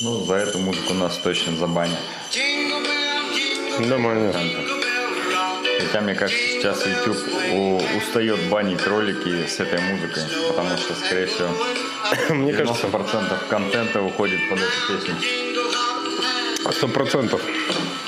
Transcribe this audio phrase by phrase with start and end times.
[0.00, 1.98] Ну, за эту музыку нас точно забанят.
[3.80, 4.32] Нормально.
[5.80, 7.18] Хотя, мне кажется, сейчас YouTube
[7.52, 11.48] у- устает банить ролики с этой музыкой, потому что, скорее всего,
[12.34, 15.16] Мне кажется, 90% контента уходит под эту песню.
[16.72, 17.40] сто процентов.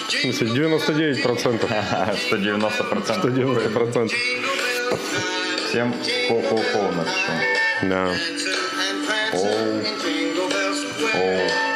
[0.08, 1.70] В смысле, 99 процентов.
[2.30, 3.18] 190%.
[3.18, 4.18] 190 процентов.
[5.68, 5.94] Всем
[6.28, 7.32] хо-хо-хо напишу.
[7.82, 8.10] Да.
[9.32, 9.84] Оу,
[11.14, 11.69] оу.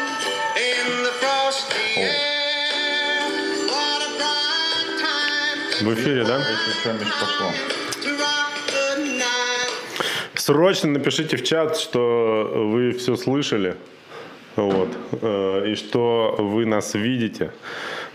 [5.85, 6.39] В эфире, да?
[6.39, 7.51] Если пошло.
[10.35, 13.77] Срочно напишите в чат, что вы все слышали.
[14.57, 14.89] Вот.
[15.21, 17.51] э, И что вы нас видите.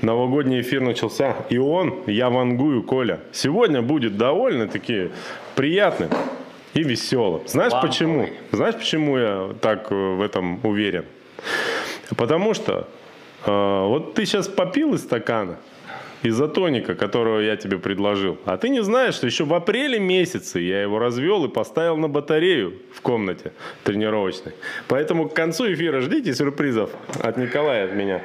[0.01, 1.35] Новогодний эфир начался.
[1.49, 5.11] И он, я вангую, Коля, сегодня будет довольно-таки
[5.55, 6.09] приятным
[6.73, 7.43] и веселым.
[7.45, 7.91] Знаешь Ламповый.
[7.91, 8.29] почему?
[8.51, 11.05] Знаешь, почему я так э, в этом уверен?
[12.17, 12.87] Потому что
[13.45, 13.51] э,
[13.85, 15.57] вот ты сейчас попил из стакана,
[16.23, 18.37] изотоника, которого я тебе предложил.
[18.45, 22.07] А ты не знаешь, что еще в апреле месяце я его развел и поставил на
[22.07, 23.51] батарею в комнате
[23.83, 24.53] тренировочной.
[24.87, 28.21] Поэтому к концу эфира ждите сюрпризов от Николая, от меня.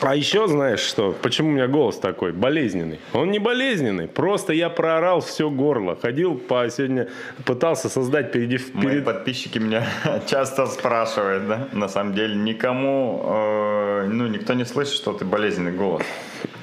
[0.00, 1.16] А еще знаешь что?
[1.22, 3.00] Почему у меня голос такой болезненный?
[3.14, 5.96] Он не болезненный, просто я проорал все горло.
[5.96, 7.08] Ходил по сегодня,
[7.44, 9.86] пытался создать переди, Мои перед, подписчики меня
[10.26, 11.68] часто спрашивают, да?
[11.72, 16.04] На самом деле никому, э, ну, никто не слышит, что ты болезненный голос.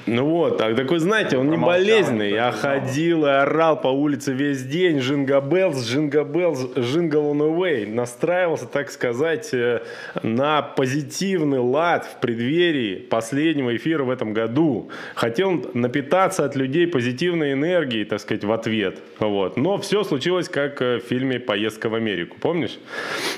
[0.06, 2.30] Ну вот, так такой, знаете, он не болезненный.
[2.30, 4.98] Я ходил и орал по улице весь день.
[4.98, 7.86] Jingle Bells, Jingle Bells, the way.
[7.90, 9.82] Настраивался, так сказать, э,
[10.22, 14.90] на позитивный лад в преддверии последнего эфира в этом году.
[15.14, 18.98] Хотел напитаться от людей позитивной энергией, так сказать, в ответ.
[19.18, 19.56] Вот.
[19.56, 22.36] Но все случилось, как э, в фильме «Поездка в Америку».
[22.40, 22.78] Помнишь?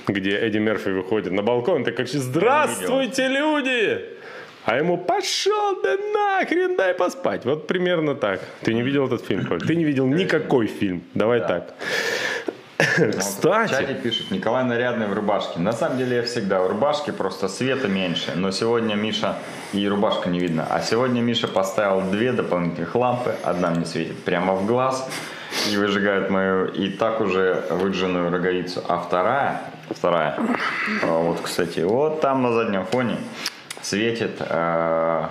[0.08, 4.00] Где Эдди Мерфи выходит на балкон и такой, здравствуйте, люди!
[4.64, 7.44] А ему пошел да нахрен, дай поспать.
[7.44, 8.40] Вот примерно так.
[8.62, 9.60] Ты не видел этот фильм, Коль?
[9.60, 11.02] Ты не видел никакой фильм.
[11.14, 11.74] Давай так.
[12.78, 15.58] В Кстати, чате пишут, Николай нарядный в рубашке.
[15.58, 18.32] На самом деле я всегда в рубашке, просто света меньше.
[18.34, 19.36] Но сегодня Миша
[19.72, 20.66] и рубашку не видно.
[20.68, 23.34] А сегодня Миша поставил две дополнительных лампы.
[23.42, 25.08] Одна мне светит прямо в глаз
[25.72, 28.82] и выжигает мою и так уже выжженную роговицу.
[28.86, 30.38] А вторая, вторая,
[31.02, 33.16] а вот, кстати, вот там на заднем фоне
[33.80, 35.26] светит э,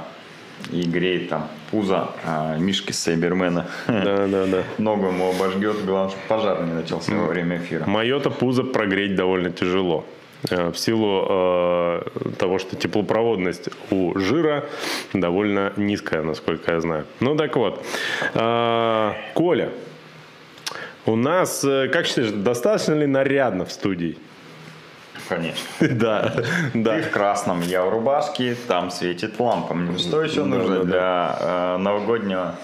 [0.72, 3.68] и греет там пузо э, Мишки Сайбермена.
[3.88, 4.64] да, да, да.
[4.78, 7.86] Ногу ему обожгет, главное, чтобы пожар не начался во время эфира.
[7.86, 10.06] Мое-то пузо прогреть довольно тяжело.
[10.50, 12.02] Э, В силу э,
[12.40, 14.66] того, что теплопроводность у жира
[15.14, 17.06] довольно низкая, насколько я знаю.
[17.20, 17.84] Ну так вот,
[18.34, 19.70] Э, Коля,
[21.06, 24.18] у нас, э, как считаешь, достаточно ли нарядно в студии?
[25.30, 25.64] Конечно.
[25.96, 26.34] Да,
[26.74, 26.96] да.
[26.96, 29.74] Ты в красном, я в рубашке, там светит лампа.
[29.74, 32.56] Мне Что еще нужно для э, новогоднего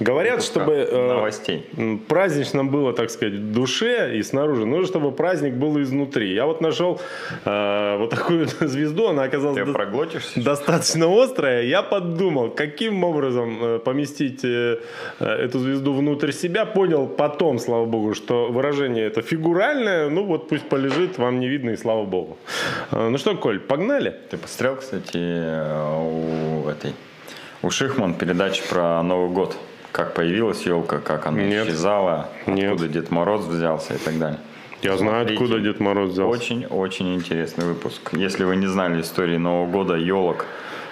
[0.00, 1.66] Говорят, выпуска чтобы э, новостей?
[2.08, 6.32] празднично было, так сказать, в душе и снаружи, нужно, чтобы праздник был изнутри.
[6.34, 7.00] Я вот нашел
[7.44, 10.40] э, вот такую звезду, она оказалась Ты до- проглотишься?
[10.42, 11.62] достаточно острая.
[11.64, 14.78] Я подумал, каким образом э, поместить э,
[15.20, 16.64] э, эту звезду внутрь себя.
[16.66, 20.08] Понял потом, слава богу, что выражение это фигуральное.
[20.08, 22.36] Ну вот пусть полежит, вам не видно и слава богу.
[22.92, 24.14] Э, Ну что, Коль, погнали?
[24.30, 26.92] Ты посмотрел, кстати, э, у этой
[27.64, 29.56] у Шихман передача про Новый год.
[29.90, 31.66] Как появилась елка, как она Нет.
[31.66, 32.72] исчезала, Нет.
[32.72, 34.40] откуда Дед Мороз взялся и так далее.
[34.82, 35.42] Я знаю, Смотрите.
[35.42, 36.36] откуда Дед Мороз взялся.
[36.36, 38.10] Очень-очень интересный выпуск.
[38.12, 40.44] Если вы не знали истории Нового года, елок,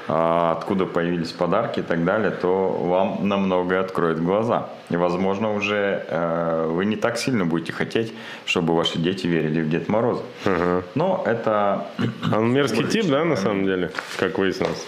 [0.09, 4.71] а, откуда появились подарки и так далее, то вам на многое откроет глаза.
[4.89, 8.15] И, возможно, уже э, вы не так сильно будете хотеть,
[8.47, 10.22] чтобы ваши дети верили в Дед Мороза.
[10.47, 10.83] Ага.
[10.94, 11.87] Но это...
[12.34, 14.87] Он мерзкий тип, да, на самом деле, как выяснилось?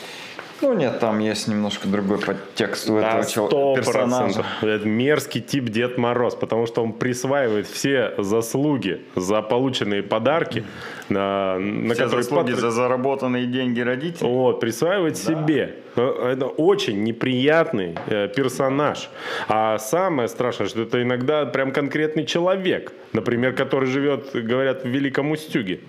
[0.62, 4.44] Ну нет, там есть немножко другой подтекст у этого чел- персонажа.
[4.62, 10.64] Это мерзкий тип Дед Мороз, потому что он присваивает все заслуги за полученные подарки,
[11.08, 14.30] на, на Все которые заслуги потр- за заработанные деньги родителей.
[14.30, 15.74] Вот, присваивает себе.
[15.96, 19.10] Э, Это очень неприятный э, персонаж.
[19.48, 22.92] А самое страшное, что это иногда прям конкретный человек.
[23.12, 25.80] Например, который живет, говорят, в Великом Устюге.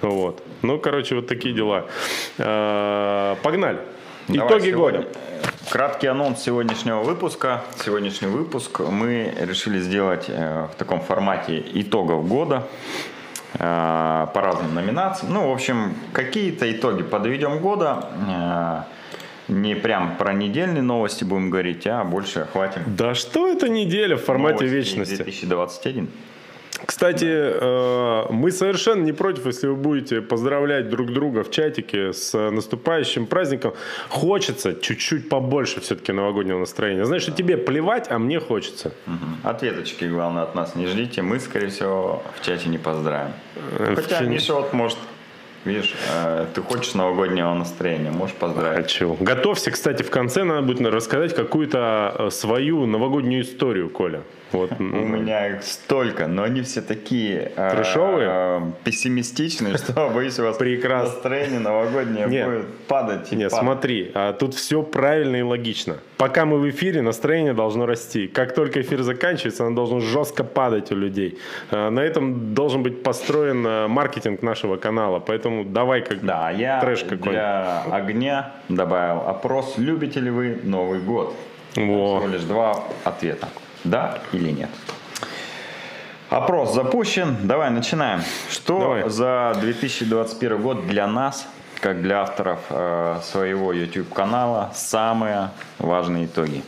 [0.00, 0.42] Вот.
[0.62, 1.86] Ну, короче, вот такие дела.
[2.38, 3.78] Э, Погнали.
[4.28, 5.08] Давай, Итоги сегодня- года.
[5.70, 7.62] Краткий анонс сегодняшнего выпуска.
[7.84, 12.68] Сегодняшний выпуск мы решили сделать э, в таком формате итогов года
[13.54, 15.32] э, по разным номинациям.
[15.32, 18.08] Ну, в общем, какие-то итоги подведем года.
[18.28, 18.82] Э,
[19.48, 24.24] не прям про недельные новости будем говорить, а больше охватим Да что это неделя в
[24.24, 25.16] формате новости вечности?
[25.16, 26.08] 2021.
[26.86, 32.50] Кстати, э, мы совершенно не против, если вы будете поздравлять друг друга в чатике с
[32.50, 33.74] наступающим праздником.
[34.08, 37.04] Хочется чуть-чуть побольше все-таки новогоднего настроения.
[37.04, 38.92] Знаешь, что тебе плевать, а мне хочется.
[39.42, 41.22] Ответочки, главное, от нас не ждите.
[41.22, 43.32] Мы, скорее всего, в чате не поздравим.
[43.78, 44.98] Э, Хотя, Миша, вот может,
[45.64, 48.84] видишь, э, ты хочешь новогоднего настроения, можешь поздравить.
[48.84, 49.16] Хочу.
[49.20, 54.22] Готовься, кстати, в конце надо будет рассказать какую-то свою новогоднюю историю, Коля.
[54.52, 54.70] Вот.
[54.78, 58.28] У меня их столько, но они все такие э, Трэшовые?
[58.30, 61.12] э, пессимистичные, что боюсь у вас Прекрасно.
[61.14, 62.46] настроение новогоднее Нет.
[62.46, 63.64] будет падать Нет, падать.
[63.64, 65.96] смотри, а тут все правильно и логично.
[66.18, 68.28] Пока мы в эфире, настроение должно расти.
[68.28, 71.38] Как только эфир заканчивается, оно должно жестко падать у людей.
[71.70, 75.18] А, На этом должен быть построен э, маркетинг нашего канала.
[75.18, 77.30] Поэтому давай как Да, а я трэш какой-нибудь.
[77.32, 81.34] для огня добавил опрос, любите ли вы Новый год?
[81.74, 82.18] Во.
[82.20, 83.48] Всего лишь два ответа.
[83.84, 84.70] Да или нет.
[86.30, 87.36] Опрос запущен.
[87.42, 88.22] Давай начинаем.
[88.50, 89.10] Что Давай.
[89.10, 91.46] за 2021 год для нас,
[91.80, 96.62] как для авторов э, своего YouTube канала, самые важные итоги?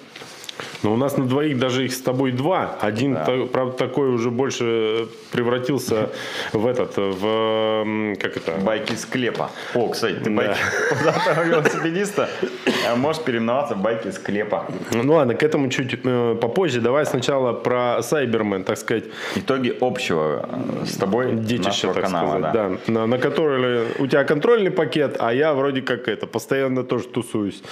[0.83, 2.77] Но у нас на двоих даже их с тобой два.
[2.81, 3.25] Один, Да.
[3.25, 6.11] та- правда, такой уже больше превратился
[6.53, 7.27] в этот, в...
[7.27, 8.53] м, Как это?
[8.63, 9.51] Байки склепа.
[9.75, 10.37] О, кстати, ты Да.
[10.37, 10.59] байки
[11.49, 12.29] велосипедиста
[12.67, 14.67] э, можешь переименоваться в байки склепа.
[14.93, 16.81] Ну ладно, к этому чуть э, попозже.
[16.81, 19.05] Давай сначала про Сайбермен, так сказать,
[19.37, 20.49] Итоги общего
[20.83, 22.29] э, с тобой детище, нашего так канала.
[22.29, 22.69] сказать, да.
[22.87, 22.93] да.
[22.93, 27.63] На, на который у тебя контрольный пакет, а я вроде как это постоянно тоже тусуюсь.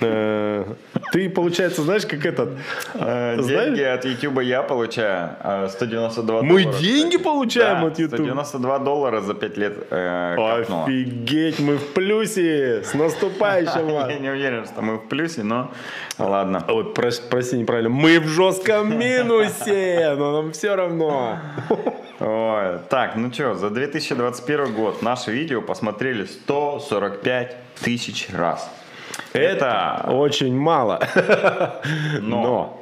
[0.00, 0.64] Э,
[1.12, 2.48] Ты, получается, знаешь, как этот?
[2.94, 3.36] Э?
[3.42, 6.78] Деньги от YouTube я получаю э, 192 Мы доллара.
[6.82, 7.22] деньги кстати.
[7.22, 8.14] получаем Да, от YouTube?
[8.18, 10.84] 192 доллара за 5 лет э, капнуло.
[10.84, 12.82] Офигеть, мы в плюсе!
[12.84, 14.10] С наступающим вас!
[14.10, 15.70] Я не уверен, что мы в плюсе, но
[16.18, 16.64] ладно.
[16.68, 17.90] Ой, прос- прости, неправильно.
[17.90, 21.38] Мы в жестком минусе, но нам все равно.
[22.20, 28.68] Ой, так, ну что, за 2021 год наше видео посмотрели 145 тысяч раз.
[29.32, 31.00] Это очень мало.
[32.20, 32.80] Но.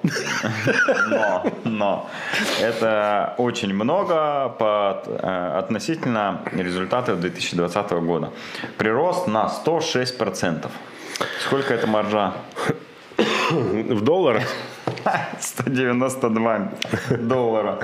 [1.08, 2.10] Но, но.
[2.60, 8.30] Это очень много по, э, относительно результатов 2020 года.
[8.78, 10.66] Прирост на 106%.
[11.40, 12.32] Сколько это маржа?
[13.50, 14.42] В долларах?
[15.40, 16.72] 192
[17.18, 17.78] доллара.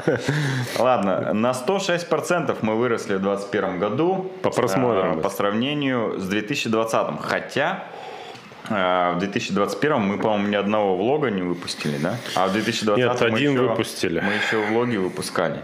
[0.79, 4.31] Ладно, на 106% мы выросли в 2021 году.
[4.43, 5.19] По просмотрам.
[5.19, 7.21] э, По сравнению с 2020.
[7.21, 7.85] Хотя
[8.73, 12.17] в 2021 мы, по-моему, ни одного влога не выпустили, да?
[12.35, 14.21] А в 2020 Нет, один еще- выпустили.
[14.21, 15.61] Мы еще влоги выпускали.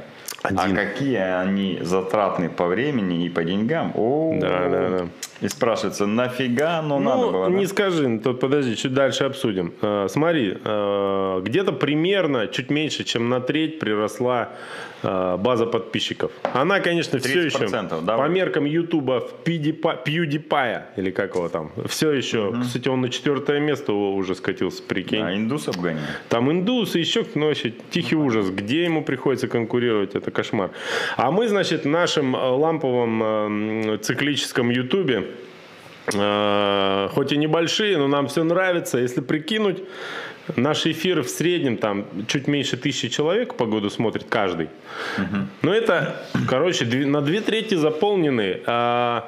[0.49, 0.77] Один.
[0.79, 3.93] А какие они затратные по времени и по деньгам?
[3.95, 5.06] О, Да, да, да.
[5.41, 6.83] И спрашивается, нафига?
[6.83, 7.49] Ну, надо Ну, было.
[7.50, 7.55] да?
[7.56, 9.73] не скажи, ну, то подожди, чуть дальше обсудим.
[9.83, 14.49] Э, смотри, э, где-то примерно чуть меньше, чем на треть приросла
[15.05, 16.33] э, база подписчиков.
[16.55, 21.49] Она, конечно, все еще 30%, да, по меркам Ютуба в PewDiePie, PewDiePie, или как его
[21.49, 22.53] там, все еще.
[22.61, 25.23] Кстати, он на четвертое место уже скатился, прикинь.
[25.23, 26.09] А, индус обгоняет.
[26.29, 28.51] Там индусы, еще кто вообще тихий ужас.
[28.51, 30.70] Где ему приходится конкурировать, это кошмар.
[31.17, 35.25] А мы, значит, в нашем э, ламповом э, циклическом ютубе,
[36.14, 38.99] э, хоть и небольшие, но нам все нравится.
[38.99, 39.82] Если прикинуть,
[40.56, 44.69] наш эфир в среднем там чуть меньше тысячи человек по году смотрит каждый.
[45.62, 48.60] Но это, короче, на две трети заполнены.
[48.67, 49.24] а,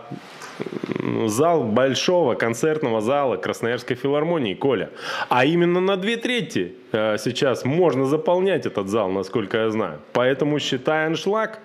[1.27, 4.91] зал большого концертного зала Красноярской филармонии, Коля.
[5.29, 10.01] А именно на две трети э, сейчас можно заполнять этот зал, насколько я знаю.
[10.13, 11.61] Поэтому считай аншлаг.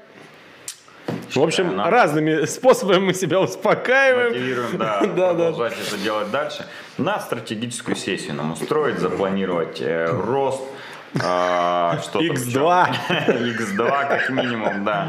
[1.34, 1.90] В общем, надо.
[1.92, 4.30] разными способами мы себя успокаиваем.
[4.32, 5.34] Мотивируем, да, Да, да.
[5.34, 6.66] продолжать это делать дальше.
[6.98, 10.64] На стратегическую сессию нам устроить, запланировать э, рост.
[11.24, 12.90] А, что там X2.
[12.90, 13.54] еще?
[13.54, 15.08] X2 как минимум, да.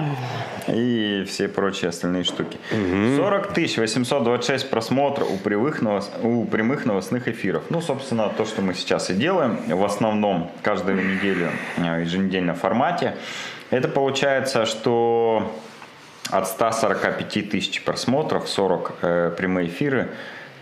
[0.68, 2.58] И все прочие остальные штуки.
[2.70, 7.62] 40 тысяч 826 просмотров у прямых, новос- у прямых новостных эфиров.
[7.70, 12.58] Ну, собственно, то, что мы сейчас и делаем, в основном каждую неделю, э, еженедельно в
[12.58, 13.14] формате.
[13.70, 15.52] Это получается, что
[16.30, 20.08] от 145 тысяч просмотров, 40 э, прямые эфиры,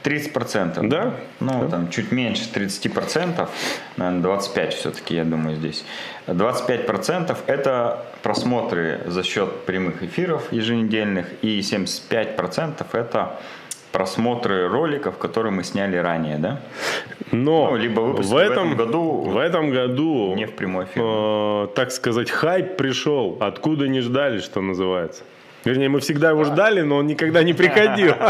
[0.04, 0.88] 30%.
[0.88, 1.14] Да?
[1.40, 3.48] Ну, там чуть меньше 30%,
[3.96, 5.84] наверное, 25% все-таки, я думаю, здесь.
[6.26, 13.40] 25% это просмотры за счет прямых эфиров еженедельных, и 75% это
[13.92, 16.60] просмотры роликов, которые мы сняли ранее, да?
[17.30, 21.02] Но Ну, либо в в этом, этом году, в этом году, Не в прямой эфир.
[21.04, 25.22] э, так сказать, хайп пришел, откуда не ждали, что называется.
[25.64, 28.14] Вернее, мы всегда его ждали, но он никогда не приходил.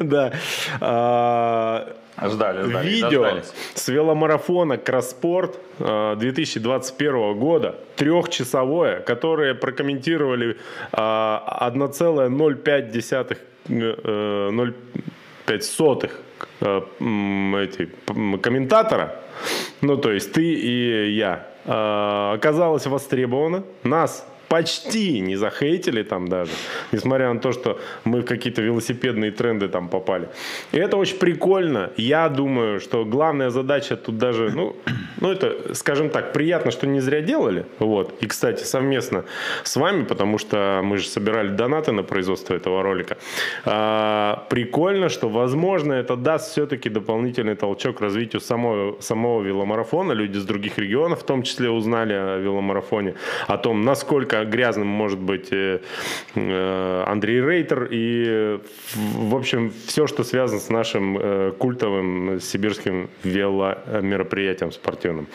[0.00, 0.32] Да.
[0.80, 1.86] А,
[2.22, 3.52] Ждали, ждали, видео дождались.
[3.74, 10.56] с веломарафона Кросспорт э, 2021 года, трехчасовое, которое прокомментировали
[10.92, 13.36] э, 1,05
[13.68, 16.20] э, 0,5 сотых
[16.60, 17.88] э, эти,
[18.38, 19.16] комментатора,
[19.80, 23.64] ну то есть ты и я, э, оказалось востребовано.
[23.82, 26.52] Нас почти не захейтили там даже,
[26.92, 30.28] несмотря на то, что мы в какие-то велосипедные тренды там попали.
[30.70, 31.90] И это очень прикольно.
[31.96, 34.76] Я думаю, что главная задача тут даже, ну,
[35.20, 37.66] ну это, скажем так, приятно, что не зря делали.
[37.80, 38.22] Вот.
[38.22, 39.24] И, кстати, совместно
[39.64, 43.16] с вами, потому что мы же собирали донаты на производство этого ролика.
[43.64, 50.12] А, прикольно, что, возможно, это даст все-таки дополнительный толчок развитию самого, самого веломарафона.
[50.12, 53.14] Люди с других регионов в том числе узнали о веломарафоне,
[53.48, 55.80] о том, насколько грязным может быть э,
[56.34, 58.58] э, Андрей Рейтер и,
[58.94, 65.28] в общем, все, что связано с нашим э, культовым сибирским веломероприятием спортивным.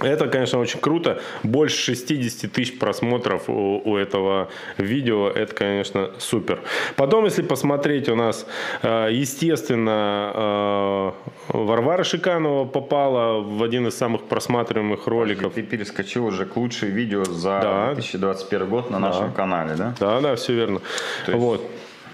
[0.00, 1.20] Это, конечно, очень круто.
[1.42, 5.28] Больше 60 тысяч просмотров у, у этого видео.
[5.28, 6.60] Это, конечно, супер.
[6.96, 8.46] Потом, если посмотреть, у нас,
[8.82, 11.12] естественно,
[11.48, 15.54] Варвара Шиканова попала в один из самых просматриваемых роликов.
[15.54, 17.94] Ты перескочил уже к лучшим видео за Да.
[18.18, 19.94] 2021 год на нашем канале, да?
[20.00, 20.80] Да, да, все верно.
[21.26, 21.60] есть- Вот.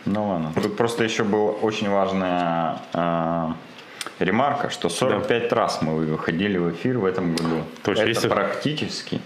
[0.05, 0.53] Ну ладно.
[0.61, 3.49] Тут просто еще была очень важная э,
[4.19, 7.63] ремарка, что 45 раз мы выходили в эфир в этом году.
[7.83, 9.21] То есть Это если- практически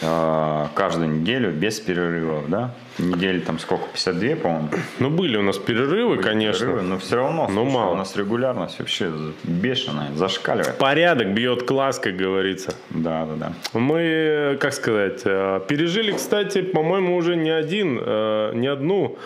[0.00, 2.74] каждую неделю без перерывов, да?
[2.98, 4.68] Недели там сколько, 52, по-моему?
[5.00, 6.66] Ну, были у нас перерывы, конечно.
[6.66, 7.92] Перерывы, но все равно, Но слушай, мало.
[7.92, 9.10] у нас регулярность вообще
[9.42, 10.78] бешеная, зашкаливает.
[10.78, 12.74] Порядок бьет класс, как говорится.
[12.90, 13.52] Да, да, да.
[13.78, 19.18] Мы, как сказать, э, пережили, кстати, по-моему, уже не один, э, не одну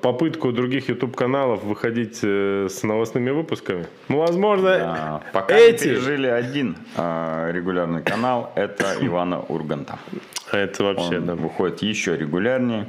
[0.00, 3.86] попытку других YouTube-каналов выходить э, с новостными выпусками.
[4.08, 5.84] Ну, возможно, А, Пока эти...
[5.84, 9.98] пережили один регулярный канал, это Ивана Урганта.
[10.52, 11.34] Это вообще, Он да.
[11.34, 12.88] выходит еще регулярнее,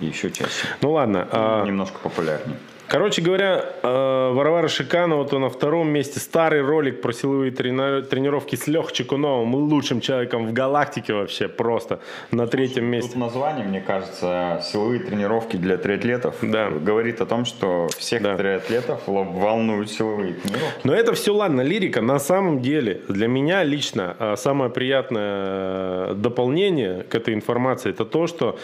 [0.00, 0.66] еще чаще.
[0.80, 1.26] Ну, ладно.
[1.32, 2.58] а, Немножко популярнее.
[2.86, 6.20] Короче говоря, э, Варвара Шиканова то на втором месте.
[6.20, 12.00] Старый ролик про силовые трени- тренировки с Лех Чекуновым, лучшим человеком в галактике вообще, просто
[12.30, 13.10] на третьем месте.
[13.12, 16.68] Тут название, мне кажется, силовые тренировки для триатлетов Да.
[16.68, 18.36] говорит о том, что всех Да.
[18.36, 20.80] триатлетов волнуют силовые тренировки.
[20.84, 22.02] Но это все ладно, лирика.
[22.02, 28.04] На самом деле, для меня лично э, самое приятное э, дополнение к этой информации это
[28.04, 28.58] то, что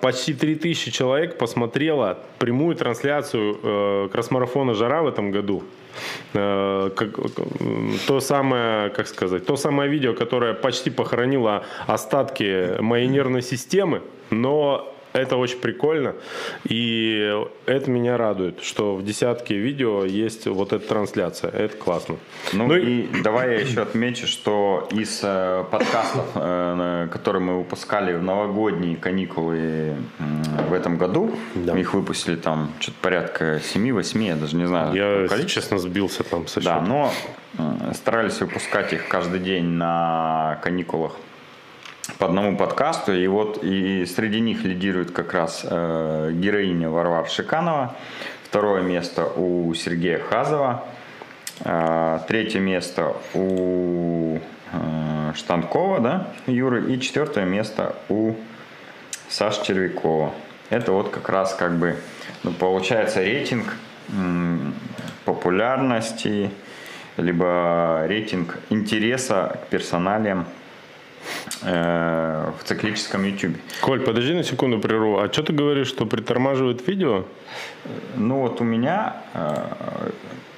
[0.00, 5.62] почти 3000 человек посмотрело прямую трансляцию э, кросс-марафона «Жара» в этом году.
[6.34, 7.16] Э, как-
[8.06, 14.00] то самое, как сказать, то самое видео, которое почти похоронило остатки моей нервной системы,
[14.30, 16.14] но это очень прикольно,
[16.64, 17.32] и
[17.66, 21.50] это меня радует, что в десятке видео есть вот эта трансляция.
[21.50, 22.16] Это классно.
[22.52, 28.12] Ну, Ну и давай я еще отмечу, что из э, подкастов, э, которые мы выпускали
[28.14, 31.78] в новогодние каникулы м, в этом году, Да.
[31.78, 34.94] их выпустили там что-то порядка 7-8, я даже не знаю.
[34.94, 35.48] Я, количество.
[35.62, 36.80] честно, сбился там со Да, счета.
[36.80, 37.12] но
[37.58, 41.12] э, старались выпускать их каждый день на каникулах
[42.18, 43.14] по одному подкасту.
[43.14, 47.96] И вот и среди них лидирует как раз э, героиня Варвара Шиканова.
[48.44, 50.84] Второе место у Сергея Хазова.
[51.60, 54.38] Э, третье место у
[54.72, 56.92] э, Штанкова, да, Юры.
[56.92, 58.34] И четвертое место у
[59.28, 60.32] Саши Червякова.
[60.70, 61.96] Это вот как раз как бы,
[62.42, 63.76] ну, получается рейтинг
[65.24, 66.50] популярности,
[67.16, 70.46] либо рейтинг интереса к персоналиям
[71.62, 73.56] э, в циклическом YouTube.
[73.80, 75.18] Коль, подожди на секунду прерву.
[75.18, 77.24] А что ты говоришь, что притормаживает видео?
[78.16, 80.10] Ну вот у меня э,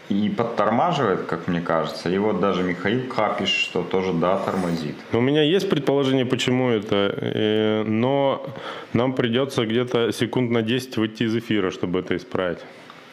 [0.09, 4.95] и подтормаживает, как мне кажется, и вот даже Михаил Ка пишет, что тоже да, тормозит.
[5.13, 8.47] У меня есть предположение, почему это, э, но
[8.93, 12.61] нам придется где-то секунд на 10 выйти из эфира, чтобы это исправить.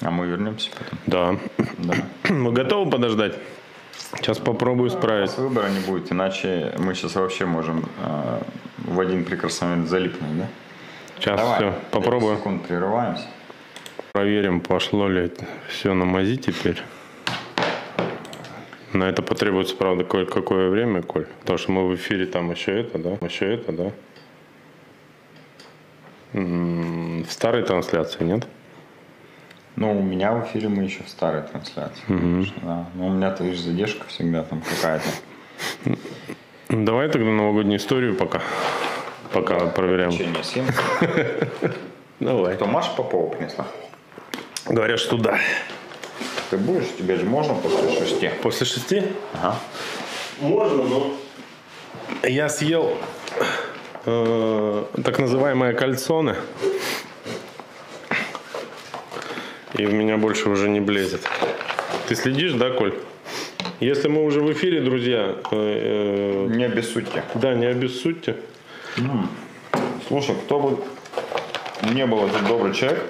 [0.01, 0.99] А мы вернемся потом.
[1.07, 1.39] Да.
[1.77, 1.93] Да.
[2.33, 3.35] Мы готовы подождать?
[4.17, 5.27] Сейчас попробую У исправить.
[5.29, 8.41] нас выбора не будет, иначе мы сейчас вообще можем э,
[8.77, 10.47] в один прекрасный момент залипнуть, да?
[11.19, 12.37] Сейчас Давай, все, 30 попробую.
[12.37, 13.23] секунд прерываемся.
[14.11, 15.31] Проверим, пошло ли
[15.67, 16.81] все на мази теперь.
[18.93, 21.25] На это потребуется, правда, Коль, какое время, Коль?
[21.39, 23.17] Потому что мы в эфире там еще это, да?
[23.25, 23.91] Еще это, да?
[26.33, 28.47] В старой трансляции, нет?
[29.75, 32.01] Ну, у меня в эфире мы еще в старой трансляции.
[32.07, 32.85] конечно, да.
[32.93, 35.97] Но у меня-то, видишь, задержка всегда там какая-то.
[36.69, 38.41] Давай тогда новогоднюю историю пока.
[39.31, 40.11] Пока проверяем.
[40.11, 40.65] Печенье съем.
[42.19, 42.55] Давай.
[42.55, 43.65] Кто Маша Попова принесла?
[44.67, 45.39] Говорят, что да.
[46.51, 46.87] Ты будешь?
[46.97, 48.29] Тебе же можно после шести?
[48.41, 49.03] После шести?
[49.33, 49.55] Ага.
[50.39, 51.13] Можно, но
[52.23, 52.97] я съел
[54.05, 56.35] э, так называемые кальцоны.
[59.73, 61.21] И в меня больше уже не блезет.
[62.07, 62.93] Ты следишь, да, Коль?
[63.79, 67.23] Если мы уже в эфире, друзья, э, Не обессудьте.
[67.33, 68.35] э, да, не обессудьте.
[70.07, 70.83] Слушай, кто бы
[71.91, 73.03] не был этот добрый человек,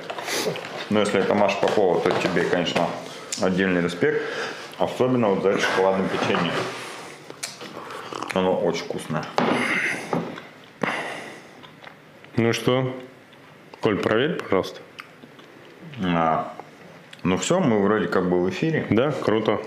[0.90, 2.88] но если это Маша Попова, то тебе, конечно,
[3.42, 4.22] отдельный респект.
[4.78, 6.52] Особенно вот за это шоколадное печенье.
[8.34, 9.24] Оно очень вкусное.
[12.38, 12.96] Ну что?
[13.82, 14.80] Коль, проверь, пожалуйста.
[16.02, 16.54] А,
[17.24, 18.86] ну все, мы вроде как бы в эфире.
[18.90, 19.60] Да, круто.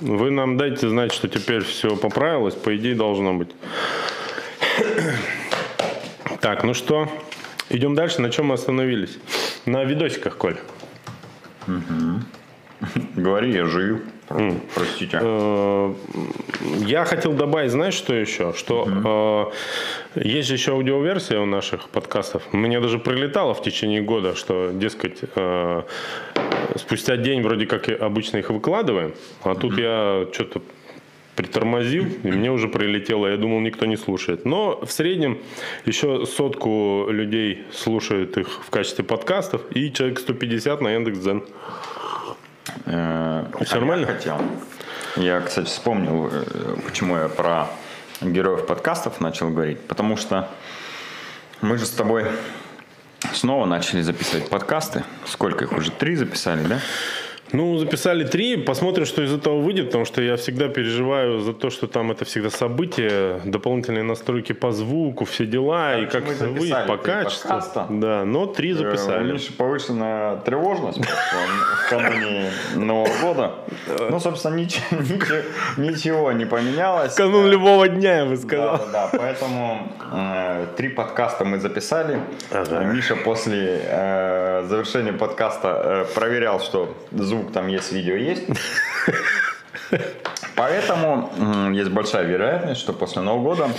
[0.00, 3.54] Вы нам дайте знать, что теперь все поправилось, по идее должно быть.
[6.40, 7.08] Так, ну что,
[7.70, 8.20] идем дальше.
[8.20, 9.18] На чем мы остановились?
[9.66, 10.58] На видосиках, Коль.
[13.16, 14.00] Говори, я жив.
[14.74, 15.18] Простите.
[15.20, 15.94] Э,
[16.86, 18.52] Я хотел добавить, знаешь, что еще?
[18.54, 19.52] Что
[20.14, 22.42] э, есть же еще аудиоверсия у наших подкастов.
[22.52, 25.82] Мне даже прилетало в течение года, что, дескать, э,
[26.76, 30.62] спустя день вроде как обычно их выкладываем, а тут я что-то
[31.36, 33.26] притормозил, и мне уже прилетело.
[33.26, 34.44] Я думал, никто не слушает.
[34.44, 35.38] Но в среднем
[35.84, 41.42] еще сотку людей слушают их в качестве подкастов, и человек 150 на Яндекс.Дзен.
[42.64, 44.06] Всё а нормально?
[44.06, 44.40] Я хотел.
[45.16, 47.68] Я, кстати, вспомнил, э, почему я про
[48.20, 49.80] героев подкастов начал говорить.
[49.80, 50.48] Потому что
[51.60, 52.26] мы же с тобой
[53.32, 55.04] снова начали записывать подкасты.
[55.26, 55.90] Сколько их уже?
[55.90, 56.80] Три записали, да?
[57.54, 61.70] Ну, записали три, посмотрим, что из этого выйдет, потому что я всегда переживаю за то,
[61.70, 66.86] что там это всегда событие, дополнительные настройки по звуку, все дела, и Короче, как выйдет
[66.88, 67.48] по качеству.
[67.50, 67.86] подкаста.
[67.90, 69.32] Да, но три Э, записали.
[69.32, 73.52] Миши повышенная тревожность в кануне Нового года.
[74.10, 77.14] Ну, собственно, ничего, не поменялось.
[77.14, 78.78] Канун любого дня, я бы сказал.
[78.78, 79.18] Да, да.
[79.18, 82.18] Поэтому э, три подкаста мы записали.
[82.92, 88.44] Миша после э, завершения подкаста э, проверял, что звук там есть, видео есть.
[90.56, 93.70] Поэтому есть большая вероятность, что после Нового года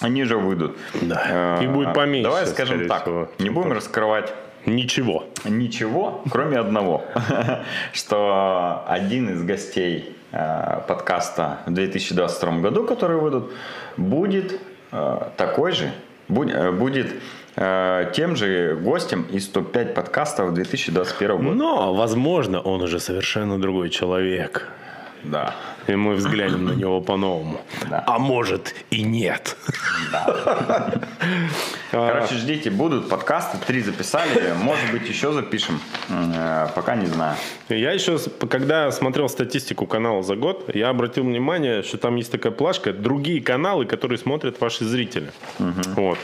[0.00, 0.76] они же выйдут.
[1.02, 1.58] Да.
[1.60, 4.32] Э, И будет поменьше, Давай скажем так, всего, не будем раскрывать
[4.66, 5.24] Ничего.
[5.44, 7.04] Ничего, кроме одного,
[7.92, 13.52] что один из гостей э, подкаста в 2022 году, которые выйдут,
[13.96, 14.60] будет
[14.92, 15.90] э, такой же,
[16.28, 17.14] будет
[17.58, 21.54] э, тем же гостем из топ-5 подкастов 2021 года.
[21.54, 24.68] Но, возможно, он уже совершенно другой человек.
[25.24, 25.54] Да.
[25.88, 27.60] И мы взглянем на него по-новому.
[27.88, 28.04] Да.
[28.06, 29.56] А может и нет.
[31.90, 37.36] Короче, ждите, будут подкасты, три записали, может быть еще запишем, Э, пока не знаю.
[37.68, 42.52] Я еще, когда смотрел статистику канала за год, я обратил внимание, что там есть такая
[42.52, 45.30] плашка «Другие каналы, которые смотрят ваши зрители».
[45.58, 46.18] Вот.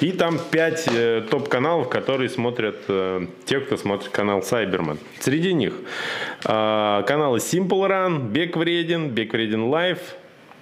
[0.00, 4.98] И там пять э, топ-каналов, которые смотрят э, те, кто смотрит канал Cyberman.
[5.20, 5.74] Среди них
[6.44, 10.00] э, каналы Simple Run, Бег вреден, Бег вреден Life,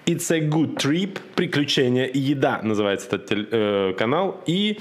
[0.07, 4.41] It's a Good Trip, Приключения и еда называется этот э, канал.
[4.47, 4.79] И,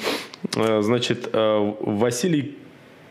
[0.55, 2.57] э, значит, э, Василий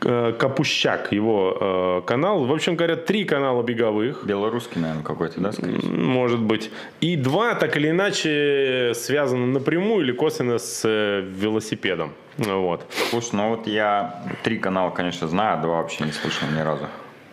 [0.02, 2.46] э, Капущак, его э, канал.
[2.46, 4.24] В общем говоря, три канала беговых.
[4.24, 5.94] Белорусский, наверное, какой-то, да, скорее всего?
[5.94, 6.70] Может быть.
[7.02, 12.14] И два, так или иначе, связаны напрямую или косвенно с э, велосипедом.
[12.38, 12.86] Вот.
[13.10, 16.86] Слушай, ну вот я три канала, конечно, знаю, а два вообще не слышал ни разу.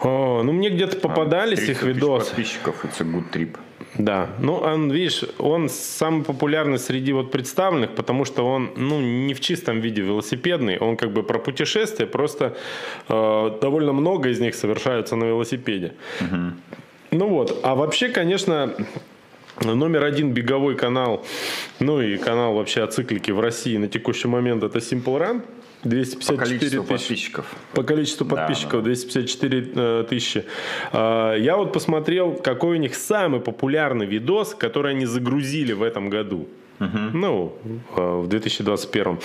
[0.04, 2.30] О, ну, мне где-то попадались 300 их видосы.
[2.30, 3.58] подписчиков, a good trip.
[3.98, 9.34] Да, ну он, видишь, он самый популярный среди вот представленных, потому что он, ну, не
[9.34, 12.58] в чистом виде велосипедный, он как бы про путешествия, просто
[13.08, 15.94] э, довольно много из них совершаются на велосипеде.
[17.12, 18.74] Ну вот, а вообще, конечно,
[19.62, 21.24] номер один беговой канал,
[21.80, 25.42] ну и канал вообще о циклике в России на текущий момент это Simple Run.
[25.84, 26.89] По 254 количеству тысячи.
[27.10, 27.46] подписчиков.
[27.74, 28.86] По количеству Да, подписчиков да.
[28.86, 30.46] 254 э, тысячи.
[30.91, 36.10] А, Я вот посмотрел, какой у них самый популярный видос, который они загрузили в этом
[36.10, 36.48] году.
[36.80, 37.54] Ну,
[37.96, 39.19] э, в 2021.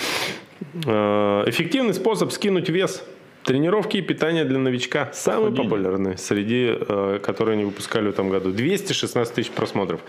[0.85, 3.03] Э, Эффективный способ скинуть вес.
[3.43, 5.09] Тренировки и питание для новичка.
[5.13, 5.69] Самый Похудение.
[5.69, 8.51] популярный среди, э, которые они выпускали в этом году.
[8.51, 10.01] 216 тысяч просмотров.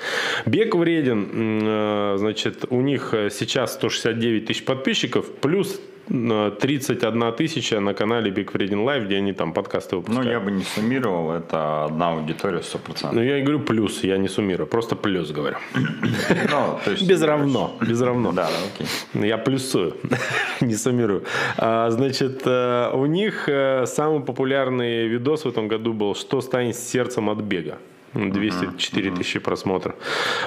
[0.46, 1.28] Бег вреден.
[1.62, 5.26] э, Значит, у них э, сейчас 169 тысяч подписчиков.
[5.40, 5.80] Плюс э,
[6.10, 10.30] 31 тысяча на канале Big Freedom Live, где они там подкасты Ну, выпускают.
[10.30, 13.12] я бы не суммировал, это одна аудитория 100%.
[13.12, 15.56] Ну, я и говорю плюс, я не суммирую, просто плюс говорю.
[15.74, 18.32] Ну, то есть- Без равно, без равно.
[18.32, 19.28] Да, да, окей.
[19.28, 19.94] Я плюсую,
[20.60, 21.22] не суммирую.
[21.56, 26.74] А, значит, э, у них э, самый популярный видос в этом году был «Что станет
[26.76, 27.78] с сердцем от бега».
[28.14, 29.94] 204 тысячи просмотров.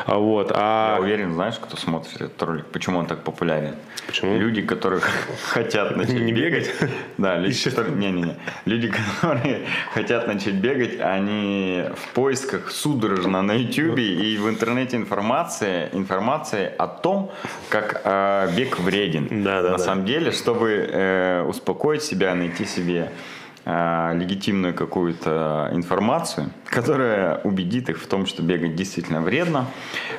[0.05, 0.51] А Вот.
[0.51, 3.75] Я А уверен, знаешь, кто смотрит этот ролик, почему он так популярен?
[4.05, 4.37] Почему?
[4.37, 5.01] Люди, которые
[5.47, 6.69] хотят начать Не бегать.
[7.17, 7.95] Да, люди, которые...
[7.95, 8.35] Не-не-не.
[8.65, 15.89] Люди, которые хотят начать бегать, они в поисках судорожно на YouTube и в интернете информации,
[15.93, 17.31] информации о том,
[17.69, 19.43] как э, бег вреден.
[19.43, 19.83] Да, да, на да.
[19.83, 23.11] самом деле, чтобы э, успокоить себя, найти себе
[23.65, 29.65] э, легитимную какую-то информацию, которая убедит их в том, что бегать действительно вредно.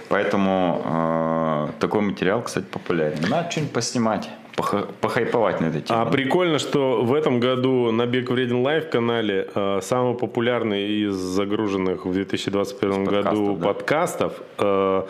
[0.09, 3.19] Поэтому э, такой материал, кстати, популярен.
[3.29, 6.01] Надо что-нибудь поснимать, поха- похайповать на этой теме.
[6.01, 11.15] А прикольно, что в этом году на Бег Вреден Лайв канале э, самый популярный из
[11.15, 13.67] загруженных в 2021 Из году подкастов, да.
[13.67, 15.03] подкастов, э,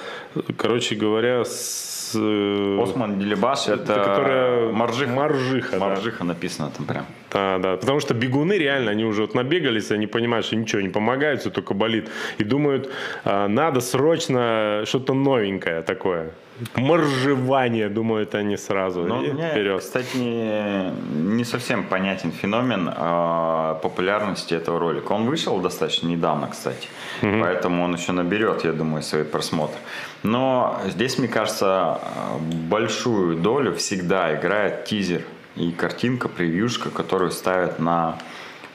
[0.56, 2.03] короче говоря, с...
[2.16, 5.12] э, Осман Делебаш это, которая Маржиха.
[5.12, 5.78] Маржиха, да.
[5.78, 7.06] Маржиха написано там прям.
[7.30, 10.88] Да, да, потому что бегуны реально, они уже вот набегались, они понимают, что ничего не
[10.88, 12.08] помогает, все только болит.
[12.38, 12.90] И думают,
[13.24, 16.30] а, надо срочно что-то новенькое такое.
[16.76, 19.02] Моржевание, думают они сразу.
[19.02, 19.80] Но и мне, вперед.
[19.80, 20.92] кстати, не,
[21.36, 25.12] не совсем понятен феномен э, популярности этого ролика.
[25.12, 26.88] Он вышел достаточно недавно, кстати,
[27.20, 29.78] поэтому он еще наберет, я думаю, свои просмотры.
[30.24, 32.00] Но здесь, мне кажется,
[32.40, 35.22] большую долю всегда играет тизер
[35.54, 38.18] и картинка, превьюшка, которую ставят на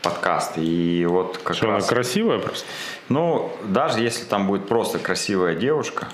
[0.04, 0.54] подкаст.
[0.58, 1.88] И вот как Что, она раз...
[1.88, 2.66] красивая просто?
[3.10, 6.08] Ну, даже если там будет просто красивая девушка,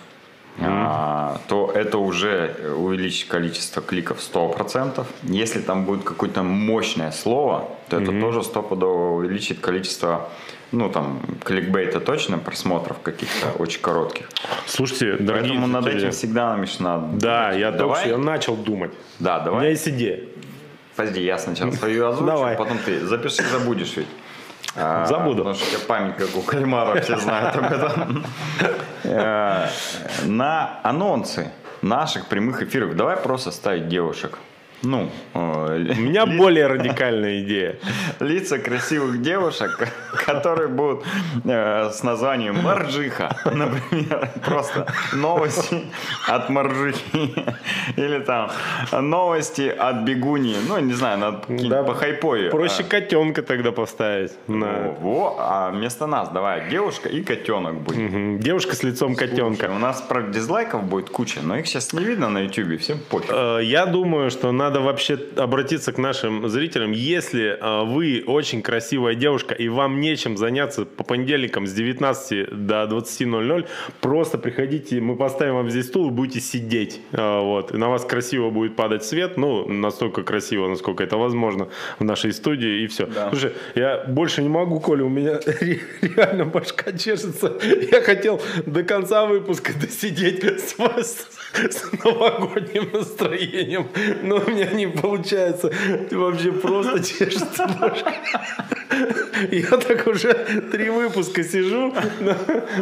[0.61, 5.05] а, то это уже увеличит количество кликов 100%.
[5.23, 10.29] Если там будет какое-то мощное слово, то это тоже стопудово увеличит количество,
[10.71, 14.29] ну там, кликбейта точно, просмотров каких-то очень коротких.
[14.67, 17.59] Слушайте, дорогие Поэтому над этим всегда еще надо Да, думать.
[17.59, 18.91] я давай, что я начал думать.
[19.19, 19.69] Да, У меня давай.
[19.71, 20.19] есть идея.
[20.95, 22.55] Подожди, я сначала свою озвучу, Давай.
[22.55, 23.05] потом ты.
[23.05, 24.07] Запиши, забудешь ведь.
[24.77, 25.37] А, Забуду.
[25.37, 28.25] Потому что у тебя память, как у кальмара, все знают об этом.
[29.03, 29.67] Э,
[30.25, 31.51] На анонсы
[31.81, 34.37] наших прямых эфиров давай просто ставить девушек.
[34.83, 37.75] Ну, э, У меня более радикальная идея.
[38.19, 39.89] лица красивых девушек,
[40.25, 41.03] которые будут
[41.43, 45.81] э, с названием Маржиха, например, просто новости
[46.27, 47.33] от Маржихи
[47.95, 48.51] или там
[48.91, 52.51] новости от Бегуни, ну не знаю, надо Да, по хайпою.
[52.51, 54.33] Проще котенка тогда поставить.
[54.47, 57.97] на- Во, а вместо нас давай девушка и котенок будет.
[57.97, 58.39] Мгм.
[58.39, 59.65] Девушка с лицом котенка.
[59.75, 63.31] У нас, правда, дизлайков будет куча, но их сейчас не видно на ютубе, всем пофиг.
[63.33, 66.91] Э, Я думаю, что надо вообще обратиться к нашим зрителям.
[66.91, 72.83] Если э, вы очень красивая девушка и вам нечем заняться по понедельникам с 19 до
[72.85, 73.67] 20.00,
[74.01, 76.99] просто приходите, мы поставим вам здесь стул и будете сидеть.
[77.11, 77.71] Э, Вот.
[77.73, 79.37] И на вас красиво будет падать свет.
[79.37, 81.67] Ну, настолько красиво, насколько это возможно
[81.99, 83.05] в нашей студии, и все.
[83.05, 83.29] Да.
[83.29, 87.53] Слушай, я больше не могу, Коля, у меня ре- реально башка чешется.
[87.91, 93.87] Я хотел до конца выпуска досидеть с, вас- с новогодним настроением,
[94.23, 95.71] но у меня не получается.
[96.11, 98.13] Вообще просто чешется башка.
[99.51, 100.33] Я так уже
[100.71, 102.35] три выпуска сижу, но,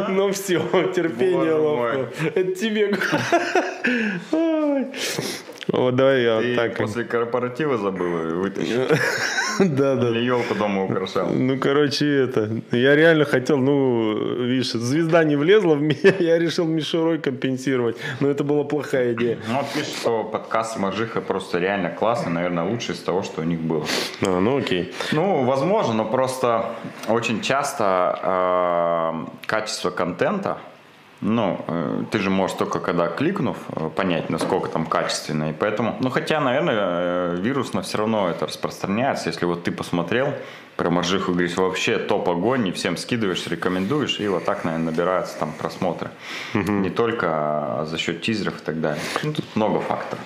[0.08, 0.60] но все,
[0.94, 2.10] терпение лопнуло.
[2.34, 2.96] Это тебе.
[5.68, 6.76] Вот давай я Ты так.
[6.76, 8.72] после корпоратива забыл вытащить.
[9.60, 10.08] Да, да.
[10.08, 11.28] Или елку дома украшал.
[11.28, 12.50] Ну, короче, это.
[12.72, 17.96] Я реально хотел, ну, видишь, звезда не влезла в меня, я решил мишурой компенсировать.
[18.18, 19.38] Но это была плохая идея.
[19.48, 23.44] Ну, вот пишет, что подкаст Маржиха просто реально классный, наверное, лучший из того, что у
[23.44, 23.86] них было.
[24.22, 24.92] А, ну окей.
[25.12, 26.70] Ну, возможно, но просто
[27.08, 30.58] очень часто э, качество контента,
[31.20, 35.50] ну, э, ты же можешь только когда кликнув э, понять, насколько там качественно.
[35.50, 39.28] И поэтому, ну, хотя, наверное, э, вирусно все равно это распространяется.
[39.28, 40.28] Если вот ты посмотрел
[40.76, 44.90] про Маржиху и говоришь, вообще топ огонь, и всем скидываешь, рекомендуешь, и вот так, наверное,
[44.90, 46.10] набираются там просмотры.
[46.52, 49.02] Не только за счет тизеров и так далее.
[49.22, 50.22] Ну, тут много факторов.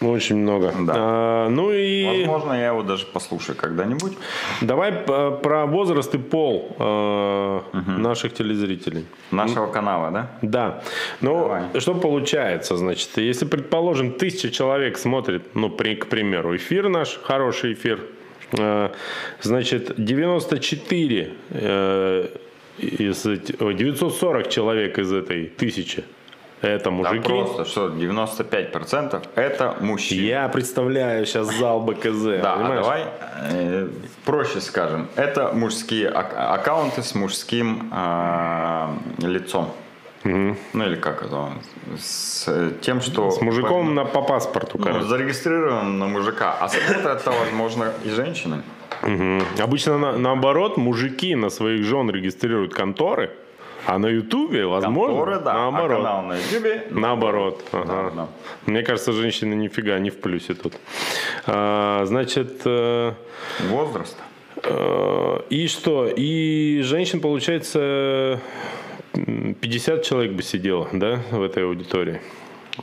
[0.00, 0.72] Очень много.
[0.80, 0.92] Да.
[0.96, 4.16] А, ну и Возможно, я его даже послушаю когда-нибудь.
[4.62, 9.06] давай про возраст и пол э, наших телезрителей.
[9.30, 10.30] Нашего канала, да?
[10.42, 10.82] Да.
[11.20, 11.62] Ну, Давай.
[11.80, 17.72] что получается, значит, если, предположим, тысяча человек смотрит, ну, при, к примеру, эфир наш, хороший
[17.74, 18.00] эфир,
[18.58, 18.90] э,
[19.42, 22.26] значит, 94 э,
[22.78, 26.04] из эти- ой, 940 человек из этой тысячи
[26.62, 27.22] это Да мужики.
[27.28, 30.20] просто, что 95% это мужчины.
[30.26, 32.22] Я представляю сейчас зал БКЗ.
[32.42, 33.04] Да, а давай
[33.50, 33.88] э,
[34.26, 35.08] проще скажем.
[35.16, 39.72] Это мужские ак- аккаунты с мужским а, лицом.
[40.24, 41.52] Ну или как это?
[41.98, 42.46] С
[42.82, 43.30] тем, что...
[43.30, 45.06] С мужиком на, по паспорту, Ну, короче.
[45.06, 46.56] зарегистрирован на мужика.
[46.60, 48.62] А смотрят это, возможно, и женщины.
[49.02, 49.42] Мгм.
[49.58, 53.30] Обычно на- наоборот, мужики на своих жен регистрируют конторы,
[53.86, 55.54] а на Ютубе, возможно, Конторы, да.
[55.54, 55.90] наоборот.
[55.90, 56.86] А канал на Ютубе...
[56.90, 57.64] Наоборот.
[57.72, 58.12] ага.
[58.14, 58.26] да.
[58.66, 60.74] Мне кажется, женщины нифига не в плюсе тут.
[61.46, 63.14] А, значит, э,
[63.70, 64.18] Возраст.
[64.64, 66.08] э, и что?
[66.08, 68.40] И женщин, получается,
[69.12, 72.20] 50 человек бы сидело, да, в этой аудитории.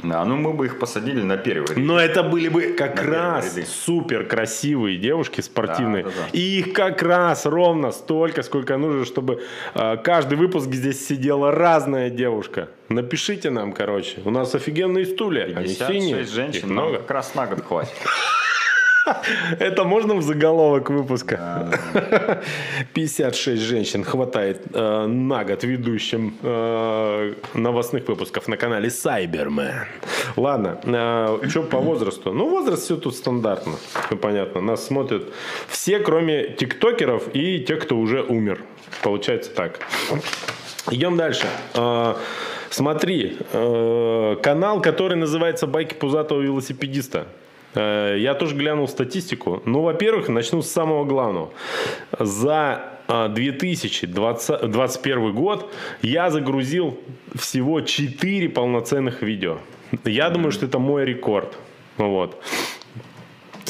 [0.03, 1.77] Да, ну мы бы их посадили на первый ряд.
[1.77, 6.03] Но это были бы как На раз супер красивые девушки спортивные.
[6.03, 6.27] Да, да, да.
[6.33, 12.09] И их как раз ровно столько, сколько нужно, чтобы э, каждый выпуск здесь сидела разная
[12.09, 12.69] девушка.
[12.89, 14.19] Напишите нам, короче.
[14.25, 15.45] У нас офигенные стулья.
[15.45, 16.21] Они 56 синие.
[16.21, 16.97] Их женщин, нам много.
[16.99, 17.95] как раз на год хватит.
[19.59, 21.71] Это можно в заголовок выпуска?
[22.93, 29.85] 56 женщин хватает э, на год ведущим э, новостных выпусков на канале Cyberman.
[30.35, 30.79] Ладно,
[31.49, 32.33] что по возрасту?
[32.33, 33.73] Ну, возраст все тут стандартно.
[34.21, 34.61] Понятно.
[34.61, 35.23] Нас смотрят
[35.67, 38.61] все, кроме тиктокеров и тех, кто уже умер.
[39.03, 39.79] Получается так.
[40.91, 41.47] Идем дальше.
[41.75, 42.15] Э,
[42.69, 47.27] Смотри, э, канал, который называется «Байки пузатого велосипедиста».
[47.77, 49.61] Э, Я тоже глянул статистику.
[49.65, 51.49] Ну, во-первых, начну с самого главного.
[52.19, 56.97] За э, 2021 год я загрузил
[57.35, 59.57] всего 4 полноценных видео.
[60.05, 61.57] Я думаю, что это мой рекорд.
[61.97, 62.41] Вот.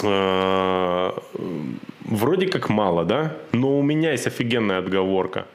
[0.03, 1.11] Э,
[2.09, 3.33] Вроде как мало, да?
[3.51, 5.45] Но у меня есть офигенная отговорка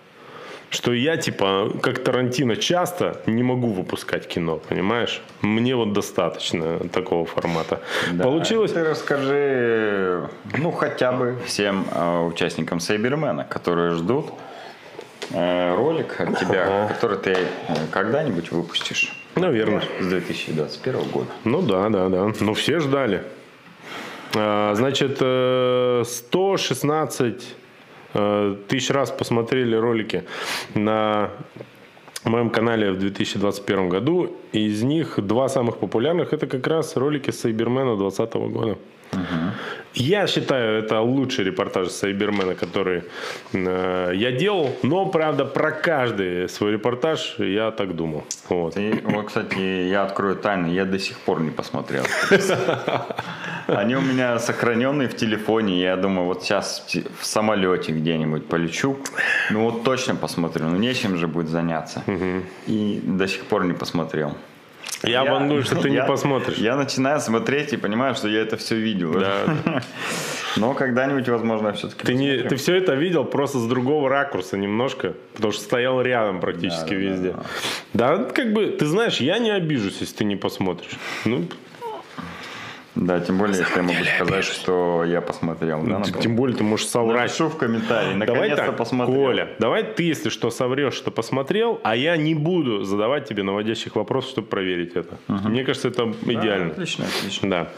[0.72, 5.20] что я, типа, как Тарантино, часто не могу выпускать кино, понимаешь?
[5.42, 7.80] Мне вот достаточно такого формата.
[8.12, 8.24] Да.
[8.24, 8.72] Получилось?
[8.72, 14.30] Ты расскажи, ну, хотя бы всем э, участникам Сайбермена, которые ждут
[15.30, 17.46] э, ролик от тебя, который ты э,
[17.90, 19.14] когда-нибудь выпустишь.
[19.36, 19.82] Наверное.
[20.00, 21.28] С 2021 года.
[21.44, 22.32] Ну да, да, да.
[22.40, 23.22] Ну все ждали.
[24.34, 27.61] А, Значит, э, 116 э,
[28.68, 30.24] тысяч раз посмотрели ролики
[30.74, 31.30] на
[32.24, 34.36] моем канале в 2021 году.
[34.52, 38.78] Из них два самых популярных это как раз ролики Сайбермена 2020 года.
[39.94, 43.04] Я считаю, это лучший репортаж Сайбермена, который
[43.52, 44.70] э, я делал.
[44.82, 48.24] Но, правда, про каждый свой репортаж я так думал.
[48.48, 48.76] Вот.
[48.76, 52.04] И, вот, кстати, я открою тайну, я до сих пор не посмотрел.
[53.66, 55.80] Они у меня сохраненные в телефоне.
[55.80, 56.86] Я думаю, вот сейчас
[57.20, 58.98] в самолете где-нибудь полечу.
[59.50, 60.68] Ну вот точно посмотрю.
[60.68, 62.02] Ну нечем же будет заняться.
[62.66, 64.34] И до сих пор не посмотрел.
[65.02, 66.58] Я, вангую, что ты я- не посмотришь.
[66.58, 69.12] Я начинаю смотреть и понимаю, что я это все видел.
[69.14, 69.56] Да.
[70.56, 74.56] Но когда-нибудь, возможно, я все-таки Ты, не, ты все это видел просто с другого ракурса
[74.58, 77.34] немножко, потому что стоял рядом практически Да, да, везде.
[77.94, 80.90] Да, как бы, ты знаешь, я не обижусь, если ты не посмотришь.
[81.24, 81.46] Ну,
[82.94, 85.80] Да, тем более, если я могу сказать, что я посмотрел.
[85.82, 86.20] да, например.
[86.20, 87.30] тем более ты можешь соврать.
[87.30, 88.14] Напишу в комментарии.
[88.14, 89.16] Наконец-то посмотрел.
[89.16, 93.96] Коля, давай ты, если что, соврешь, что посмотрел, а я не буду задавать тебе наводящих
[93.96, 95.16] вопросов, чтобы проверить это.
[95.28, 96.72] Мне кажется, это Да, идеально.
[96.72, 97.50] Отлично, отлично.
[97.50, 97.68] Да.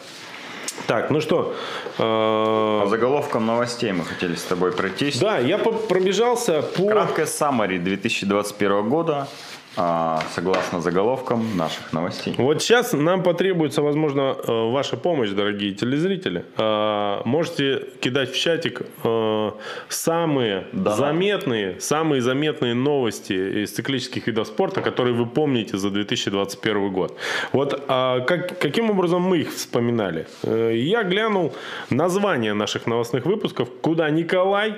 [0.89, 1.55] Так, ну что,
[1.99, 5.19] э, По заголовкам новостей мы хотели с тобой пройтись.
[5.21, 6.89] да, я пробежался по...
[6.89, 9.29] Краткое summary 2021 года,
[9.75, 12.35] согласно заголовкам наших новостей.
[12.39, 16.45] Вот сейчас нам потребуется, возможно, э, ваша помощь, дорогие телезрители.
[16.57, 19.51] Э, Можете кидать в чатик э,
[19.89, 20.93] самые Да.
[20.93, 27.17] заметные, самые заметные новости из циклических видов спорта, которые вы помните за 2021 год.
[27.53, 30.27] Вот а как, каким образом мы их вспоминали?
[30.43, 31.53] Я глянул
[31.91, 34.75] название наших новостных выпусков, куда Николай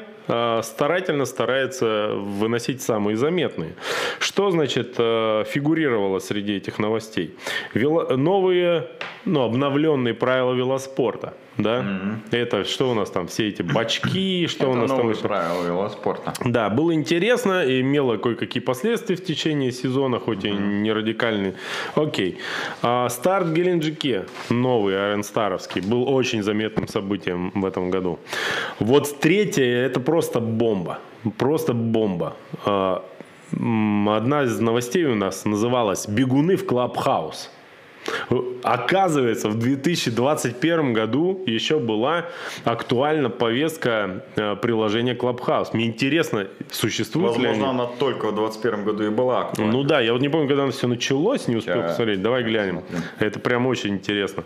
[0.62, 3.74] старательно старается выносить самые заметные.
[4.18, 7.36] Что значит э, фигурировало среди этих новостей?
[7.74, 8.88] Вело- новые,
[9.24, 11.34] ну, обновленные правила велоспорта.
[11.58, 11.84] Да?
[12.30, 13.26] Это что у нас там?
[13.28, 15.22] Все эти бачки, что у нас там еще?
[15.22, 16.32] правила велоспорта.
[16.44, 21.54] Да, было интересно, и имело кое-какие последствия в течение сезона, хоть и не радикальные.
[21.94, 22.38] Окей.
[22.82, 28.18] А, старт в Геленджике, новый, Айронстаровский, был очень заметным событием в этом году.
[28.78, 30.98] Вот третье, это просто бомба.
[31.38, 32.36] Просто бомба.
[32.64, 33.04] А,
[33.52, 37.50] Одна из новостей у нас называлась «Бегуны в Клабхаус».
[38.62, 42.26] Оказывается, в 2021 году еще была
[42.64, 45.68] актуальна повестка э, приложения Clubhouse.
[45.72, 47.80] Мне интересно, существует ли Возможно, они?
[47.80, 49.72] она только в 2021 году и была актуальна.
[49.72, 51.88] Ну да, я вот не помню, когда оно все началось, не успел Ща.
[51.88, 52.22] посмотреть.
[52.22, 52.82] Давай глянем.
[53.18, 54.44] Это прям очень интересно.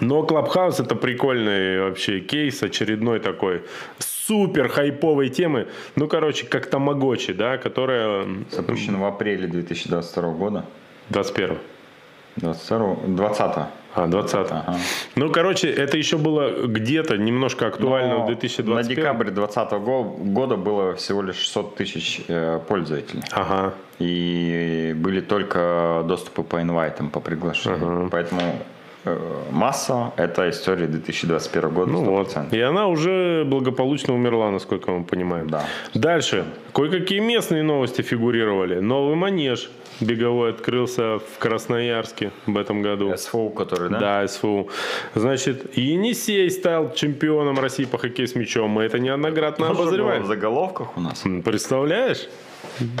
[0.00, 3.62] Но Clubhouse это прикольный вообще кейс, очередной такой
[3.98, 5.68] супер хайповой темы.
[5.94, 10.64] Ну, короче, как Тамагочи, да, которая м, Запущен в апреле 2022 года.
[11.10, 11.58] 21
[12.36, 13.56] 22 20
[13.96, 14.76] а, 20 Ага.
[15.14, 18.74] Ну, короче, это еще было где-то немножко актуально Но в 2021.
[18.74, 19.72] На декабрь 2020
[20.34, 23.22] года было всего лишь 600 тысяч э, пользователей.
[23.32, 23.72] Ага.
[23.98, 28.10] И были только доступы по инвайтам, по приглашению.
[28.12, 28.42] Поэтому
[29.06, 29.18] э,
[29.50, 31.92] масса– это история 2021 года.
[31.92, 32.36] Ну вот.
[32.36, 32.54] 100%.
[32.54, 35.48] И она уже благополучно умерла, насколько мы понимаем.
[35.48, 35.64] Да.
[35.94, 36.44] Дальше.
[36.74, 38.80] Кое-какие местные новости фигурировали.
[38.80, 43.16] Новый манеж беговой открылся в Красноярске в этом году.
[43.16, 43.98] СФУ, который, да?
[43.98, 44.68] Да, СФУ.
[45.14, 48.70] Значит, Енисей стал чемпионом России по хоккею с мячом.
[48.70, 50.22] Мы это неоднократно Тоже обозреваем.
[50.22, 51.24] в заголовках у нас.
[51.44, 52.28] Представляешь?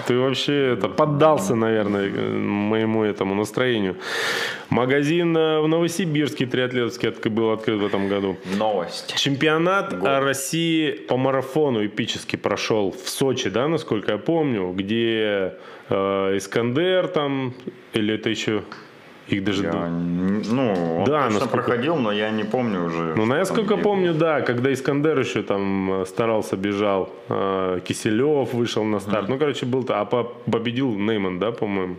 [0.06, 3.96] Ты вообще это поддался, наверное, э, моему этому настроению.
[4.70, 8.36] Магазин э, в Новосибирске триатлетский был открыт в этом году.
[8.58, 9.14] Новость.
[9.16, 15.52] Чемпионат России по марафону эпически прошел в Сочи, да, насколько я помню, где
[15.88, 17.54] э, Искандер там,
[17.94, 18.62] или это еще
[19.28, 19.64] их даже...
[19.64, 23.14] Я, ну, он Да, точно насколько- проходил, но я не помню уже.
[23.16, 27.12] Ну, что я там сколько где помню, да, когда Искандер еще там э, старался, бежал,
[27.28, 29.28] э, Киселев вышел на старт.
[29.28, 29.84] Ну, короче, был...
[29.88, 31.96] А по- победил Нейман, да, по-моему?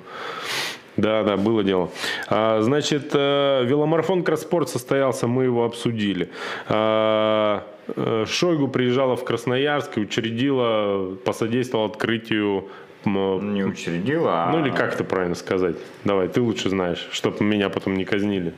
[0.98, 1.92] Да, да, было дело.
[2.28, 6.30] А, значит, э, веломарафон Краспорт состоялся, мы его обсудили.
[6.68, 7.64] А,
[7.96, 12.68] э, Шойгу приезжала в Красноярск и учредила, посодействовала открытию
[13.06, 14.52] Не учредила, а...
[14.52, 15.76] ну или как это правильно сказать?
[16.04, 18.54] Давай, ты лучше знаешь, чтобы меня потом не казнили.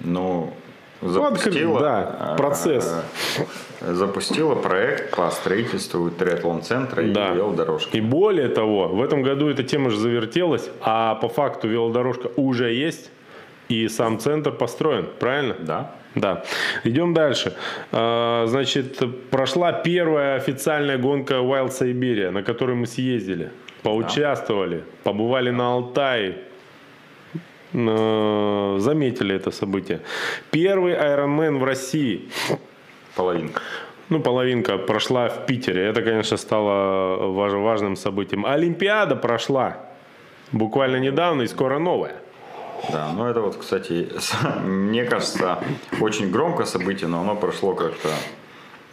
[0.00, 0.52] Ну,
[1.02, 1.80] запустила...
[1.80, 3.04] да, процесс.
[3.80, 7.32] Запустила проект по строительству триатлон-центра Да.
[7.32, 7.96] и велодорожки.
[7.96, 12.72] И более того, в этом году эта тема же завертелась, а по факту велодорожка уже
[12.72, 13.10] есть,
[13.68, 15.56] и сам центр построен, правильно?
[15.58, 15.90] Да.
[16.14, 16.44] Да.
[16.84, 17.54] Идем дальше.
[17.92, 18.98] А, Значит,
[19.30, 23.50] прошла первая официальная гонка Wild Siberia, на которой мы съездили,
[23.82, 26.38] поучаствовали, побывали на Алтае,
[27.76, 30.00] э, заметили это событие.
[30.50, 32.28] Первый Ironman в России.
[33.14, 33.60] Половинка.
[34.08, 35.82] Ну, половинка прошла в Питере.
[35.86, 38.46] Это, конечно, стало важ- важным событием.
[38.46, 39.76] Олимпиада прошла
[40.52, 42.14] буквально недавно и скоро новая.
[42.92, 44.08] Да, ну это вот, кстати,
[44.64, 45.58] мне кажется,
[46.00, 48.08] очень громкое событие, но оно прошло как-то,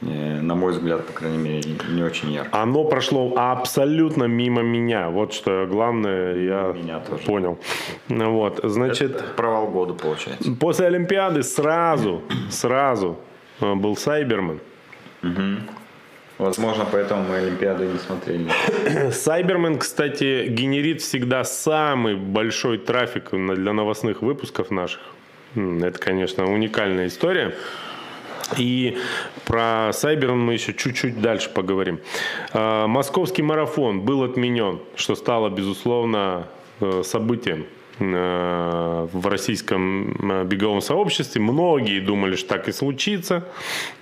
[0.03, 2.49] на мой взгляд, по крайней мере, не очень ярко.
[2.61, 5.09] Оно прошло абсолютно мимо меня.
[5.09, 7.23] Вот что главное, я Меня тоже.
[7.23, 7.59] понял.
[8.09, 10.51] Вот, значит, Провал года получается.
[10.59, 13.17] после Олимпиады сразу, сразу
[13.61, 14.59] э, был Сайберман.
[16.39, 18.49] Возможно, поэтому мы Олимпиаду не смотрели.
[19.11, 25.01] Сайбермен, кстати, генерит всегда самый большой трафик для новостных выпусков наших.
[25.55, 27.53] Это, конечно, уникальная история.
[28.57, 28.97] И
[29.45, 31.99] про Сайбермен мы еще чуть-чуть дальше поговорим.
[32.51, 36.47] А, Московский марафон был отменен, что стало, безусловно,
[36.79, 37.65] э, событием
[37.99, 41.41] э, в российском э, беговом сообществе.
[41.41, 43.47] Многие думали, что так и случится,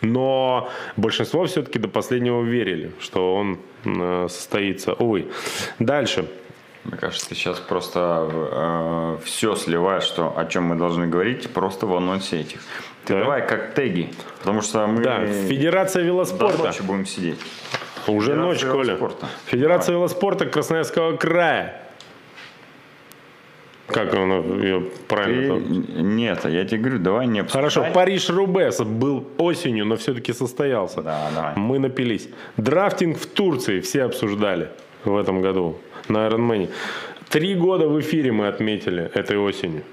[0.01, 4.93] но большинство все-таки до последнего верили, что он э, состоится.
[4.93, 5.27] Увы.
[5.79, 6.27] Дальше.
[6.83, 12.39] Мне кажется, сейчас просто все сливаешь, что, о чем мы должны говорить, просто в анонсе
[12.39, 12.61] этих.
[13.05, 13.19] Ты Да.
[13.21, 14.09] давай как теги,
[14.39, 16.63] потому что мы Да, Федерация до велоспорта.
[16.63, 17.39] ночи будем сидеть.
[18.07, 18.85] Уже ночь, Федерация Коля.
[18.93, 19.27] велоспорта.
[19.45, 21.77] Федерация велоспорта Красноярского края.
[23.87, 25.53] Как оно ее Ты- правильно?
[26.01, 27.61] Нет, я тебе говорю, давай не обсуждай.
[27.69, 31.01] Хорошо, Париж-Рубес был осенью, но все-таки состоялся.
[31.01, 31.53] Да, давай.
[31.57, 32.29] Мы напились.
[32.57, 34.69] Драфтинг в Турции все обсуждали
[35.03, 36.69] в этом году на Ironman.
[37.29, 39.83] Три года в эфире мы отметили этой осенью.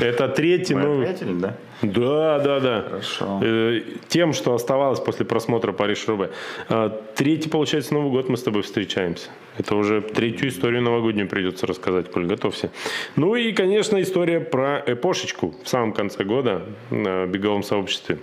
[0.00, 1.06] Это третий Мы новый...
[1.06, 1.54] ответили, да?
[1.82, 2.82] Да, да, да.
[2.82, 3.40] Хорошо.
[3.42, 6.30] Э, Тем, что оставалось после просмотра Париж-Рубе.
[6.68, 9.28] А, Третий, получается, Новый год мы с тобой встречаемся.
[9.58, 12.70] Это уже третью историю новогоднюю придется рассказать, Коль, готовься.
[13.16, 18.18] Ну и, конечно, история про эпошечку в самом конце года в беговом сообществе.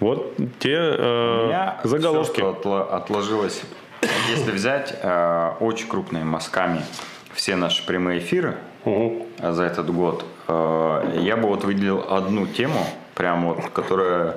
[0.00, 2.32] Вот те э, заголовки.
[2.32, 3.62] всё, что отло- отложилось,
[4.30, 6.80] если взять э, очень крупными мазками
[7.34, 12.86] все наши прямые эфиры Э, за этот год, э, я бы вот выделил одну тему,
[13.14, 14.36] прям вот, которая,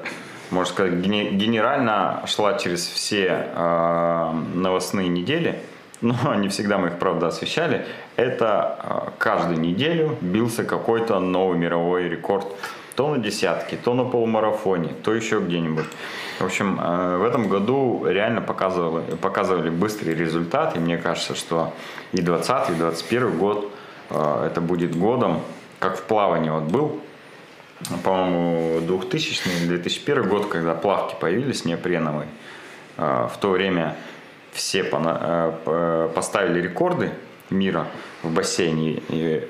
[0.50, 5.60] можно сказать, гене- генерально шла через все э, новостные недели.
[6.02, 12.10] но не всегда мы их, правда, освещали, это э, каждую неделю бился какой-то новый мировой
[12.10, 12.48] рекорд.
[12.96, 15.86] То на десятке, то на полумарафоне, то еще где-нибудь.
[16.40, 21.72] В общем, в этом году реально показывали, показывали быстрый результат, и мне кажется, что
[22.12, 23.72] и 20 и 21 год
[24.10, 25.42] это будет годом,
[25.80, 27.00] как в плавании вот был,
[28.04, 32.28] по-моему, 2000 2001 год, когда плавки появились неопреновые.
[32.98, 33.96] В то время
[34.52, 37.12] все поставили рекорды
[37.50, 37.88] мира
[38.24, 39.48] в бассейне, и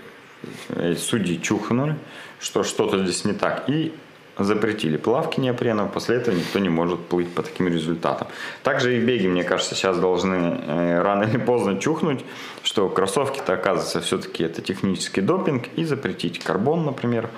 [0.97, 1.95] судьи чухнули,
[2.39, 3.93] что что-то здесь не так, и
[4.37, 8.27] запретили плавки неопреновые, после этого никто не может плыть по таким результатам.
[8.63, 12.23] Также и беги, мне кажется, сейчас должны э, рано или поздно чухнуть,
[12.69, 17.31] что кроссовки-то, оказывается, все-таки это технический допинг, и запретить карбон, например,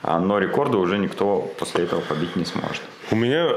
[0.00, 2.82] а, но рекорды уже никто после этого побить не сможет.
[3.10, 3.48] У меня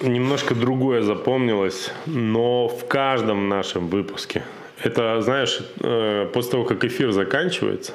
[0.00, 4.44] немножко другое запомнилось, но в каждом нашем выпуске.
[4.82, 7.92] Это, знаешь, э, после того, как эфир заканчивается,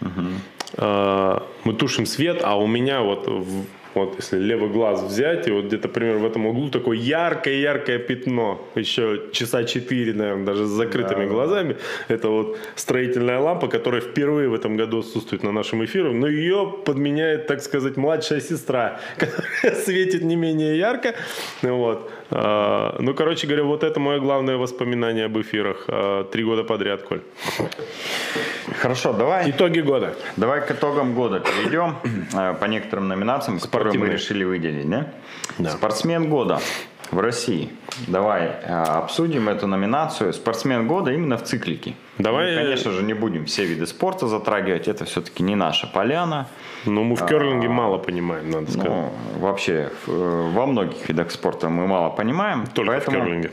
[0.00, 0.82] угу.
[1.64, 3.28] мы тушим свет, а у меня вот
[3.96, 8.60] вот если левый глаз взять, и вот где-то примерно в этом углу такое яркое-яркое пятно,
[8.74, 11.76] еще часа четыре, наверное, даже с закрытыми да, глазами.
[12.08, 16.74] Это вот строительная лампа, которая впервые в этом году отсутствует на нашем эфире, но ее
[16.84, 21.14] подменяет, так сказать, младшая сестра, которая светит не менее ярко.
[21.62, 22.10] Вот.
[22.30, 25.84] А, ну, короче говоря, вот это мое главное воспоминание об эфирах.
[25.88, 27.22] А, три года подряд, Коль.
[28.80, 29.50] Хорошо, давай.
[29.50, 30.14] Итоги года.
[30.36, 31.96] Давай к итогам года перейдем
[32.34, 34.88] а, по некоторым номинациям, которые мы решили выделить.
[34.88, 35.12] Да?
[35.58, 35.70] Да.
[35.70, 36.60] Спортсмен года
[37.10, 37.70] в России.
[38.06, 40.32] Давай обсудим эту номинацию.
[40.32, 41.94] Спортсмен года именно в циклике.
[42.18, 42.54] Давай.
[42.54, 44.88] Мы, конечно же, не будем все виды спорта затрагивать.
[44.88, 46.46] Это все-таки не наша поляна.
[46.84, 48.90] Ну, мы в керлинге а, мало понимаем, надо сказать.
[48.90, 52.66] Ну, вообще, э, во многих видах спорта мы мало понимаем.
[52.66, 53.18] Только поэтому...
[53.18, 53.50] в керлинге.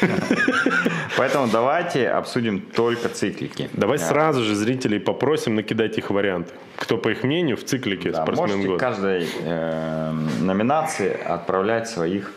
[1.16, 3.68] Поэтому давайте обсудим только циклики.
[3.74, 6.52] Давай сразу же зрителей попросим накидать их варианты.
[6.76, 8.78] Кто, по их мнению, в циклике спортсмен можете года.
[8.78, 12.32] каждой э, номинации отправлять своих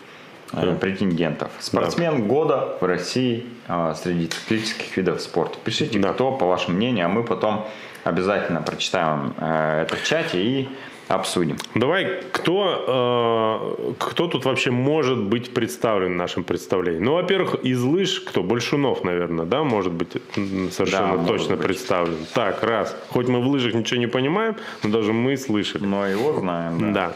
[0.55, 1.51] э, претендентов.
[1.59, 2.27] Спортсмен да.
[2.27, 5.57] года в России э, среди циклических видов спорта.
[5.63, 6.13] Пишите, да.
[6.13, 7.65] кто, по вашему мнению, а мы потом
[8.05, 10.69] Обязательно прочитаем э, это в чате и
[11.15, 11.57] обсудим.
[11.73, 16.99] Давай, кто, э, кто тут вообще может быть представлен в нашем представлении?
[16.99, 18.43] Ну, во-первых, из лыж, кто?
[18.43, 20.13] Большунов, наверное, да, может быть
[20.71, 21.65] совершенно да, точно быть.
[21.65, 22.17] представлен.
[22.33, 22.95] Так, раз.
[23.09, 25.85] Хоть мы в лыжах ничего не понимаем, но даже мы слышали.
[25.85, 27.13] Но его знаем, да.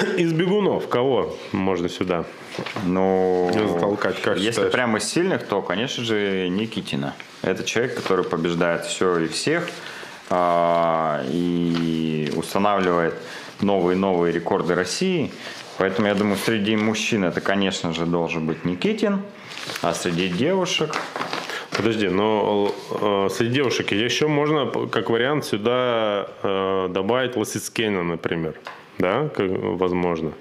[0.00, 0.14] да.
[0.16, 2.24] Из бегунов кого можно сюда?
[2.84, 4.72] Ну, затолкать, как если считаешь?
[4.72, 7.14] прямо из сильных, то, конечно же, Никитина.
[7.42, 9.68] Это человек, который побеждает все и всех
[10.30, 13.14] и устанавливает
[13.60, 15.32] новые новые рекорды России.
[15.78, 19.22] Поэтому я думаю, среди мужчин это, конечно же, должен быть Никитин,
[19.82, 20.94] а среди девушек
[21.76, 28.60] Подожди, но э, среди девушек еще можно, как вариант, сюда э, добавить Лосицкена, например.
[28.98, 30.32] Да, как, возможно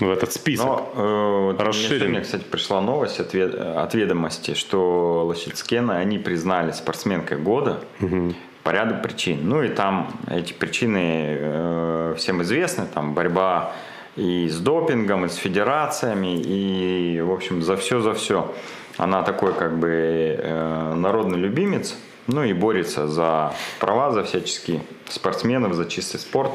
[0.00, 0.66] в этот список.
[0.66, 2.00] Но, э, Расширен.
[2.00, 8.34] Сегодня, кстати, пришла новость от, от ведомости, что Лощицкена они признали спортсменкой года угу.
[8.68, 9.48] По ряду причин.
[9.48, 13.72] Ну и там эти причины э, всем известны, там борьба
[14.14, 18.54] и с допингом, и с федерациями, и, в общем, за все, за все.
[18.98, 21.96] Она такой, как бы, э, народный любимец,
[22.26, 26.52] ну и борется за права, за всяческие спортсменов, за чистый спорт.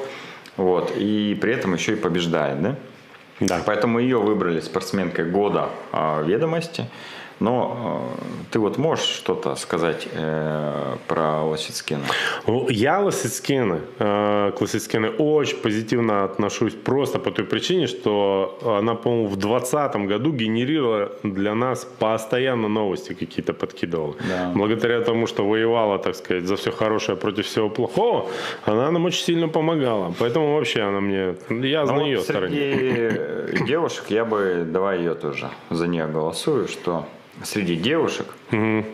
[0.56, 2.76] Вот, и при этом еще и побеждает, да?
[3.40, 3.64] Да.
[3.66, 6.86] Поэтому ее выбрали спортсменкой года э, ведомости.
[7.44, 12.06] Но э, ты вот можешь что-то сказать э, про Лосицкина?
[12.70, 19.28] Я Лосицкина, э, к Лосицкина очень позитивно отношусь просто по той причине, что она, по-моему,
[19.28, 24.16] в 2020 году генерировала для нас постоянно новости какие-то подкидывала.
[24.30, 24.52] Да.
[24.56, 28.30] Благодаря тому, что воевала, так сказать, за все хорошее против всего плохого,
[28.64, 30.14] она нам очень сильно помогала.
[30.18, 31.36] Поэтому вообще она мне...
[31.50, 36.70] Я ну, знаю ее вот Среди девушек я бы, давай ее тоже за нее голосую,
[36.70, 37.06] что
[37.42, 38.86] среди девушек угу.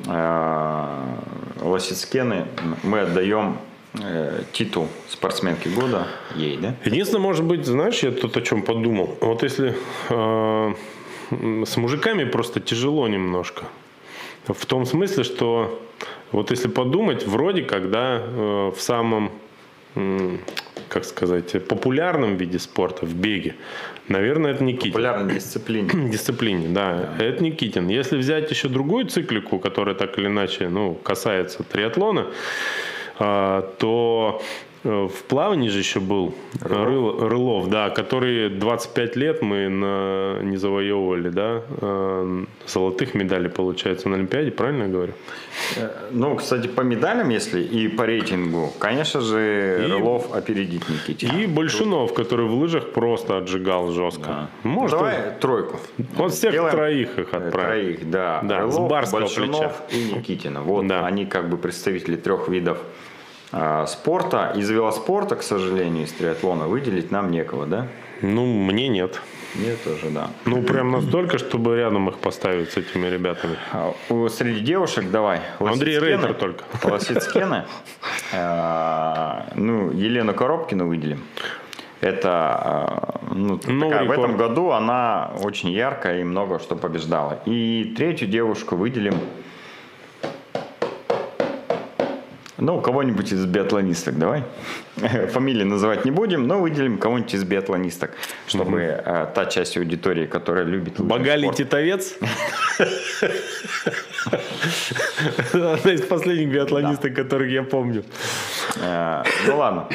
[1.61, 2.45] Лосицкены
[2.83, 3.57] мы отдаем
[3.99, 6.75] э, титул спортсменки года ей, да?
[6.85, 9.17] Единственное, может быть, знаешь, я тут о чем подумал.
[9.21, 9.75] Вот если
[10.09, 10.73] э,
[11.31, 13.65] с мужиками просто тяжело немножко.
[14.47, 15.81] В том смысле, что
[16.31, 19.31] вот если подумать, вроде когда э, в самом
[20.87, 23.55] как сказать, популярном виде спорта, в беге,
[24.09, 24.91] наверное, это Никитин.
[24.91, 25.89] Популярной дисциплине.
[26.11, 27.23] Дисциплине, да, да.
[27.23, 27.87] Это Никитин.
[27.87, 32.27] Если взять еще другую циклику, которая так или иначе ну, касается триатлона,
[33.19, 34.41] а, то
[34.83, 41.27] В плавании же еще был Рыл- Рылов, да, который 25 лет мы на, не завоевывали,
[41.29, 45.13] да, э, золотых медалей, получается, на Олимпиаде, правильно я говорю?
[45.75, 51.33] Э, Ну, кстати, по медалям, если и по рейтингу, конечно же, И- Рылов опередит Никитина.
[51.33, 54.23] И Большунов, который в лыжах просто отжигал жестко.
[54.27, 54.49] Да.
[54.63, 55.79] Может, Давай тройку.
[56.15, 56.71] Вот всех Сделаем.
[56.71, 57.51] троих их Э, отправим.
[57.51, 58.39] Троих, да.
[58.43, 59.97] Да, с Рылов, барского Большунов плеча.
[60.13, 60.61] и Никитина.
[60.61, 61.05] Вот Да.
[61.05, 62.77] они как бы представители трех видов
[63.87, 64.53] спорта.
[64.55, 67.87] Из велоспорта, к сожалению, из триатлона выделить нам некого, да?
[68.21, 69.21] Ну, мне нет.
[69.55, 70.29] Мне тоже, да.
[70.45, 73.57] Ну, прям настолько, чтобы рядом их поставить с этими ребятами.
[73.73, 73.93] А,
[74.29, 75.41] Среди девушек давай.
[75.59, 75.97] Андрей.
[75.97, 76.63] Рейтер только.
[76.83, 77.65] Лосицкены.
[78.33, 81.23] А, Ну, Елену Коробкину выделим.
[82.01, 87.39] Это, а, ну, такая, в этом году она очень яркая и много что побеждала.
[87.45, 89.15] И третью девушку выделим.
[92.59, 94.43] Ну, кого-нибудь из биатлонисток, давай.
[95.31, 98.11] Фамилии называть не будем, но выделим кого-нибудь из биатлонисток,
[98.47, 102.15] чтобы э, та часть аудитории, которая любит Багали спорт, Титовец?
[105.53, 108.03] Одна из последних биатлонисток, которых я помню.
[108.81, 109.87] Э, Ну ладно,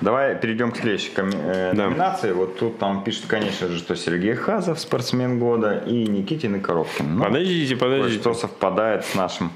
[0.00, 2.32] давай перейдем к следующей э, номинации.
[2.32, 7.16] Вот тут там пишут, конечно же, что Сергей Хазов, спортсмен года, и Никитин и Коробкин.
[7.16, 8.20] Ну, Подождите, подождите.
[8.20, 9.50] Что совпадает с нашим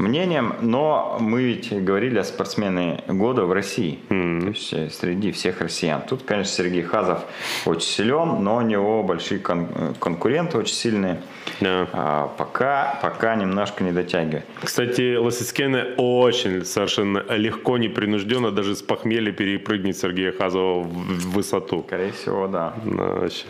[0.00, 4.14] мнением, но мы ведь говорили о спортсмене года в России, то
[4.48, 6.02] есть э, среди всех россиян.
[6.02, 7.24] Тут, конечно, Сергей Хазов
[7.66, 11.20] очень силен, но у него большие кон- конкуренты очень сильные.
[11.60, 11.86] Да.
[11.92, 14.44] А, пока, пока немножко не дотягивает.
[14.62, 21.84] Кстати, Лосицкене очень совершенно легко, непринужденно даже с похмелья перепрыгнет Сергея Хазова в высоту.
[21.86, 22.74] Скорее всего, да.
[22.84, 23.44] Да, вообще.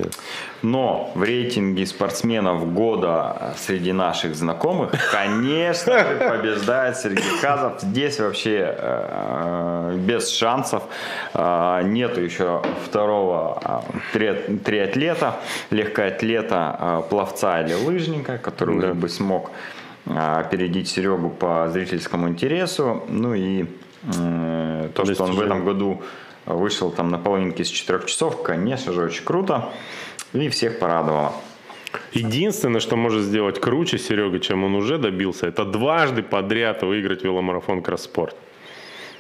[0.63, 7.81] Но в рейтинге спортсменов года среди наших знакомых, конечно же, побеждает Сергей Хазов.
[7.81, 10.83] Здесь вообще э, без шансов.
[11.35, 13.61] Э, нету еще второго
[14.15, 15.37] э, триат- триатлета,
[15.71, 18.95] легкоатлета, э, пловца или лыжника, который Да.
[18.95, 19.51] бы смог
[20.07, 23.03] э, опередить Серегу по зрительскому интересу.
[23.09, 23.67] Ну и
[24.19, 26.03] э, то, что он в этом году
[26.47, 29.69] вышел там на половинке из 4 часов, конечно же, очень круто.
[30.33, 31.33] И всех порадовало.
[32.13, 37.83] Единственное, что может сделать круче Серега, чем он уже добился, это дважды подряд выиграть веломарафон
[37.83, 38.37] Кросспорт.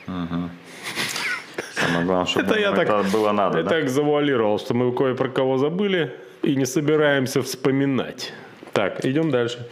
[0.06, 3.58] Самое главное, чтобы Это я это так, было надо.
[3.58, 3.70] я да?
[3.70, 8.32] так завуалировал, что мы кое про кого забыли и не собираемся вспоминать.
[8.72, 9.68] Так, идем дальше.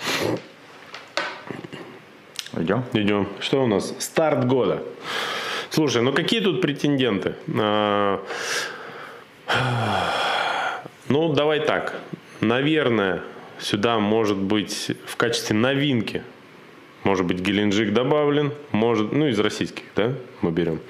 [2.57, 2.85] Идем.
[2.93, 3.29] Идем.
[3.41, 3.95] Что у нас?
[3.99, 4.83] Старт года.
[5.71, 7.35] Слушай, ну какие тут претенденты?
[7.59, 8.21] А,
[11.09, 11.95] Ну, давай так.
[12.41, 13.23] Наверное,
[13.59, 16.23] сюда может быть в качестве новинки
[17.05, 20.13] может быть, Геленджик добавлен, может, ну, из российских, да,
[20.43, 20.81] мы берем.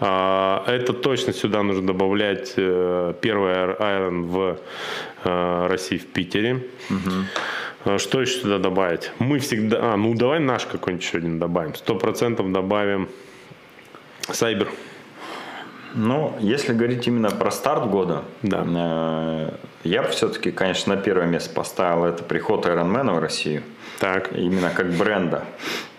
[0.00, 4.58] А, это точно сюда нужно добавлять э, первый Айрон в
[5.24, 6.64] э, России, в Питере.
[7.84, 9.10] А, Что еще сюда добавить?
[9.18, 9.92] Мы всегда...
[9.92, 11.74] А, ну, давай наш какой-нибудь еще один добавим.
[11.74, 13.08] Сто процентов добавим
[14.30, 14.70] Сайбер.
[15.94, 19.58] Ну, если говорить именно про старт года, Да.
[19.84, 23.62] Я бы все-таки, конечно, на первое место поставил это приход Ironman в Россию.
[24.00, 24.32] Так.
[24.32, 25.44] Именно как бренда.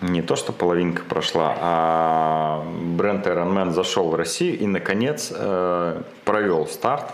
[0.00, 2.64] Не то, что половинка прошла, а
[2.96, 7.12] бренд Ironman зашел в Россию и, наконец, э, провел старт,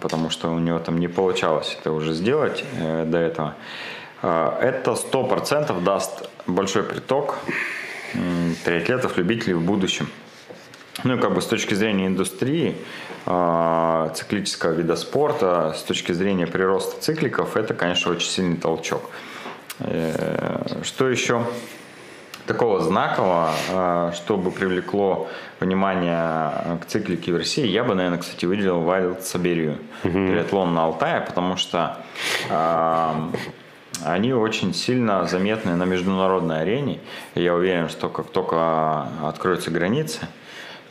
[0.00, 3.54] потому что у него там не получалось это уже сделать э, до этого.
[4.22, 7.38] Э, Это 100% даст большой приток
[8.64, 10.08] триатлетов, любителей в будущем.
[11.04, 12.76] Ну и как бы с точки зрения индустрии,
[14.14, 19.02] циклического вида спорта, с точки зрения прироста цикликов, это, конечно, очень сильный толчок.
[19.80, 21.44] Э, Что еще
[22.46, 25.28] такого знакового, э, чтобы привлекло
[25.60, 31.20] внимание к циклике в России, я бы, наверное, кстати, выделил Wild Сибирию, триатлон на Алтае,
[31.20, 31.98] потому что
[32.48, 33.12] э,
[34.04, 37.00] они очень сильно заметны на международной арене.
[37.34, 40.20] И я уверен, что как только откроются границы,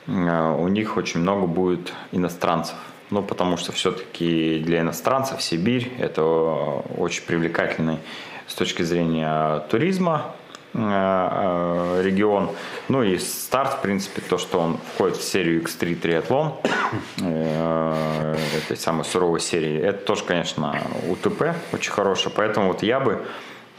[0.07, 2.75] у них очень много будет иностранцев.
[3.09, 6.23] Ну, потому что все-таки для иностранцев Сибирь– это
[6.97, 7.99] очень привлекательный
[8.47, 10.35] с точки зрения туризма
[10.73, 12.49] э, э, регион.
[12.89, 16.55] Ну и старт, в принципе, то, что он входит в серию X3 триатлон,
[17.21, 20.75] э, этой самой суровой серии, это тоже, конечно,
[21.09, 22.33] УТП очень хорошее.
[22.35, 23.25] Поэтому вот я бы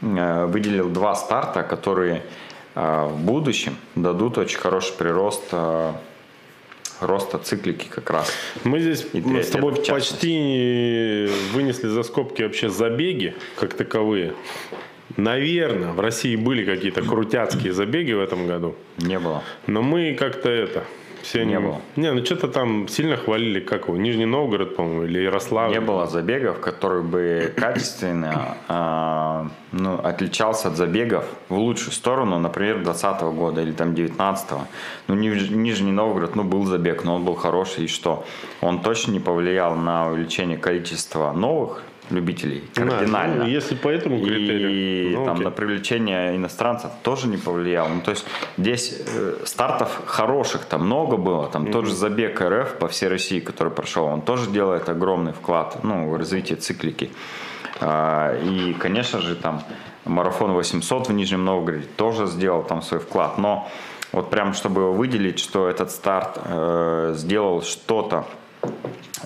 [0.01, 2.23] э, выделил два старта, которые
[2.73, 5.93] э, в будущем дадут очень хороший прирост э,
[6.99, 8.31] роста циклики как раз.
[8.63, 14.33] Мы здесь И мы с тобой почти вынесли за скобки вообще забеги как таковые.
[15.17, 18.75] Наверное, в России были какие-то крутяцкие забеги в этом году.
[18.97, 19.43] Не было.
[19.67, 20.85] Но мы как-то это
[21.21, 21.81] Все Не они- было.
[21.95, 25.73] Не, ну что-то там сильно хвалили, как его, Нижний Новгород, по-моему, или Ярославль.
[25.73, 32.75] Не было забегов, который бы качественно а, ну, отличался от забегов в лучшую сторону, например,
[32.83, 34.57] 2020 года или там 19
[35.07, 38.23] Ну, Ниж- Нижний Новгород, ну, был забег, но он был хороший, и что?
[38.61, 43.43] Он точно не повлиял на увеличение количества новых любителей Да, кардинально.
[43.43, 44.71] ну, если по этому критерию.
[44.71, 45.45] И ну, там окей.
[45.45, 47.87] на привлечение иностранцев тоже не повлиял.
[47.89, 48.25] Ну, то есть
[48.57, 51.47] здесь э, стартов хороших там много было.
[51.47, 55.79] Там тот же забег РФ по всей России, который прошел, он тоже делает огромный вклад
[55.83, 57.09] ну, в развитие циклики.
[57.81, 59.63] А, И, конечно же, там
[60.05, 63.37] марафон 800 в Нижнем Новгороде тоже сделал там свой вклад.
[63.37, 63.69] Но
[64.11, 68.25] вот прям, чтобы выделить, что этот старт э, сделал что-то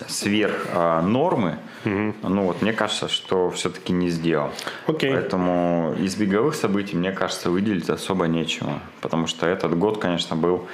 [0.07, 4.51] сверх э, нормы, ну вот мне кажется, что все-таки не сделал.
[4.88, 5.11] Окей.
[5.11, 8.79] Поэтому из беговых событий, мне кажется, выделить особо нечего.
[9.01, 10.67] Потому что этот год, конечно, был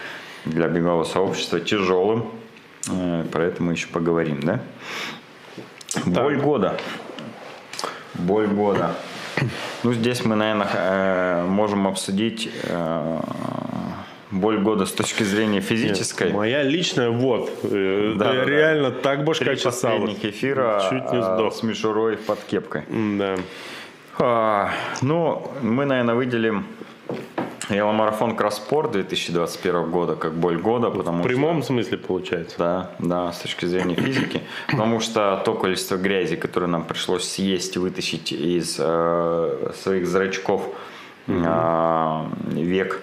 [0.46, 2.30] для бегового сообщества тяжелым.
[2.90, 4.60] Э, Про это мы еще поговорим, да?
[6.06, 6.78] Боль года.
[8.14, 8.96] Боль года.
[9.84, 13.20] Ну, здесь мы, наверное, можем обсудить э,
[14.32, 16.32] боль года с точки зрения физической.
[16.32, 17.50] Моя личная, вот.
[17.64, 18.46] э, Да, да, да, да.
[18.46, 21.56] реально так башка Три эфира Чуть не а, сдох.
[21.56, 22.84] с мишурой под кепкой.
[22.90, 23.38] Да.
[24.20, 24.72] А,
[25.02, 26.66] ну, мы, наверное, выделим
[27.70, 32.56] веломарафон Кросспорт 2021 года как боль года, потому В прямом смысле получается.
[32.56, 32.64] что...
[32.64, 34.42] Да, да, с точки зрения физики.
[34.68, 40.68] Потому что то количество грязи, которое нам пришлось съесть, вытащить из э, своих зрачков
[41.28, 43.02] а, век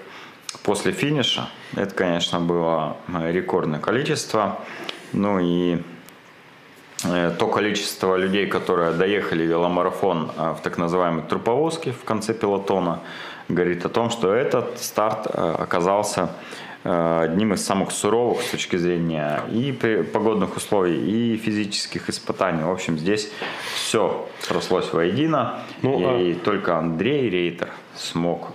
[0.66, 4.58] после финиша, это, конечно, было э, рекордное количество.
[5.12, 5.78] Ну и
[7.04, 12.98] э, то количество людей, которые доехали веломарафон э, в так называемой труповозке в конце пелотона,
[13.48, 16.30] говорит о том, что этот старт оказался
[16.82, 19.72] одним из самых суровых с точки зрения и
[20.12, 22.62] погодных условий, и физических испытаний.
[22.62, 23.32] В общем, здесь
[23.74, 28.52] все срослось воедино, Ну, и только Андрей Рейтер смог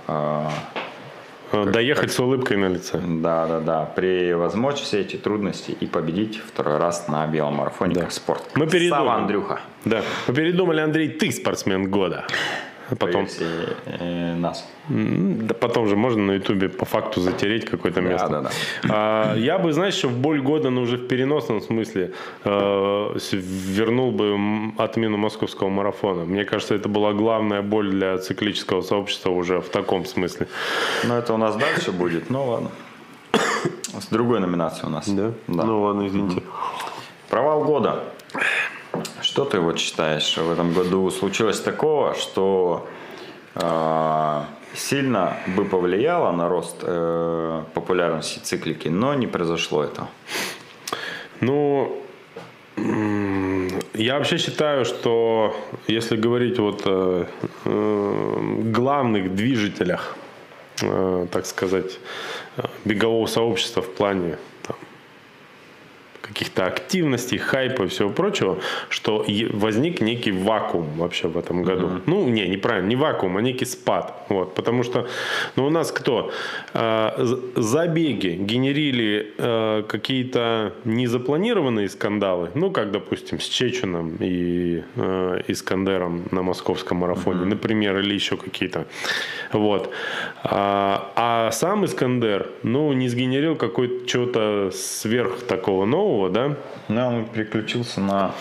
[1.52, 3.00] э, Доехать с улыбкой на лице.
[3.04, 3.86] да, да, да.
[3.86, 8.02] Превозмочь все эти трудности и победить второй раз на белом марафоне Да.
[8.02, 8.44] как спорт.
[8.56, 9.00] Мы передумали.
[9.02, 9.60] Сава Андрюха.
[9.86, 10.02] Да.
[10.28, 12.26] Мы передумали, Андрей, ты спортсмен года.
[12.92, 13.46] А По Потом, версии,
[13.86, 14.68] э, нас.
[14.90, 18.28] Да потом же можно на ютубе по факту затереть какое-то место.
[18.28, 18.50] да, да.
[18.90, 22.12] А, я бы, знаешь, еще в боль года, но уже в переносном смысле,
[22.44, 24.38] э, вернул бы
[24.78, 26.26] отмену московского марафона.
[26.26, 30.48] Мне кажется, это была главная боль для циклического сообщества уже в таком смысле.
[31.06, 32.72] Но это у нас дальше будет, ну ладно.
[34.00, 35.08] С другой номинацией у нас.
[35.48, 36.44] Ну ладно, извините.
[37.30, 38.04] Провал года.
[39.32, 42.86] Что ты вот считаешь в этом году случилось такого, что
[43.56, 44.42] э,
[44.76, 50.10] сильно бы повлияло на рост э, популярности циклики, но не произошло этого?
[51.40, 51.98] Ну,
[53.94, 55.56] я вообще считаю, что
[55.88, 57.26] если говорить вот о
[57.64, 60.18] э, главных движителях,
[60.82, 62.00] э, так сказать,
[62.58, 64.38] э, бегового сообщества в плане
[66.42, 68.58] каких-то активностей, хайпа и всего прочего,
[68.90, 69.24] что
[69.54, 72.02] возник некий вакуум вообще в этом году.
[72.08, 74.26] Ну, не, неправильно, не вакуум, а некий спад.
[74.30, 75.08] Вот, потому что
[75.56, 76.32] ну, у нас кто?
[76.74, 77.12] Э,
[77.56, 86.42] забеги генерили э, какие-то незапланированные скандалы, ну, как, допустим, с Чеченом и э, Искандером на
[86.42, 88.86] московском марафоне, например, или еще какие-то.
[89.54, 89.92] Вот.
[90.44, 96.56] А, а сам Искандер, ну, не сгенерил какой-то чего-то сверх такого нового, да?
[96.88, 98.32] Ну, он переключился на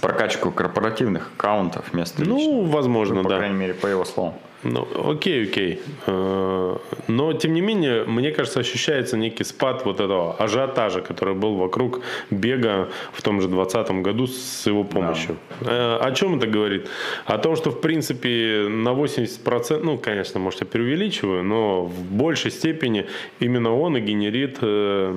[0.00, 2.38] прокачку корпоративных аккаунтов вместо личных.
[2.38, 3.38] Ну, возможно, по да.
[3.38, 4.34] крайней мере, по его словам.
[4.62, 5.80] Ну, окей, окей.
[6.06, 6.76] Э,
[7.08, 12.00] Но, тем не менее, мне кажется, ощущается некий спад вот этого ажиотажа, который был вокруг
[12.30, 15.36] бега в том же 2020 году с его помощью.
[15.62, 16.88] Э, О чем это говорит?
[17.24, 22.50] О том, что, в принципе, на 80%, ну, конечно, может, я преувеличиваю, но в большей
[22.50, 23.06] степени
[23.40, 25.16] именно он и генерит э,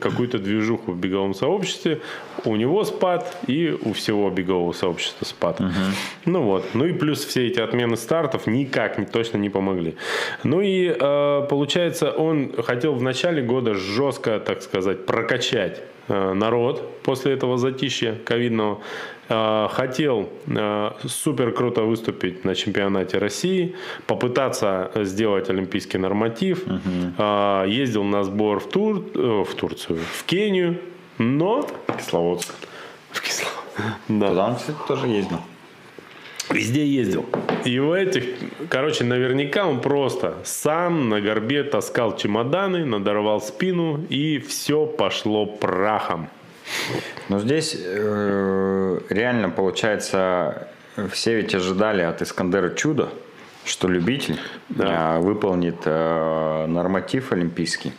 [0.00, 2.00] какую-то движуху в беговом сообществе.
[2.44, 5.60] У него спад и у всего бегового сообщества спад.
[6.26, 6.64] Ну вот.
[6.74, 9.94] Ну и плюс все эти отмены стартов никак не, точно не помогли.
[10.44, 17.00] Ну и э, получается, он хотел в начале года жестко, так сказать, прокачать э, народ
[17.02, 18.78] после этого затишья ковидного.
[19.28, 20.28] Э, хотел
[21.04, 23.74] супер круто выступить на чемпионате России,
[24.06, 26.64] попытаться сделать олимпийский норматив.
[27.18, 29.02] Э, ездил на сбор в, Тур,
[29.44, 30.76] в Турцию, в Кению,
[31.18, 31.66] но
[31.98, 32.54] Кисловодск.
[33.10, 33.48] в Кисло-
[34.08, 34.28] Да.
[34.28, 35.38] Туда он, кстати, тоже ездил.
[36.50, 37.26] Везде ездил.
[37.64, 38.24] И в этих,
[38.68, 46.28] короче, наверняка он просто сам на горбе таскал чемоданы, надорвал спину, и все пошло прахом.
[47.28, 50.68] Но здесь э, реально получается,
[51.10, 53.08] все ведь ожидали от Искандера чуда,
[53.64, 54.38] что любитель
[54.68, 55.16] Да.
[55.16, 57.92] э, выполнит э, норматив олимпийский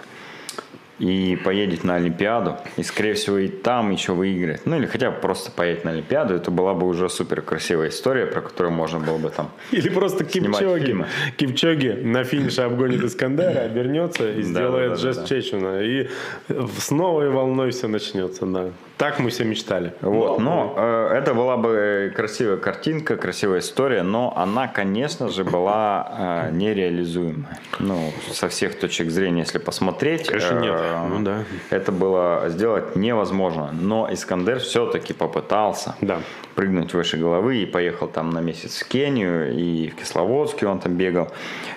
[1.00, 4.66] и поедет на Олимпиаду, и, скорее всего, и там еще выиграет.
[4.66, 8.26] Ну, или хотя бы просто поедет на Олимпиаду, это была бы уже супер красивая история,
[8.26, 9.52] про которую можно было бы там...
[9.72, 10.86] Или просто Кипчоги.
[10.86, 11.08] фильмы.
[11.38, 15.28] Кипчоги на финише обгонит Искандера, обернется и сделает да, да, жест да.
[15.28, 15.82] Чечуна.
[15.82, 16.10] И
[16.48, 18.72] с новой волной все начнется, да.
[18.98, 19.94] Так мы все мечтали.
[20.02, 26.48] Вот, но э, это была бы красивая картинка, красивая история, но она, конечно же, была
[26.48, 27.60] э, нереализуемая.
[27.78, 30.74] Ну, со всех точек зрения, если посмотреть, Конечно, нет.
[30.76, 31.44] э, Ну да.
[31.70, 33.70] это было сделать невозможно.
[33.72, 36.18] Но Искандер все-таки попытался Да.
[36.56, 40.94] прыгнуть выше головы и поехал там на месяц в Кению и в Кисловодске он там
[40.96, 41.28] бегал.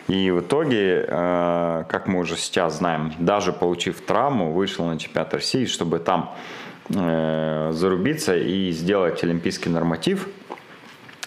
[0.09, 5.35] И в итоге, э, как мы уже сейчас знаем, даже получив травму, вышел на чемпионат
[5.35, 6.35] России, чтобы там
[6.91, 10.29] зарубиться и сделать олимпийский норматив.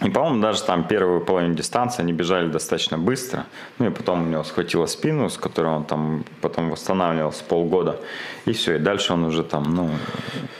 [0.03, 3.45] И, по-моему, даже там первую половину дистанции они бежали достаточно быстро.
[3.79, 7.99] Ну и потом у него схватило спину, с которой он там потом восстанавливался полгода.
[8.45, 9.89] И все, и дальше он уже там, ну,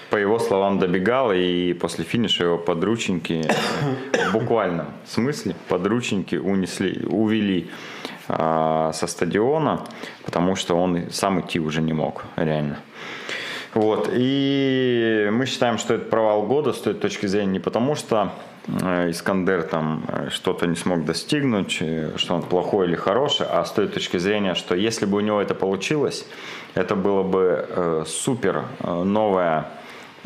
[0.10, 3.46] по его словам, добегал, и после финиша его подрученьки,
[4.30, 7.70] в буквальном смысле, подрученьки унесли, увели
[8.30, 9.82] а, со стадиона,
[10.24, 12.78] потому что он сам идти уже не мог, реально.
[13.74, 18.32] Вот, и мы считаем, что это провал года с той точки зрения не потому, что
[18.68, 23.66] э, Искандер там э, что-то не смог достигнуть, э, что он плохой или хороший, а
[23.66, 26.28] с той точки зрения, что если бы у него это получилось,
[26.76, 29.70] это было бы супер новая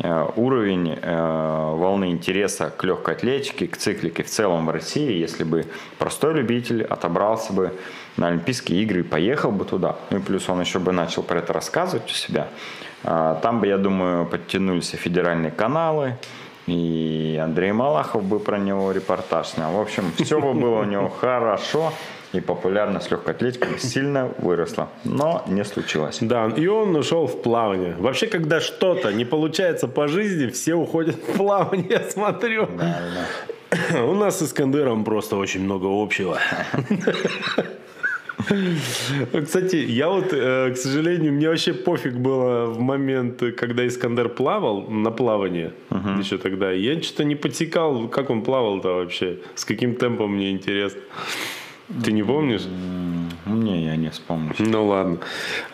[0.00, 5.66] уровень э, волны интереса к легкой атлетике, к циклике в целом в России, если бы
[5.98, 7.72] простой любитель отобрался бы
[8.16, 9.96] на Олимпийские игры и поехал бы туда.
[10.10, 12.48] Ну и плюс он еще бы начал про это рассказывать у себя.
[13.04, 16.16] А, Там бы, я думаю, подтянулись и федеральные каналы,
[16.66, 19.72] и Андрей Малахов бы про него репортаж снял.
[19.72, 21.92] В общем, все бы было у него хорошо,
[22.32, 24.88] и популярность легкой атлетики сильно выросла.
[25.04, 26.18] Но не случилось.
[26.20, 27.94] Да, и он ушел в плавание.
[27.98, 32.68] Вообще, когда что-то не получается по жизни, все уходят в плавание, я смотрю.
[33.94, 36.38] У нас с Искандером просто очень много общего.
[39.44, 44.82] Кстати, я вот, э, к сожалению, мне вообще пофиг было в момент, когда Искандер плавал
[44.82, 45.72] на плавание
[46.18, 46.70] еще тогда.
[46.70, 51.00] Я что-то не подсекал, как он плавал-то вообще, с каким темпом мне интересно.
[52.04, 52.66] Ты не помнишь?
[53.46, 54.54] Не, я не вспомню.
[54.58, 55.18] Ну ладно.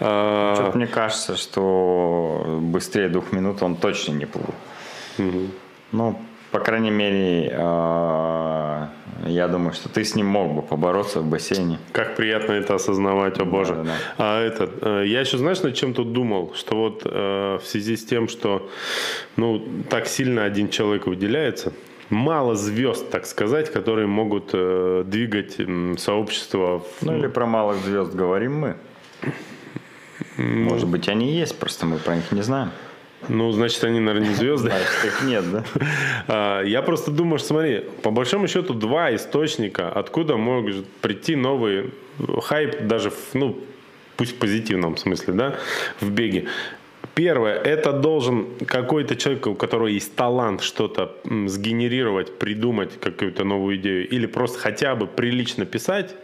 [0.01, 4.55] А, Что-то мне кажется, что быстрее двух минут он точно не плыл.
[5.93, 6.19] Ну,
[6.51, 8.87] по крайней мере, э,
[9.27, 11.79] я думаю, что ты с ним мог бы побороться в бассейне.
[11.91, 13.75] Как приятно это осознавать, о боже.
[13.75, 13.97] Да-да-да.
[14.19, 16.53] А этот, э, я еще, знаешь, над чем тут думал?
[16.55, 18.71] Что вот э, в связи с тем, что
[19.37, 21.73] ну, так сильно один человек выделяется,
[22.11, 26.81] мало звезд, так сказать, которые могут э, двигать м, сообщество.
[26.81, 28.77] в- Ну, или про малых звезд говорим мы.
[30.37, 32.71] Может быть, они есть, просто мы про них не знаем.
[33.29, 34.69] Ну, значит, они, наверное, не звезды.
[34.71, 35.65] Значит, их нет, да?
[36.29, 41.91] А, Я просто думаю, что смотри, по большому счету два источника, откуда может прийти новый
[42.43, 43.59] хайп, даже, ну,
[44.17, 45.55] пусть в позитивном смысле, да,
[46.01, 46.47] в беге.
[47.15, 54.09] Первое, это должен какой-то человек, у которого есть талант что-то сгенерировать, придумать какую-то новую идею,
[54.09, 56.17] или просто хотя бы прилично писать,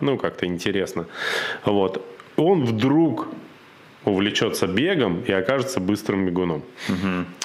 [0.00, 1.06] ну, как-то интересно.
[1.64, 2.04] Вот.
[2.36, 3.28] Он вдруг
[4.04, 6.62] увлечется бегом и окажется быстрым бегуном.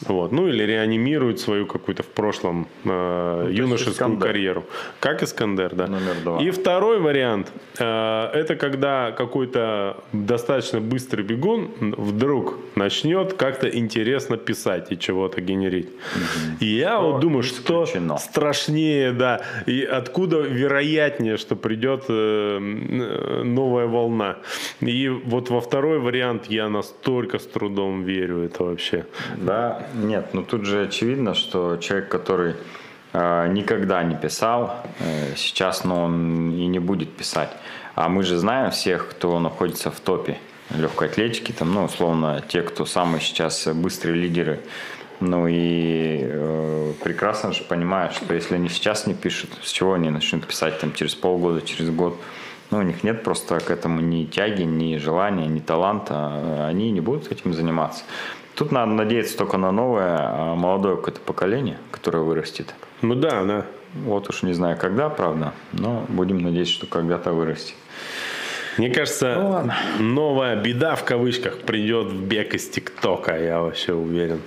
[0.08, 0.32] Вот.
[0.32, 4.28] Ну или реанимирует свою какую-то в прошлом э, юношескую Искандер.
[4.28, 4.64] карьеру.
[5.00, 5.88] Как Искандер, да.
[5.88, 6.42] Номер два.
[6.42, 7.84] И второй вариант э,
[8.34, 15.90] это когда какой-то достаточно быстрый бегун вдруг начнет как-то интересно писать и чего-то генерить.
[16.60, 18.18] И я вот думаю, что исключено.
[18.18, 24.38] страшнее, да, и откуда вероятнее, что придет э, м, новая волна.
[24.82, 29.06] И вот во второй вариант я настолько с трудом верю это вообще.
[29.38, 32.56] Да, нет, ну тут же очевидно, что человек, который
[33.14, 37.52] э, никогда не писал, э, сейчас, ну, он и не будет писать.
[37.96, 40.38] А мы же знаем всех, кто находится в топе
[40.70, 44.60] легкой атлетики, там, ну, условно, те, кто самые сейчас быстрые лидеры.
[45.20, 50.10] Ну и э, прекрасно же понимают, что если они сейчас не пишут, с чего они
[50.10, 52.18] начнут писать там через полгода, через год.
[52.72, 56.68] Ну, у них нет просто к этому ни тяги, ни желания, ни таланта.
[56.68, 58.04] Они не будут этим заниматься.
[58.56, 62.76] Тут надо надеяться только на новое, а, молодое какое-то поколение, которое вырастет.
[63.02, 63.66] Ну да, да.
[64.06, 67.76] Вот уж не знаю когда, правда, но будем надеяться, что когда-то вырастет.
[68.78, 69.76] Мне кажется, Ну ладно.
[70.00, 74.42] новая беда в кавычках придет в бег из ТикТока, я вообще уверен.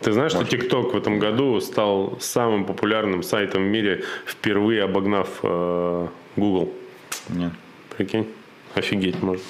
[0.00, 5.28] Ты знаешь, что ТикТок в этом году стал самым популярным сайтом в мире, впервые обогнав
[5.44, 6.72] э, Google?
[7.28, 7.52] Нет.
[7.96, 8.26] Прикинь?
[8.74, 9.42] Офигеть можно.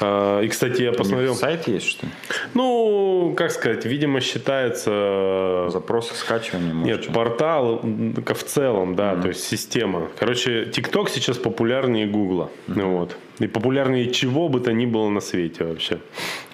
[0.00, 1.34] А, И, кстати, я посмотрел...
[1.34, 2.12] сайт есть, что ли?
[2.54, 5.68] Ну, как сказать, видимо, считается...
[5.70, 10.08] Запросы скачивания, может, Нет, портал в целом, да, то есть система.
[10.18, 12.50] Короче, ТикТок сейчас популярнее Гугла.
[12.68, 13.16] Вот.
[13.40, 15.98] И популярнее чего бы то ни было на свете вообще.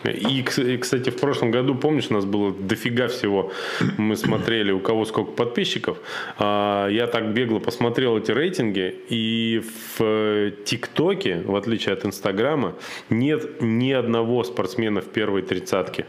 [0.05, 3.53] И, кс- и, кстати, в прошлом году, помнишь, у нас было дофига всего.
[3.99, 5.99] Мы смотрели, у кого сколько подписчиков.
[6.39, 8.95] А, Я так бегло посмотрел эти рейтинги.
[9.11, 9.61] И
[9.99, 12.75] в э, ТикТоке, в отличие от Инстаграма,
[13.11, 16.07] нет ни одного спортсмена в первой тридцатке.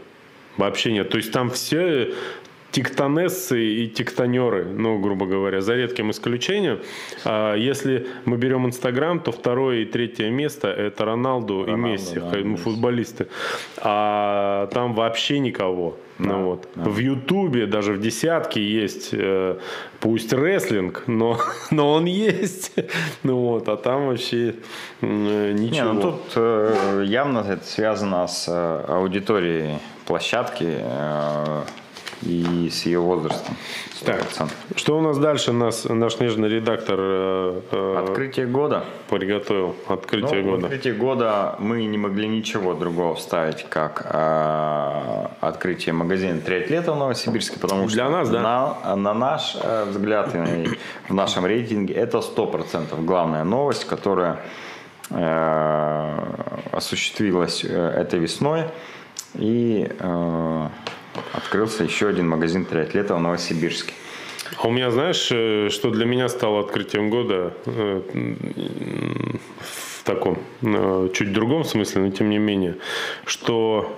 [0.56, 1.10] Вообще нет.
[1.10, 2.14] То есть там все
[2.72, 6.80] тектонессы и тектонеры, ну, грубо говоря, за редким исключением.
[7.24, 12.14] А если мы берем Инстаграм, то второе и третье место это Роналду, и Роналду, Месси,
[12.18, 13.26] да, ну, футболисты.
[13.78, 15.96] А там вообще никого.
[16.18, 16.68] ну, вот.
[16.74, 19.58] В Ютубе даже в десятке есть, э,
[20.00, 21.38] пусть рестлинг, но,
[21.70, 22.72] но он есть.
[23.22, 24.54] ну вот, а там вообще
[25.02, 25.92] м, Не, ничего.
[25.92, 31.62] ну тут э, явно это связано с э, аудиторией площадки э,
[32.22, 33.56] и с ее возрастом.
[34.04, 34.50] Так, 100%.
[34.76, 35.52] что у нас дальше?
[35.52, 38.84] Нас, наш нежный редактор э, э, Открытие года.
[39.08, 39.76] приготовил.
[39.88, 40.66] Открытие Ну, года.
[40.66, 47.58] открытие года мы не могли ничего другого вставить, как э, открытие магазина «Триатлета» в Новосибирске,
[47.60, 48.40] потому что Для нас, да?
[48.84, 50.68] на, на наш э, взгляд и
[51.08, 54.40] в нашем рейтинге это 100% главная новость, которая
[55.10, 56.18] э,
[56.72, 58.64] осуществилась э, этой весной.
[59.34, 60.68] И э,
[61.32, 63.92] открылся еще один магазин «Триатлета» в Новосибирске.
[64.56, 68.02] А у меня, знаешь, э, что для меня стало открытием года э,
[69.60, 72.76] в таком э, чуть другом смысле, но тем не менее,
[73.24, 73.96] что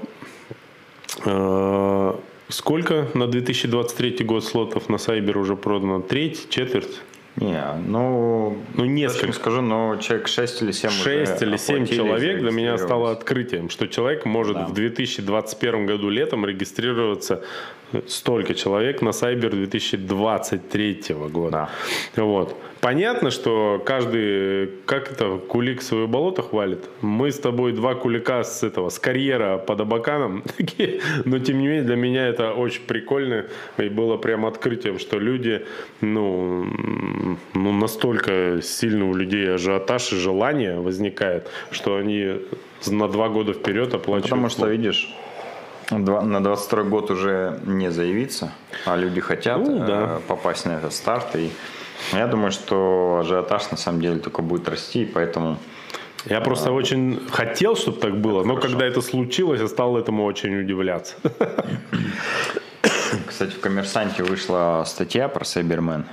[2.48, 6.00] сколько на 2023 год слотов на Сайбер уже продано?
[6.00, 7.00] Треть, четверть?
[7.36, 9.26] Не, ну, Ну, несколько.
[9.26, 13.66] не скажу, но человек 6 или 7 6 или 7 человек для меня стало открытием.
[13.66, 14.66] открытием, что человек может Да.
[14.66, 17.42] в 2021 году летом регистрироваться
[18.08, 21.68] столько человек на Сайбер 2023 года.
[22.16, 22.56] Вот.
[22.84, 26.84] Понятно, что каждый, как это, кулик свое болото хвалит.
[27.00, 30.44] Мы с тобой два кулика с этого, с карьера под Абаканом.
[31.24, 33.46] Но тем не менее для меня это очень прикольно
[33.78, 35.64] и было прям открытием, что люди,
[36.02, 36.66] ну,
[37.54, 42.42] ну настолько сильно у людей ажиотаж и желание возникает, что они
[42.86, 44.24] на два года вперед оплачивают.
[44.24, 45.08] Потому что, видишь,
[45.90, 48.50] на 22 год уже не заявиться,
[48.86, 50.20] а люди хотят Ну, э, да.
[50.28, 51.36] попасть на этот старт.
[51.36, 51.50] И
[52.12, 55.56] я думаю, что ажиотаж на самом деле только будет расти, и поэтому
[56.26, 60.58] Я просто очень хотел, чтобы так было, но когда это случилось, я стал этому очень
[60.60, 61.14] удивляться.
[63.26, 66.04] Кстати, в «Коммерсанте» вышла статья про Сайбермен.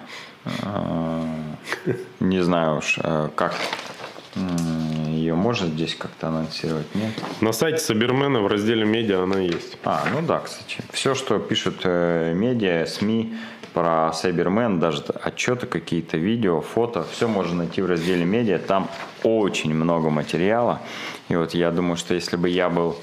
[0.63, 1.25] Э,
[2.19, 3.53] Не знаю уж, э, как
[4.35, 7.11] ее можно здесь как-то анонсировать, нет?
[7.41, 9.77] На сайте Сабермена в разделе медиа она есть.
[9.83, 10.77] А, ну да, кстати.
[10.91, 13.33] Все, что пишут э, медиа, СМИ
[13.73, 18.59] про Сайбермен, даже отчеты какие-то, видео, фото, все можно найти в разделе медиа.
[18.59, 18.89] Там
[19.23, 20.81] очень много материала.
[21.29, 22.97] И вот я думаю, что если бы я был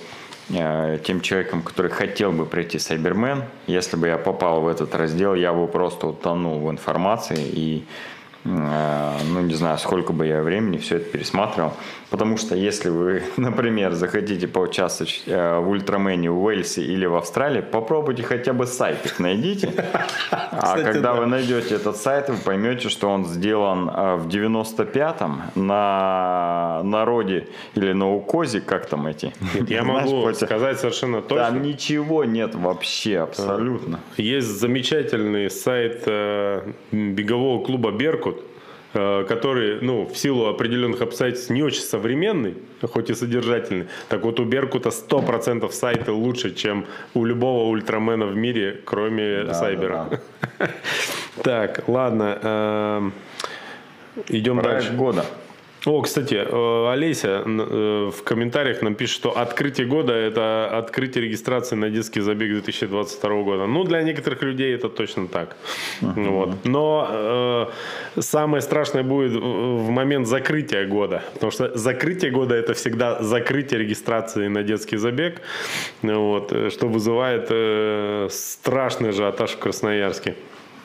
[0.50, 5.34] э, тем человеком, который хотел бы пройти Сайбермен, если бы я попал в этот раздел,
[5.34, 7.84] я бы просто утонул в информации и
[8.44, 11.74] ну, не знаю, сколько бы я времени все это пересматривал.
[12.10, 17.60] Потому что если вы, например, захотите поучаствовать э, в Ультрамене в Уэльсе или в Австралии,
[17.60, 19.72] попробуйте хотя бы сайт их найдите.
[20.30, 21.20] А Кстати, когда да.
[21.20, 27.92] вы найдете этот сайт, вы поймете, что он сделан э, в 95-м на народе или
[27.92, 29.32] на укозе, как там эти.
[29.68, 31.46] Я могу сказать совершенно точно.
[31.46, 34.00] Там ничего нет вообще, абсолютно.
[34.16, 38.37] Есть замечательный сайт э, бегового клуба «Беркут», э,
[38.92, 43.86] который, ну, в силу определенных обстоятельств не очень современный, хоть и содержательный.
[44.08, 49.54] Так вот, у Беркута 100% сайты лучше, чем у любого ультрамена в мире, кроме Да,
[49.54, 50.08] Сайбера.
[50.58, 50.68] да,
[51.42, 52.38] Так, ладно.
[52.42, 53.12] эм,
[54.28, 54.96] Идем Проект дальше.
[54.96, 55.24] года.
[55.88, 61.76] О, кстати, э, Олеся э, в комментариях нам пишет, что открытие года– это открытие регистрации
[61.76, 63.66] на детский забег 2022 года.
[63.66, 65.56] Ну, для некоторых людей это точно так.
[66.00, 66.50] Вот.
[66.64, 71.22] Но э, самое страшное будет в в момент закрытия года.
[71.34, 75.40] Потому что закрытие года– это всегда закрытие регистрации на детский забег,
[76.02, 80.34] вот, э, что вызывает э, страшный ажиотаж в Красноярске.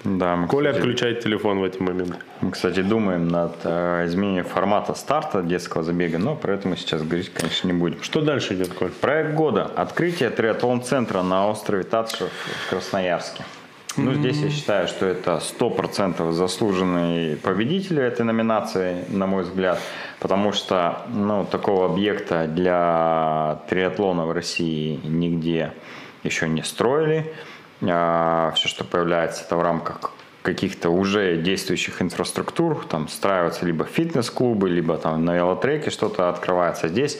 [0.03, 2.15] Да, мы, Коля кстати, отключает телефон в эти моменты.
[2.41, 7.03] мы, кстати, думаем над э, изменением формата старта детского забега, но про это мы сейчас
[7.03, 8.03] говорить, конечно, не будем.
[8.03, 8.91] Что дальше идет, Коль?
[8.91, 9.63] Проект года.
[9.63, 12.29] Открытие триатлон-центра на острове Татышев
[12.65, 13.45] в Красноярске.
[13.95, 19.79] Ну, здесь я считаю, что это 100% заслуженный победитель этой номинации, на мой взгляд,
[20.19, 25.73] потому что ну, такого объекта для триатлона в России нигде
[26.23, 27.33] еще не строили.
[27.89, 30.11] А, все, что появляется, это в рамках
[30.41, 36.89] каких-то уже действующих инфраструктур, там страиваются либо фитнес-клубы, либо там на велотреке что-то открывается.
[36.89, 37.19] Здесь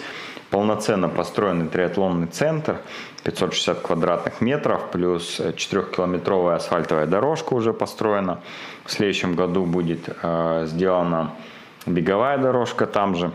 [0.50, 2.78] полноценно построенный триатлонный центр,
[3.24, 8.42] 560 квадратных метров, плюс 4-километровая асфальтовая дорожка уже построена.
[8.86, 11.32] В следующем году будет э, сделана
[11.86, 13.32] беговая дорожка там же.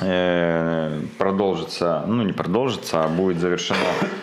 [0.00, 3.78] Э, продолжится, ну не продолжится, а будет завершено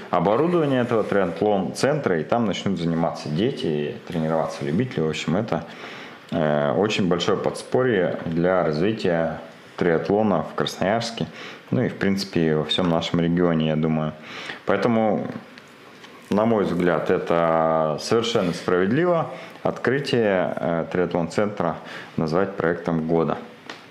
[0.10, 5.02] оборудование этого триатлон-центра, и там начнут заниматься дети, тренироваться любители.
[5.02, 5.66] В общем, это
[6.32, 9.42] э, очень большое подспорье для развития
[9.78, 11.28] триатлона в Красноярске,
[11.70, 14.14] ну и в принципе во всем нашем регионе, я думаю.
[14.66, 15.28] Поэтому,
[16.32, 19.30] на мой взгляд, это совершенно справедливо
[19.62, 21.76] открытие э, триатлон-центра
[22.18, 23.38] назвать проектом года.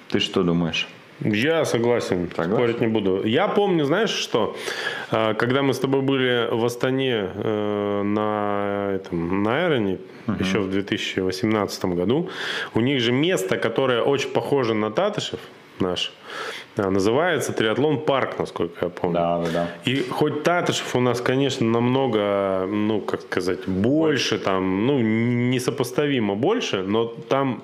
[0.08, 0.88] Ты что думаешь?
[1.20, 2.52] Я согласен, Согласен?
[2.52, 3.24] спорить не буду.
[3.24, 4.56] Я помню, знаешь что,
[5.10, 9.98] А, когда мы с тобой были в Астане э, на, этом, на Айроне,
[10.40, 12.28] еще в 2018 году,
[12.74, 15.40] у них же место, которое очень похоже на Татышев
[15.80, 16.12] наш,
[16.78, 19.14] называется Триатлон Парк, насколько я помню.
[19.14, 19.68] Да, да, да.
[19.84, 26.82] И хоть Татышев у нас, конечно, намного, ну, как сказать, больше, там, ну, несопоставимо больше,
[26.82, 27.62] но там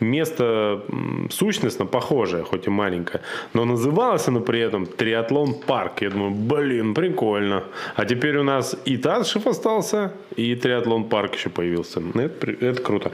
[0.00, 0.82] место
[1.30, 3.20] сущностно похожее, хоть и маленькое.
[3.52, 6.02] Но называлось оно при этом Триатлон Парк.
[6.02, 7.64] Я думаю, блин, прикольно.
[7.96, 12.02] А теперь у нас и Татышев остался, и Триатлон Парк еще появился.
[12.14, 13.12] Это, это круто.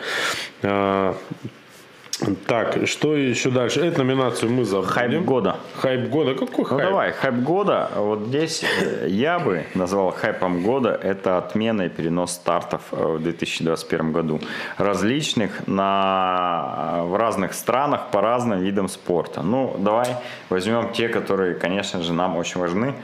[2.47, 3.81] Так, что еще дальше?
[3.81, 4.91] Эту номинацию мы забудем.
[4.93, 5.57] Хайп года.
[5.77, 6.35] Хайп года.
[6.35, 6.83] Какой Ну хайп?
[6.83, 7.91] давай, хайп года.
[7.97, 13.23] Вот здесь э, я бы назвал хайпом года это отмена и перенос стартов э, в
[13.23, 14.41] 2021 году.
[14.77, 19.43] Различных на, э, в разных странах по разным видам спорта.
[19.43, 20.16] Ну, давай
[20.49, 22.95] возьмем те, которые, конечно же, нам очень важны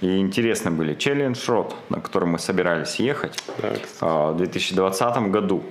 [0.00, 0.94] и интересны были.
[0.94, 3.78] Челлендж Рот, на который мы собирались ехать Так.
[4.00, 5.62] в 2020 году.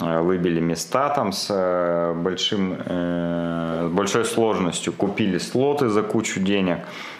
[0.00, 6.78] Э, Выбили места там с э, большим, э, большой сложностью, купили слоты за кучу денег.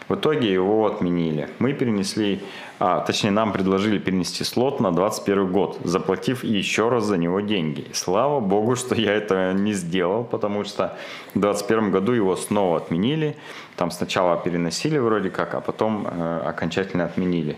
[0.09, 1.49] В итоге его отменили.
[1.59, 2.41] Мы перенесли,
[2.79, 7.87] а, точнее нам предложили перенести слот на 21 год, заплатив еще раз за него деньги.
[7.93, 10.97] Слава богу, что я это не сделал, потому что
[11.35, 13.37] в 2021 году его снова отменили.
[13.77, 17.57] Там сначала переносили вроде как, а потом э, окончательно отменили.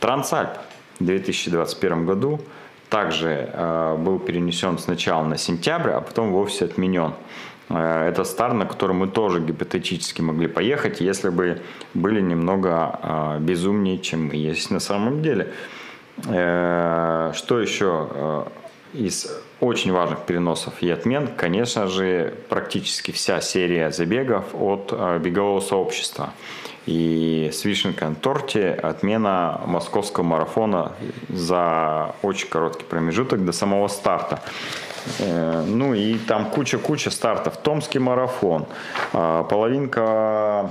[0.00, 0.50] Трансальп
[0.98, 2.40] в 2021 году
[2.94, 7.14] также э, был перенесен сначала на сентябрь, а потом вовсе отменен.
[7.68, 11.60] Э, это старт, на который мы тоже гипотетически могли поехать, если бы
[11.94, 12.70] были немного
[13.02, 15.48] э, безумнее, чем мы есть на самом деле.
[16.22, 18.46] Что еще
[18.92, 19.26] из
[19.58, 21.28] очень важных переносов и отмен?
[21.36, 26.30] Конечно же, практически вся серия забегов от бегового сообщества.
[26.86, 30.92] И с вишенкой на торте отмена московского марафона
[31.28, 34.42] за очень короткий промежуток до самого старта.
[35.18, 37.56] Э, Ну и там куча-куча стартов.
[37.56, 38.66] Томский марафон,
[39.12, 40.70] э, половинка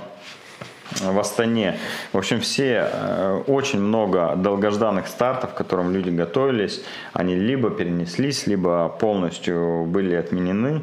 [1.01, 1.79] в Астане.
[2.11, 6.83] В общем, все, э, очень много долгожданных стартов, к которым люди готовились,
[7.13, 10.81] они либо перенеслись, либо полностью были отменены.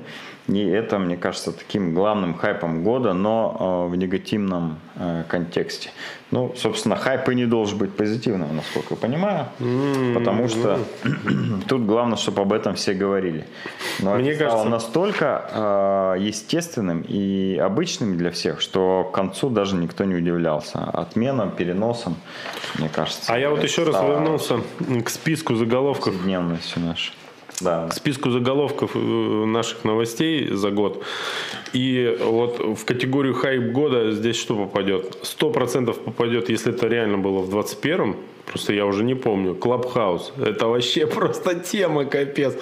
[0.49, 5.91] И это, мне кажется, таким главным хайпом года, но э, в негативном э, контексте.
[6.31, 9.47] Ну, собственно, хайп и не должен быть позитивным, насколько я понимаю,
[10.15, 10.79] потому что
[11.69, 13.47] тут главное, чтобы об этом все говорили.
[14.01, 19.51] Но Мне это стало кажется- настолько э, естественным и обычным для всех, что к концу
[19.51, 20.79] даже никто не удивлялся.
[20.85, 22.17] Отменам, переносам,
[22.79, 23.33] мне кажется.
[23.33, 24.61] А я вот еще раз стало вернулся
[25.05, 27.13] к списку заголовков повседневностью нашей.
[27.61, 27.89] Да.
[27.89, 31.03] к списку заголовков э, наших новостей за год.
[31.73, 35.19] И вот в категорию хайп года здесь что попадет?
[35.23, 38.17] Сто процентов попадет, если это реально было в 21-м.
[38.51, 39.55] Просто я уже не помню.
[39.55, 40.33] Клабхаус.
[40.39, 42.55] Это вообще просто тема, капец.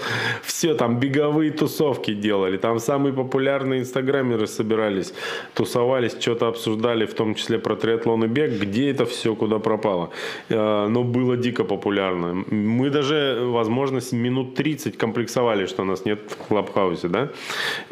[0.42, 2.56] Все там беговые тусовки делали.
[2.56, 5.14] Там самые популярные инстаграмеры собирались,
[5.54, 8.52] тусовались, что-то обсуждали, в том числе про триатлон и бег.
[8.52, 10.10] Где это все, куда пропало.
[10.48, 12.44] Э, Но было дико популярно.
[12.50, 17.28] Мы даже, возможно, минут 30 11 комплексовали, что нас нет в Клабхаусе, да.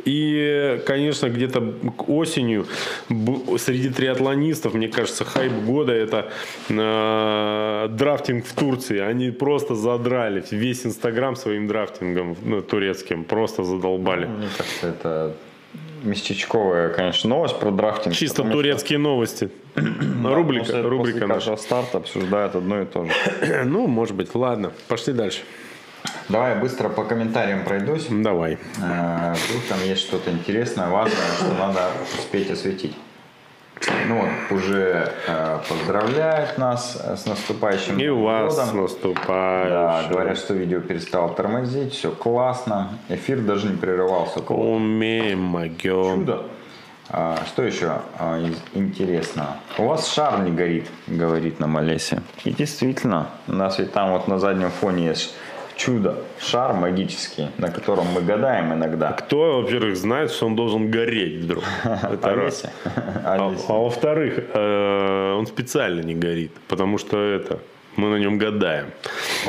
[0.05, 1.61] И, конечно, где-то
[1.97, 2.67] к осенью
[3.59, 6.31] среди триатлонистов, мне кажется, хайп года это
[6.69, 8.99] э, драфтинг в Турции.
[8.99, 14.27] Они просто задрали весь Инстаграм своим драфтингом ну, турецким, просто задолбали.
[14.27, 15.33] Мне кажется, это
[16.05, 18.15] местечковая, конечно, новость про драфтинг.
[18.15, 19.51] Чисто потому что- турецкие новости.
[20.23, 21.57] Да, рубрика это рубрика после наша.
[21.57, 23.13] старта обсуждают одно и то же.
[23.65, 24.73] Ну, может быть, ладно.
[24.89, 25.41] Пошли дальше.
[26.29, 28.07] Давай я быстро по комментариям пройдусь.
[28.11, 28.59] Давай.
[28.83, 31.81] Э, Вдруг там есть что-то интересное, важное, что надо
[32.19, 32.95] успеть осветить.
[34.09, 38.67] Ну вот, уже э, поздравляют нас э, с наступающим И у Новым вас годом.
[39.69, 42.99] Да, говорят, что видео перестало тормозить, все классно.
[43.09, 44.41] Эфир даже не прерывался.
[44.41, 46.21] Умеем, могем.
[46.25, 46.45] чуда.
[47.09, 49.57] А, что еще а, из интересного?
[49.79, 52.23] У вас шар не горит, говорит нам Олеся.
[52.45, 55.35] И действительно, у нас ведь там вот на заднем фоне есть
[55.77, 59.13] чудо, шар магический, на котором мы гадаем иногда.
[59.13, 61.65] Кто, во-первых, знает, что он должен гореть вдруг?
[61.85, 62.65] Это раз.
[63.25, 67.59] А, а во-вторых, э, он специально не горит, потому что это
[67.97, 68.87] мы на нем гадаем.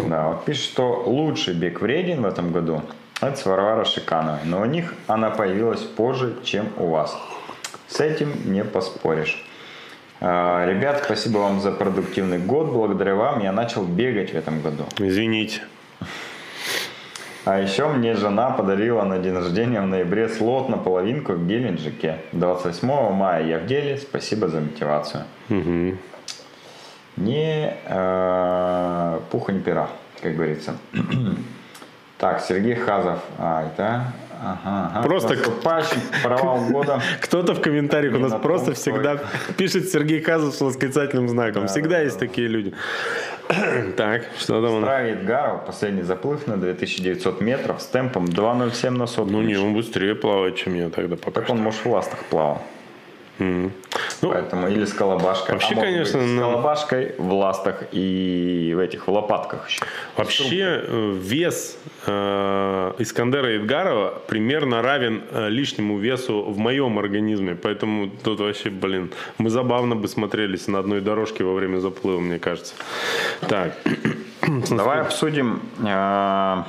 [0.07, 2.81] Да, вот пишет, что лучший бег вреден в этом году.
[3.21, 4.41] Это с Варвара Шикановой.
[4.45, 7.17] Но у них она появилась позже, чем у вас.
[7.87, 9.43] С этим не поспоришь.
[10.19, 12.67] А, Ребят, спасибо вам за продуктивный год.
[12.67, 14.83] Благодаря вам я начал бегать в этом году.
[14.99, 15.61] Извините.
[17.47, 22.17] А еще мне жена подарила на день рождения в ноябре слот на половинку в Геленджике.
[22.33, 23.97] 28 мая я в деле.
[23.97, 25.23] Спасибо за мотивацию.
[25.47, 25.97] Мгм.
[27.15, 29.87] Не э, пуха, не пера,
[30.21, 30.73] как говорится.
[32.17, 33.19] Так, Сергей Хазов.
[33.37, 34.11] А, это...
[34.43, 35.03] Ага, ага.
[35.03, 35.37] Просто
[36.23, 37.01] провал года.
[37.21, 39.19] Кто-то в комментариях у нас на просто всегда
[39.55, 41.67] пишет Сергей Казов с восклицательным знаком.
[41.67, 42.73] Всегда есть такие люди.
[43.97, 44.81] Так, что там?
[44.81, 45.65] Здравия Эдгаров.
[45.65, 49.31] Последний заплыв на 2900 метров с темпом 2.07 на сотку.
[49.31, 52.61] Ну не, он быстрее плавает, чем я тогда пока Так он, может, в ластах плавал.
[53.39, 53.71] Мгм.
[54.21, 55.53] Ну, Поэтому или с колобашкой.
[55.53, 59.85] Вообще, А конечно, быть, с ну- колобашкой в ластах и в этих, в лопатках еще.
[60.15, 61.77] Вообще э, вес
[62.07, 67.55] э, Искандера Эдгарова примерно равен э, лишнему весу в моем организме.
[67.55, 72.39] Поэтому тут вообще, блин, мы забавно бы смотрелись на одной дорожке во время заплыва, мне
[72.39, 72.73] кажется.
[73.47, 73.73] Так,
[74.69, 76.63] Давай обсудим э,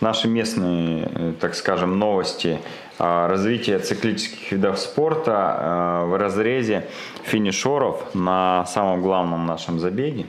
[0.00, 2.60] наши местные, так скажем, новости
[2.98, 6.86] о развитии циклических видов спорта э, в разрезе
[7.24, 10.26] финишеров на самом главном нашем забеге.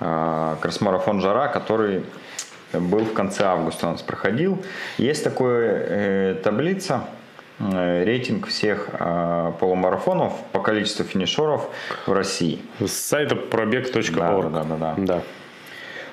[0.00, 2.02] Э, Кросмарафон Жара, который
[2.72, 4.62] был в конце августа у нас проходил.
[4.98, 7.04] Есть такая э, таблица,
[7.58, 11.68] э, рейтинг всех э, полумарафонов по количеству финишеров
[12.06, 12.60] в России.
[12.78, 14.52] с сайта пробег.орг.
[14.52, 14.94] Да, да, да, да.
[14.98, 15.22] Да.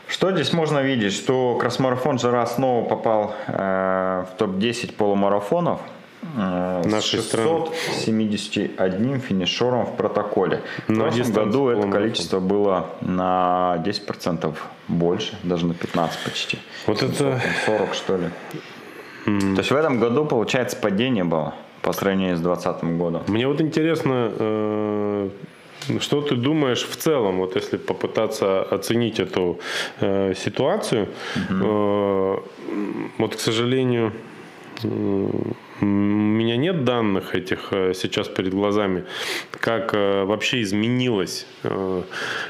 [0.08, 1.14] Что здесь можно видеть?
[1.14, 5.82] Что кросс-марафон Жара снова попал э, в топ-10 полумарафонов.
[6.36, 7.68] Э, с Нашей страны.
[7.76, 10.62] 671 финишером в протоколе.
[10.88, 14.56] В На прошлом дистанции году это количество было на 10%
[14.88, 16.60] больше, даже на 15 почти.
[16.86, 18.30] Вот это 40 что ли.
[19.26, 23.24] То есть в этом году, получается, падение было по сравнению с 2020 годом.
[23.28, 25.30] Мне вот интересно, э,
[26.00, 29.60] что ты думаешь в целом, вот если попытаться оценить эту
[30.02, 31.08] э, ситуацию.
[31.50, 32.38] Э,
[33.18, 34.12] вот, к сожалению,
[34.84, 39.06] м, у меня нет данных этих э, сейчас перед глазами,
[39.52, 42.02] как э, вообще изменилось э,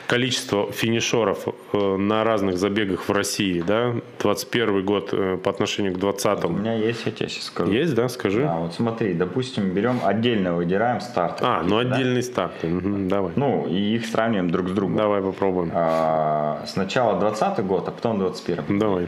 [0.08, 6.50] количество финишеров на разных забегах в России, да, 21 год по отношению к 20 У
[6.50, 7.72] меня есть, я тебе сейчас скажу.
[7.72, 8.42] Есть, да, скажи.
[8.42, 11.44] Да, вот смотри, допустим, берем отдельно выдираем старты.
[11.46, 11.96] А, ну Да?
[11.96, 12.64] отдельный старт.
[12.64, 13.34] Мгм, давай.
[13.36, 14.98] Ну, и их сравниваем друг с другом.
[14.98, 15.72] Давай попробуем.
[15.74, 19.08] А, сначала 20 год, а потом 21 Давай.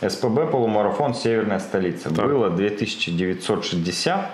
[0.00, 2.14] СПБ полумарафон «Северная столица».
[2.14, 2.26] Так.
[2.26, 4.30] Было 2960,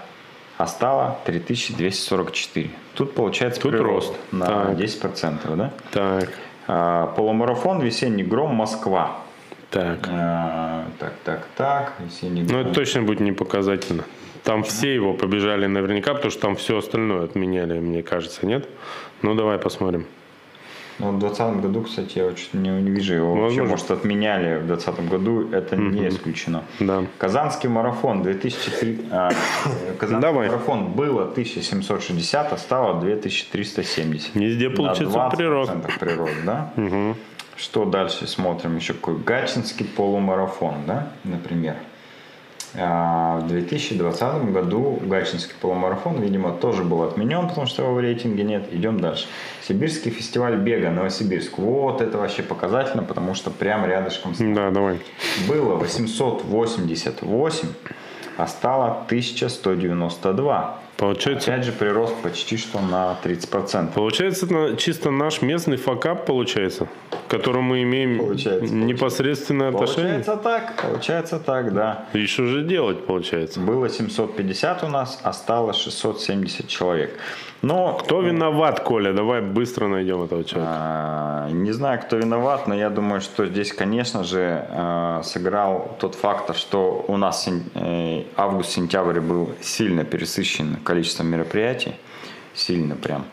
[0.59, 2.71] а стало 3244.
[2.95, 4.21] Тут получается Тут прирост рост.
[4.33, 4.71] на Так.
[4.79, 5.57] 10%.
[5.57, 5.73] Да?
[5.93, 6.29] Так,
[6.67, 8.55] А, полумарафон «Весенний гром.
[8.55, 9.19] Москва».
[9.71, 9.99] так.
[10.11, 11.93] А, так, так, так.
[11.99, 12.61] «Весенний Ну, гром».
[12.61, 14.05] это точно будет не показательно.
[14.45, 18.69] Там все его побежали наверняка, потому что там все остальное отменяли, мне кажется, нет?
[19.23, 20.07] Ну, давай посмотрим.
[20.99, 23.35] Ну, в 2020 году, кстати, я очень не, не вижу его.
[23.35, 23.71] Вообще, Возможно.
[23.71, 26.63] может, отменяли в 2020 году, это не исключено.
[26.81, 27.05] Да.
[27.19, 29.07] Казанский марафон 2003...
[29.11, 30.49] а, э, Казанский Давай.
[30.49, 34.35] марафон было 1760, а стало 2370.
[34.35, 35.73] Везде получается На 20% прирост.
[35.99, 36.73] прирост, да?
[37.57, 38.77] Что дальше смотрим?
[38.77, 41.77] Еще какой Гатчинский полумарафон, да, например.
[42.77, 48.43] А в 2020 году Гатчинский полумарафон, видимо, тоже был отменен, потому что его в рейтинге
[48.43, 48.73] нет.
[48.73, 49.27] Идем дальше.
[49.63, 51.59] Сибирский фестиваль бега, Новосибирск.
[51.59, 54.35] Вот это вообще показательно, потому что прям рядышком.
[54.39, 54.99] Да, давай.
[55.49, 57.69] Было 888,
[58.37, 60.84] а стало 1192.
[60.97, 63.93] Получается, Опять же прирост почти что на 30%.
[63.95, 70.23] получается на- чисто наш местный факап, получается, к которому мы имеем Получается, непосредственное отношение.
[70.25, 72.07] Получается так, получается так, да.
[72.13, 73.61] И что же делать, получается?
[73.61, 77.19] Было 750 у нас, а стало 670 человек.
[77.63, 79.15] Но Кто виноват, Коля?
[79.15, 80.71] Давай быстро найдем этого человека.
[80.77, 86.15] А, Не знаю, кто виноват, но я думаю, что здесь, конечно же, э, сыграл тот
[86.15, 91.95] фактор, что у нас э, август-сентябрь был сильно пересыщен количеством мероприятий.
[92.55, 93.25] Сильно прям.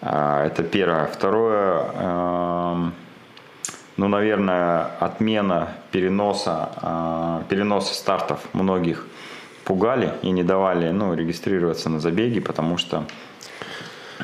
[0.00, 1.06] А, Это первое.
[1.06, 2.94] Второе, эм,
[3.96, 9.06] ну, наверное, отмена переноса, а, переноса стартов многих
[9.64, 13.04] пугали и не давали ну, регистрироваться на забеги, потому что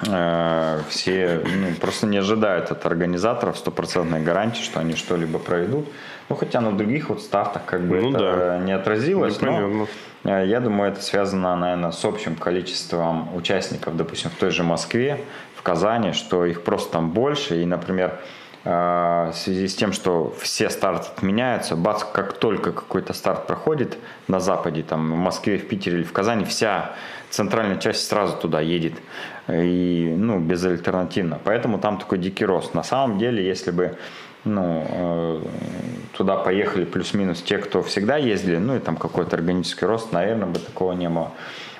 [0.07, 5.87] э, все ну, просто не ожидают от организаторов стопроцентной гарантии, что они что-либо проведут.
[6.29, 8.59] Ну, хотя на других вот стартах как бы Ну это да.
[8.59, 9.87] не отразилось, но Непонятно.
[10.25, 15.21] э, я думаю, это связано, наверное, с общим количеством участников, допустим, в той же Москве,
[15.55, 18.21] в Казани, что их просто там больше, и, например,
[18.65, 23.97] э, в связи с тем, что все старты отменяются, бац, как только какой-то старт проходит
[24.29, 26.91] на Западе, там, в Москве, в Питере или в Казани, вся
[27.31, 28.95] центральная часть сразу туда едет.
[29.49, 31.39] И, ну, безальтернативно.
[31.43, 32.75] Поэтому там такой дикий рост.
[32.75, 33.97] На самом деле, если бы
[34.45, 35.43] ну, э,
[36.17, 40.59] туда поехали плюс-минус те, кто всегда ездили, ну и там какой-то органический рост, наверное, бы
[40.59, 41.33] такого не было.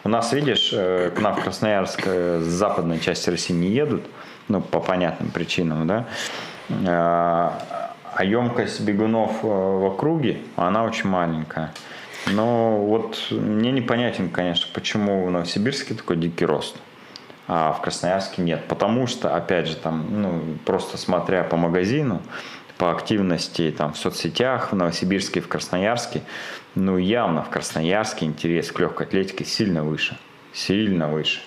[0.05, 4.03] У нас, видишь, э, к нам в Красноярск э, с западной части России не едут,
[4.49, 6.07] ну, по понятным причинам, да.
[8.15, 11.73] А емкость бегунов в округе, она очень маленькая.
[12.27, 16.77] Но вот мне непонятен, конечно, почему в Новосибирске такой дикий рост,
[17.49, 18.69] а в Красноярске нет.
[18.69, 22.23] Потому что, опять же, там, ну, просто смотря по магазину,
[22.77, 26.23] по активности там, в соцсетях, в Новосибирске, в Красноярске,
[26.75, 30.17] ну, явно в Красноярске интерес к легкой атлетике сильно выше.
[30.53, 31.41] Сильно выше.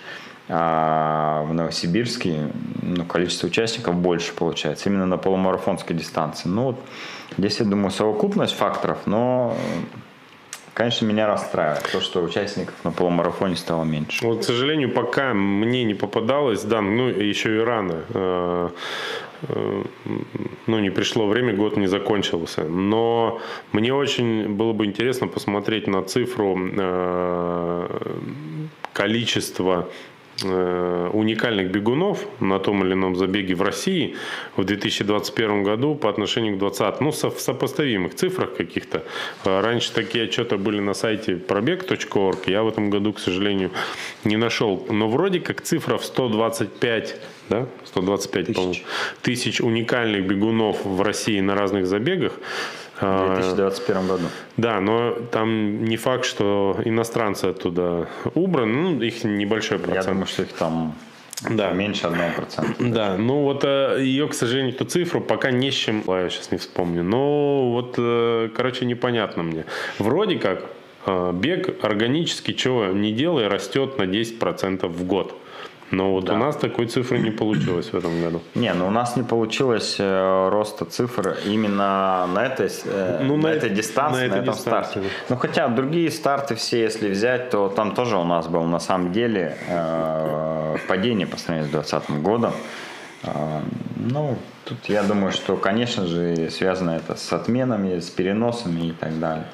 [0.49, 2.51] А в Новосибирске
[2.81, 6.49] ну, количество участников больше получается, именно на полумарафонской дистанции.
[6.49, 6.79] Ну, вот
[7.37, 9.55] здесь, я думаю, совокупность факторов, но,
[10.73, 14.25] конечно, меня расстраивает то, что участников на полумарафоне стало меньше.
[14.25, 18.03] Вот, к сожалению, пока мне не попадалось, да, ну еще и рано.
[18.09, 18.69] э,
[19.43, 19.83] э,
[20.67, 22.63] Ну, не пришло время, год не закончился.
[22.63, 23.39] Но
[23.71, 27.87] мне очень было бы интересно посмотреть на цифру э,
[28.93, 29.89] количества
[30.43, 34.15] уникальных бегунов на том или ином забеге в России
[34.55, 37.01] в 2021 году по отношению к 2020.
[37.01, 39.03] Ну, в сопоставимых цифрах каких-то.
[39.45, 42.47] А Раньше такие отчеты были на сайте пробег.орг.
[42.47, 43.71] Я в этом году, к сожалению,
[44.23, 44.85] не нашел.
[44.89, 47.19] Но вроде как цифра в 125
[47.49, 47.67] да?
[47.85, 48.85] 125, Тысяч.
[49.21, 52.33] тысяч уникальных бегунов в России на разных забегах.
[53.01, 54.23] В А, 2021 году.
[54.57, 60.07] да, но там не факт, что иностранцы оттуда убраны, ну, их небольшой Я процент.
[60.07, 60.93] думаю, что их там
[61.49, 61.71] Да.
[61.71, 62.75] меньше 1%.
[62.93, 66.51] Да, ну вот э, ее, к сожалению, эту цифру пока не с чем, я сейчас
[66.51, 67.03] не вспомню.
[67.03, 69.65] Но вот, э, короче, непонятно мне.
[69.97, 70.65] Вроде как
[71.07, 75.33] э, бег органически, чего не делая, растет на 10% в год.
[75.91, 76.33] Но вот Да.
[76.33, 78.41] у нас такой цифры не получилось в этом году.
[78.55, 83.43] Не, ну у нас не получилось э, роста цифр именно на этой, э, Ну, на
[83.49, 85.09] на этой эт- дистанции, на на, этой этом дистанции, старте.
[85.29, 89.11] Ну хотя другие старты все, если взять, то там тоже у нас было на самом
[89.11, 92.53] деле э, падение по сравнению с 2020 годом.
[93.23, 93.59] Э,
[93.97, 99.19] ну, тут я думаю, что, конечно же, связано это с отменами, с переносами и так
[99.19, 99.45] далее.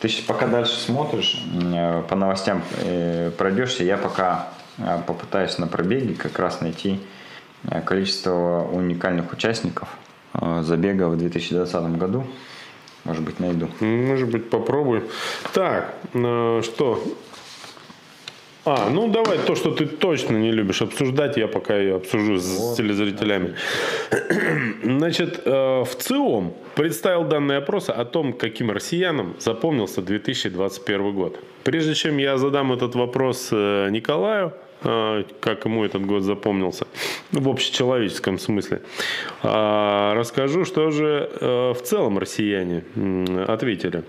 [0.00, 1.42] Ты сейчас пока дальше смотришь,
[1.74, 4.48] э, по новостям э, пройдешься, я пока
[5.06, 7.00] попытаюсь на пробеге как раз найти
[7.64, 9.88] э, количество уникальных участников
[10.34, 12.26] э, забега в 2020 году.
[13.04, 13.68] Может быть, найду.
[13.80, 15.08] Может быть, попробую.
[15.52, 17.02] Так, э, что?
[18.66, 22.76] А, ну давай то, что ты точно не любишь обсуждать, я пока ее обсужу с
[22.76, 23.54] телезрителями.
[24.84, 31.38] Значит, э, в ЦИОМ представил данные опроса о том, каким россиянам запомнился 2021 год.
[31.64, 34.52] Прежде чем я задам этот вопрос э, Николаю,
[34.82, 36.86] как ему этот год запомнился,
[37.32, 38.82] ну, в общечеловеческом смысле,
[39.42, 42.84] а, расскажу, что же э, в целом россияне
[43.46, 44.04] ответили.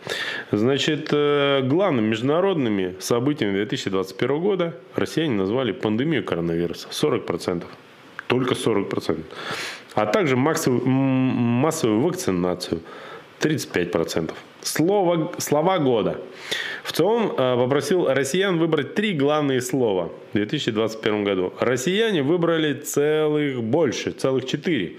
[0.52, 6.88] Значит, э, главными международными событиями 2021 года россияне назвали пандемию коронавируса.
[6.90, 7.64] 40%.
[8.28, 9.24] Только 40%.
[9.96, 12.82] А также массовую, массовую вакцинацию.
[13.42, 14.34] 35%.
[14.62, 16.22] Слово, слова года.
[16.84, 21.54] В целом э, попросил россиян выбрать три главные слова в 2021 году.
[21.60, 24.98] Россияне выбрали целых больше, целых четыре.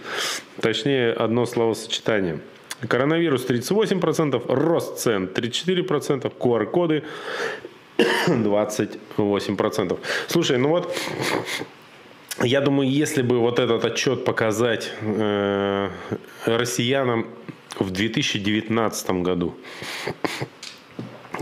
[0.61, 2.41] Точнее, одно словосочетание.
[2.89, 7.05] Коронавирус 38%, рост цен 34%, QR-коды
[7.99, 9.99] 28%.
[10.29, 10.95] Слушай, ну вот
[12.43, 15.91] я думаю, если бы вот этот отчет показать э,
[16.45, 17.27] россиянам
[17.79, 19.55] в 2019 году,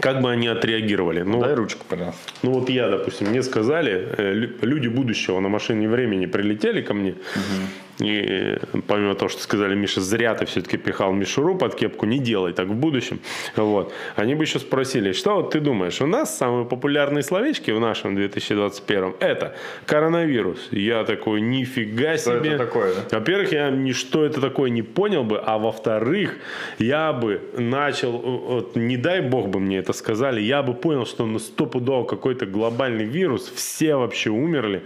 [0.01, 1.23] как бы они отреагировали?
[1.23, 2.21] Ну, Дай ручку, пожалуйста.
[2.43, 7.11] Ну вот я, допустим, мне сказали, э, люди будущего на машине времени прилетели ко мне,
[7.11, 7.67] угу.
[8.01, 12.53] И помимо того, что сказали, Миша, зря ты все-таки пихал мишуру под кепку, не делай
[12.53, 13.21] так в будущем.
[13.57, 13.93] Вот.
[14.17, 18.15] Они бы еще спросили, что вот ты думаешь, у нас самые популярные словечки в нашем
[18.17, 19.55] 2021 это
[19.87, 20.69] коронавирус.
[20.71, 22.55] Я такой, нифига что себе.
[22.55, 23.19] это такое, да?
[23.19, 26.37] Во-первых, я ни что это такое не понял бы, а во-вторых,
[26.79, 31.27] я бы начал, вот, не дай бог бы мне это сказали, я бы понял, что
[31.27, 34.83] на стопудово какой-то глобальный вирус, все вообще умерли,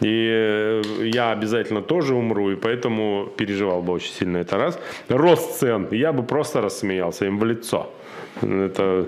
[0.00, 4.78] и э, я обязательно тоже умру, и поэтому переживал бы очень сильно это раз.
[5.08, 7.86] Рост цен, я бы просто рассмеялся им в лицо.
[8.40, 9.06] Это...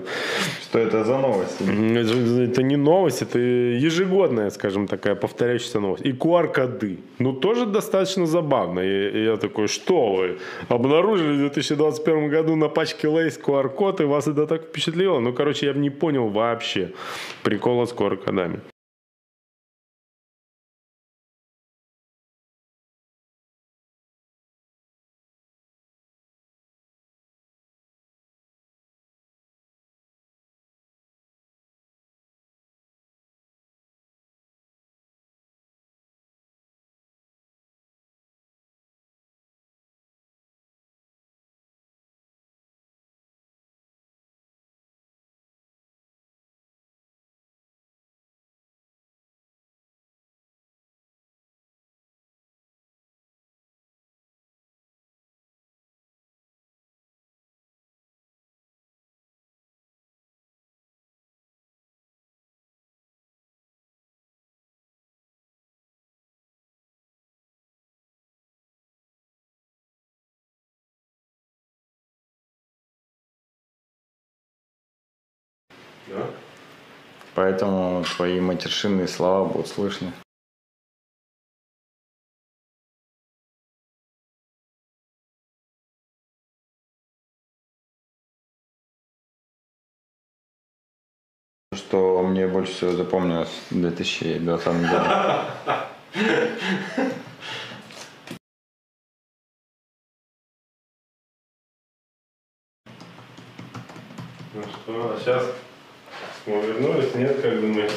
[0.61, 1.61] Что это за новость?
[1.61, 6.05] Это не новость, это ежегодная, скажем, такая повторяющаяся новость.
[6.05, 6.99] И QR-коды.
[7.19, 8.81] Ну, тоже достаточно забавно.
[8.81, 10.37] И, я такой, что вы?
[10.69, 15.19] Обнаружили в 2021 году на пачке Лейс QR-код, и вас это так впечатлило?
[15.19, 16.91] Ну, короче, я бы не понял вообще
[17.43, 18.59] прикола с QR-кодами.
[76.07, 76.29] Да.
[77.33, 80.13] Поэтому твои матершинные слова будут слышны.
[91.73, 95.09] Что мне больше всего запомнилось в 2020 году.
[104.53, 105.64] Ну что, а сейчас
[106.45, 107.91] мы вернулись, нет, как думаешь?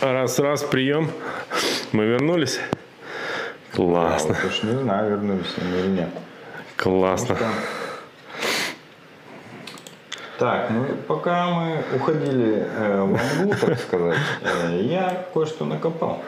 [0.00, 1.10] Раз-раз, прием.
[1.92, 2.60] Мы вернулись.
[3.72, 4.36] Классно.
[4.36, 6.08] А, вот уж не знаю, вернулись мы или нет.
[6.76, 7.36] Классно.
[7.38, 7.46] Ну,
[10.38, 16.22] так, ну пока мы уходили э, в Англу, так сказать, э, я кое-что накопал.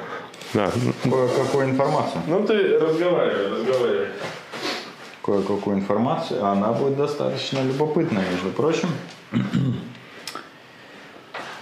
[0.52, 0.70] Да.
[1.02, 2.22] Кое-какую информацию.
[2.26, 4.08] Ну ты разговаривай, разговаривай
[5.22, 6.44] кое-какую информацию.
[6.44, 8.88] Она будет достаточно любопытная, между прочим.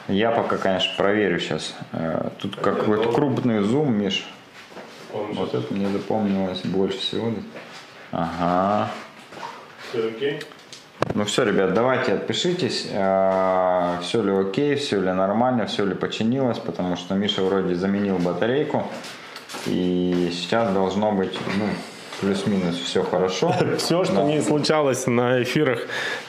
[0.09, 1.75] Я пока, конечно, проверю сейчас.
[1.93, 4.29] Э, тут какой-то крупный зум, Миш.
[5.13, 7.33] Вот это мне запомнилось больше всего.
[8.11, 8.91] Ага.
[9.89, 10.41] Все окей?
[11.15, 16.59] Ну все, ребят, давайте отпишитесь, э, все ли окей, все ли нормально, все ли починилось,
[16.59, 18.87] потому что Миша вроде заменил батарейку,
[19.67, 21.67] и сейчас должно быть, ну,
[22.21, 23.55] плюс-минус все хорошо.
[23.79, 25.81] Все, что не случалось на эфирах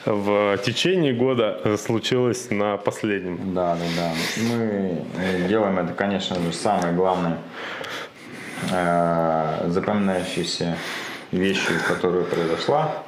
[0.06, 3.54] в течение года, случилось на последнем.
[3.54, 4.12] Да, да, да.
[4.50, 5.04] Мы
[5.48, 7.34] делаем это, конечно же, самой главной
[8.72, 10.78] э, запоминающейся
[11.32, 13.04] вещью, которая произошла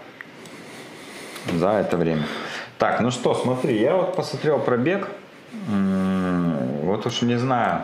[1.54, 2.26] за это время.
[2.78, 5.08] Так, ну что, смотри, я вот посмотрел пробег.
[6.84, 7.84] Вот уж не знаю,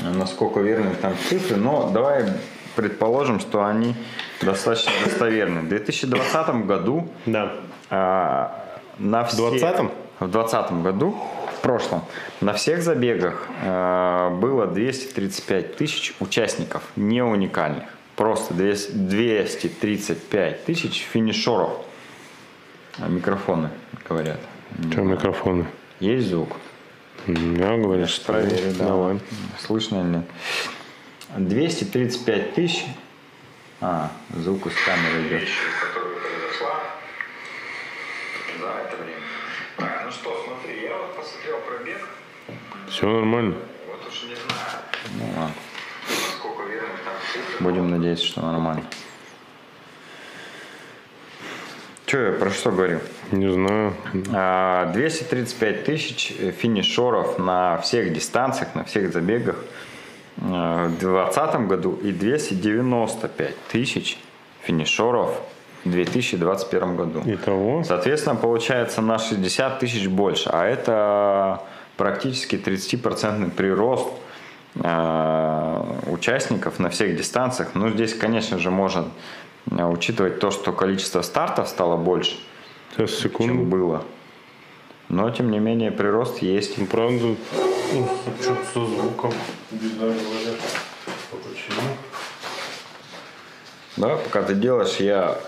[0.00, 2.26] насколько верны там цифры, но давай
[2.76, 3.94] предположим, что они
[4.40, 5.62] достаточно достоверны.
[5.62, 7.52] В 2020 году да.
[7.90, 9.48] а, на все...
[9.48, 9.90] В 2020?
[10.20, 11.16] В 2020 году,
[11.58, 12.04] в прошлом,
[12.40, 17.84] на всех забегах а, было 235 тысяч участников, не уникальных.
[18.16, 21.70] Просто 235 тысяч финишеров.
[22.98, 23.70] А микрофоны
[24.08, 24.40] говорят.
[24.90, 25.66] Что микрофоны?
[26.00, 26.56] Есть звук.
[27.26, 28.86] Я говорю, что проверю, да.
[28.86, 29.20] Давай.
[29.58, 30.24] Слышно или нет?
[31.36, 32.84] 235 тысяч
[33.82, 35.48] А, звук из камеры идет.
[35.80, 36.80] которая произошла
[38.58, 39.20] за это время.
[39.78, 42.06] Так, ну что, смотри, я вот посмотрел пробег,
[42.90, 43.54] Все нормально.
[43.88, 44.82] вот уж не знаю,
[45.14, 45.54] Ну ладно.
[46.08, 47.64] насколько верно там цифры.
[47.64, 48.84] Будем надеяться, что нормально.
[52.04, 53.00] Че я про что говорил?
[53.30, 53.94] Не знаю.
[54.34, 59.64] А, 235 тысяч финишеров на всех дистанциях, на всех забегах а,
[60.36, 64.18] в 2020 году и 295 тысяч
[64.62, 65.30] финишеров
[65.84, 67.22] в 2021 году.
[67.26, 67.82] Итого.
[67.84, 71.62] Соответственно, получается на 60 тысяч больше, а это
[71.96, 74.08] практически 30% прирост
[74.76, 77.70] э, участников на всех дистанциях.
[77.74, 79.08] Ну, здесь, конечно же, можно
[79.70, 82.36] э, учитывать то, что количество стартов стало больше,
[82.96, 83.64] Сейчас, чем секунду.
[83.64, 84.02] было.
[85.08, 86.78] Но, тем не менее, прирост есть.
[86.78, 87.34] Ну, Правда,
[87.92, 88.08] ну,
[88.40, 89.32] что-то со звуком.
[89.70, 90.60] Беда, говорят.
[91.30, 91.82] Почему?
[93.96, 95.40] Да, пока ты делаешь, я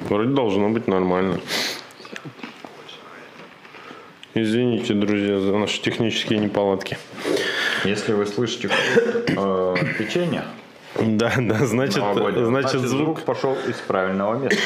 [0.00, 1.38] Вроде должно быть нормально.
[4.42, 6.96] Извините, друзья, за наши технические неполадки.
[7.84, 8.70] Если вы слышите
[9.28, 10.44] э, печенье,
[10.96, 13.22] Да, да, значит, новогоднее, значит звук.
[13.22, 14.58] пошел из правильного места.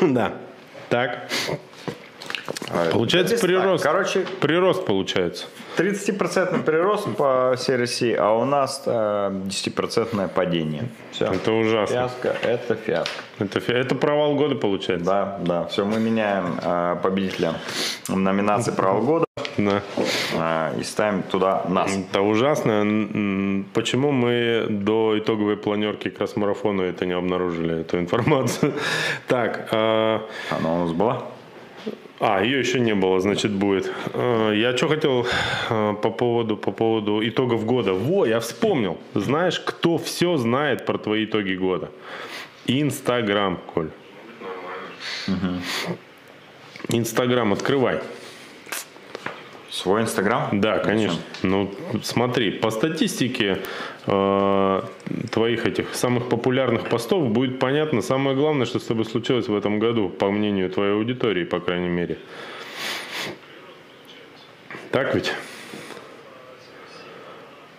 [0.02, 0.32] Да.
[0.88, 1.30] Так.
[2.92, 3.82] Получается Без- прирост.
[3.84, 5.46] Короче, Прирост получается.
[5.76, 8.90] 30% прирост по всей России, а у нас э,
[9.46, 10.84] 10% падение.
[11.12, 11.26] Все.
[11.26, 11.94] Это ужасно.
[11.96, 13.10] Фиаско, это фиаско.
[13.38, 15.04] Это, фи- это провал года получается.
[15.06, 17.54] Да, да, все, мы меняем э, победителя
[18.08, 19.24] номинации «Провал года»
[19.56, 19.82] Да.
[20.34, 21.90] э, и ставим туда нас.
[21.96, 22.84] Это ужасно.
[23.74, 28.72] Почему мы до итоговой планерки кросс-марафона это не обнаружили, эту информацию?
[29.28, 30.20] Так, а,
[30.50, 31.22] Она у нас была?
[32.18, 33.90] А, ее еще не было, значит, будет.
[34.12, 35.26] А, Я что хотел
[35.68, 37.94] а, по поводу, по поводу итогов года.
[37.94, 38.98] Во, я вспомнил.
[39.14, 41.90] Знаешь, кто все знает про твои итоги года?
[42.66, 43.90] Инстаграм, Коль.
[46.88, 48.00] Инстаграм открывай.
[49.70, 50.60] Свой Инстаграм?
[50.60, 51.20] Да, конечно.
[51.42, 51.72] Ну,
[52.02, 53.58] смотри, по статистике
[54.06, 54.82] э,
[55.30, 59.78] твоих этих самых популярных постов будет понятно самое главное, что с тобой случилось в этом
[59.78, 62.18] году, по мнению твоей аудитории, по крайней мере.
[64.90, 65.32] Так ведь?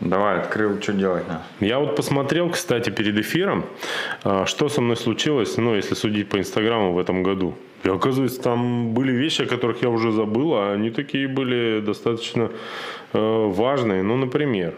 [0.01, 1.43] Давай, открыл, что делать надо?
[1.59, 3.65] Я вот посмотрел, кстати, перед эфиром,
[4.23, 7.53] а, что со мной случилось, ну, если судить по Инстаграму в этом году.
[7.83, 12.49] И оказывается, там были вещи, о которых я уже забыл, а они такие были достаточно
[13.13, 14.03] э, важные.
[14.03, 14.73] Ну, например,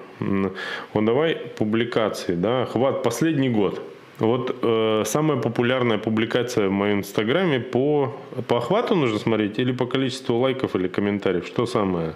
[0.94, 3.82] вот давай публикации, да, хват последний год.
[4.20, 8.16] Вот э, самая популярная публикация в моем инстаграме по,
[8.48, 11.48] по охвату нужно смотреть или по количеству лайков или комментариев?
[11.48, 12.14] Что самое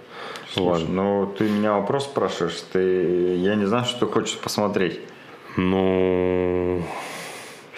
[0.52, 0.90] Слушай, важное?
[0.90, 5.00] ну ты меня вопрос спрашиваешь, ты, я не знаю, что ты хочешь посмотреть.
[5.56, 6.82] Ну,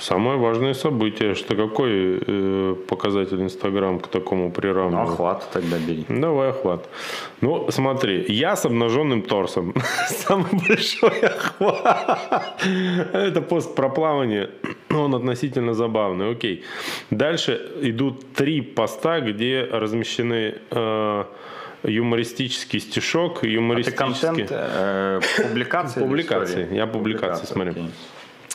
[0.01, 5.09] самое важное событие, что какой э, показатель Инстаграм к такому Ну, приравнивает?
[5.10, 6.05] охват тогда бери.
[6.09, 6.89] Давай охват.
[7.40, 9.74] Ну, смотри, я с обнаженным торсом.
[10.09, 12.56] Самый большой охват.
[13.12, 14.48] Это пост про плавание.
[14.90, 16.32] Он относительно забавный.
[16.32, 16.62] Окей.
[17.10, 21.24] Дальше идут три поста, где размещены э,
[21.85, 24.16] юмористический стишок, А ты юмористический...
[24.16, 26.01] контент, э, публикации?
[26.01, 26.74] Публикации.
[26.74, 27.72] Я публикации смотрю.
[27.72, 27.90] окей.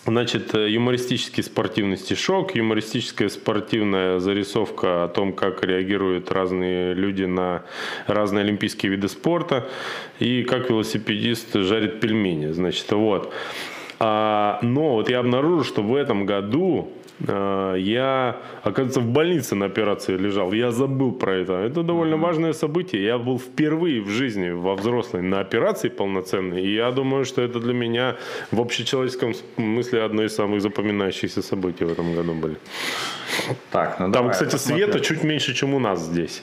[0.06, 7.64] Значит, э, юмористический спортивный стишок, юмористическая спортивная зарисовка о том, как реагируют разные люди на
[8.06, 9.68] разные олимпийские виды спорта
[10.19, 12.52] и как велосипедист жарит пельмени.
[12.52, 13.34] Значит, вот.
[13.99, 20.18] А, но вот я обнаружил, что в этом году я, оказывается, в больнице на операции
[20.18, 20.52] лежал.
[20.54, 21.54] Я забыл про это.
[21.54, 23.04] Это довольно важное событие.
[23.04, 26.62] Я был впервые в жизни во взрослой на операции полноценной.
[26.62, 28.16] И я думаю, что это для меня
[28.52, 32.58] в общечеловеческом смысле одно из самых запоминающихся событий в этом году были.
[33.72, 34.86] Так, ну Там, давай, кстати, посмотрим.
[34.92, 36.42] света чуть меньше, чем у нас здесь.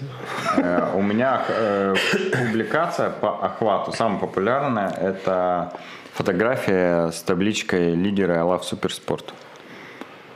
[0.57, 1.95] Э, У меня э,
[2.47, 5.73] публикация по охвату самая популярная– это
[6.15, 9.35] фотография с табличкой лидера I Love Суперспорт.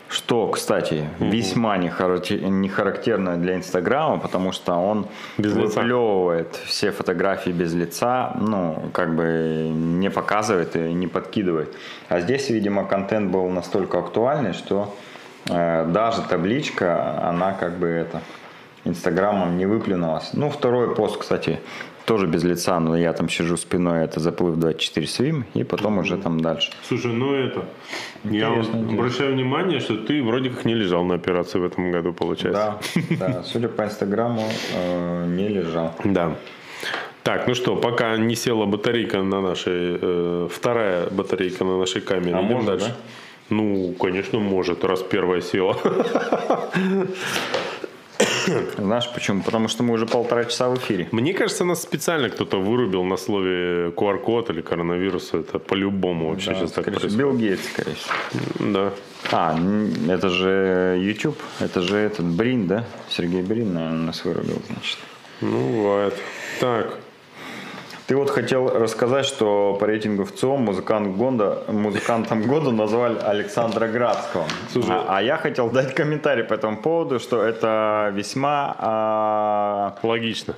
[0.08, 5.06] Что, кстати, весьма не характе- не характерно для Инстаграма, потому что он
[5.36, 5.80] Без лица.
[5.80, 11.74] выплевывает все фотографии без лица, ну, как бы не показывает и не подкидывает.
[12.08, 14.94] А здесь, видимо, контент был настолько актуальный, что
[15.50, 18.20] э, даже табличка, она как бы это
[18.84, 20.30] Инстаграмом не выплюнулось.
[20.34, 21.58] Ну, второй пост, кстати,
[22.06, 26.16] тоже без лица, но я там сижу спиной, это заплыв 24 свим, и потом уже
[26.16, 26.70] там дальше.
[26.88, 27.64] Слушай, ну это...
[28.24, 28.98] Я вот Интересно, интересно.
[28.98, 32.78] обращаю внимание, что ты вроде как не лежал на операции в этом году, получается.
[33.10, 35.94] Да, да, судя по Инстаграму, э, не лежал.
[36.04, 36.36] Да.
[37.22, 39.98] Так, ну что, пока не села батарейка на нашей...
[40.00, 42.36] э, вторая батарейка на нашей камере.
[42.36, 42.94] А Идем может, дальше.
[43.50, 45.76] Ну, конечно, может, раз первая села.
[48.78, 49.42] Знаешь почему?
[49.42, 51.08] Потому что мы уже полтора часа в эфире.
[51.12, 55.34] Мне кажется, нас специально кто-то вырубил на слове QR-код или коронавирус.
[55.34, 57.16] Это по-любому вообще Да, сейчас так происходит.
[57.16, 58.72] Билл Гейтс, скорее всего.
[58.72, 58.92] Да.
[59.32, 59.58] А,
[60.08, 62.84] это же YouTube, это же этот Брин, да?
[63.08, 64.98] Сергей Брин, наверное, нас вырубил, значит.
[65.40, 66.14] Ну, бывает.
[66.60, 66.98] Так.
[68.06, 74.44] Ты вот хотел рассказать, что по рейтингу ВЦИОМ музыкант года, музыкантом года назвали Александра Градского.
[74.70, 74.92] Слушай.
[74.92, 80.54] а, а я хотел дать комментарий по этому поводу, что это весьма, а, Логично.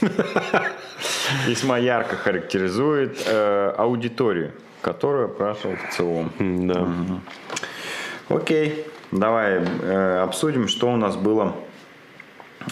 [1.46, 6.32] весьма ярко характеризует э, аудиторию, которую прошел ВЦИОМ.
[6.38, 6.86] М, Да.
[8.28, 11.54] Окей, давай э, обсудим, что у нас было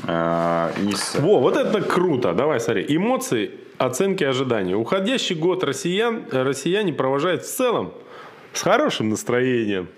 [0.07, 1.17] э, из...
[1.17, 2.33] Во, вот это круто.
[2.33, 2.87] Давай, смотри.
[2.89, 3.51] Эмоции,
[3.81, 4.77] оценки, ожидания.
[4.77, 7.93] Уходящий год россиян, россияне провожают в целом
[8.53, 9.89] с хорошим настроением.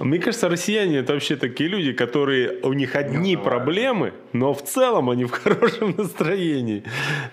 [0.00, 5.10] Мне кажется, россияне это вообще такие люди, которые у них одни проблемы, но в целом
[5.10, 6.84] они в хорошем настроении.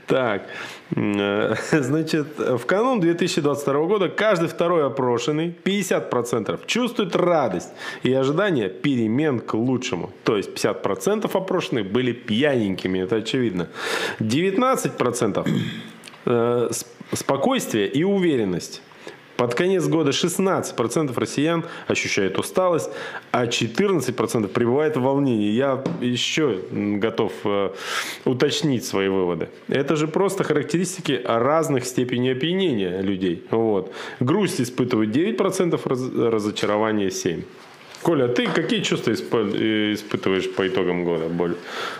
[0.06, 0.48] Так,
[0.96, 7.70] э, значит, в канун 2022 года каждый второй опрошенный, 50%, чувствует радость
[8.04, 10.12] и ожидание перемен к лучшему.
[10.24, 13.70] То есть 50% опрошенных были пьяненькими, это очевидно.
[14.20, 15.48] 19%
[16.26, 18.82] э, сп- спокойствие и уверенность.
[19.38, 22.90] Под конец года 16% россиян ощущают усталость,
[23.32, 25.52] а 14% пребывает в волнении.
[25.52, 27.70] Я еще готов э,
[28.26, 29.50] уточнить свои выводы.
[29.68, 33.44] Это же просто характеристики разных степеней опьянения людей.
[33.52, 33.94] Вот.
[34.20, 37.44] Грусть испытывают 9%, раз- разочарование 7%.
[38.04, 41.58] Коля, а ты какие чувства исп- испытываешь по итогам года боль-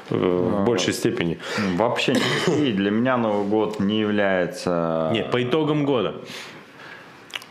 [0.10, 1.38] э, в большей степени?
[1.76, 2.74] Вообще никакие.
[2.74, 5.10] Для меня Новый год не является...
[5.14, 6.14] Нет, по итогам года.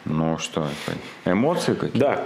[0.06, 1.30] Ну что это?
[1.30, 2.00] Эмоции какие?
[2.00, 2.22] Да.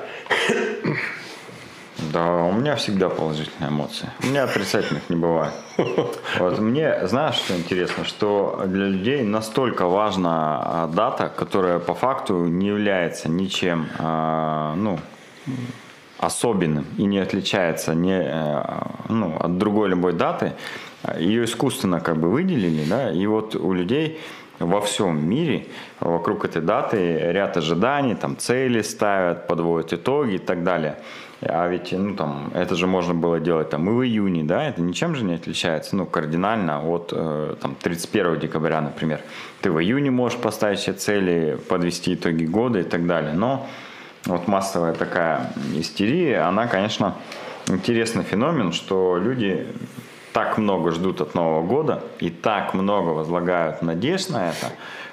[2.12, 4.08] Да, у меня всегда положительные эмоции.
[4.22, 5.52] У меня отрицательных не бывает.
[6.38, 12.46] Вот мне, знаешь, что интересно, что для людей настолько важна а, дата, которая по факту
[12.46, 14.98] не является ничем, а, ну,
[16.18, 18.62] особенным и не отличается не, э,
[19.08, 20.52] ну, от другой любой даты,
[21.18, 24.20] ее искусственно как бы выделили, да, и вот у людей
[24.60, 25.66] во всем мире
[26.00, 30.96] вокруг этой даты ряд ожиданий, там цели ставят, подводят итоги и так далее.
[31.42, 34.82] А ведь, ну, там, это же можно было делать там и в июне, да, это
[34.82, 39.22] ничем же не отличается, ну, кардинально от, э, там, 31 декабря, например.
[39.62, 43.66] Ты в июне можешь поставить себе цели, подвести итоги года и так далее, но
[44.26, 47.16] вот массовая такая истерия, она, конечно,
[47.68, 49.66] интересный феномен, что люди
[50.32, 54.66] так много ждут от Нового года и так много возлагают надежд на это,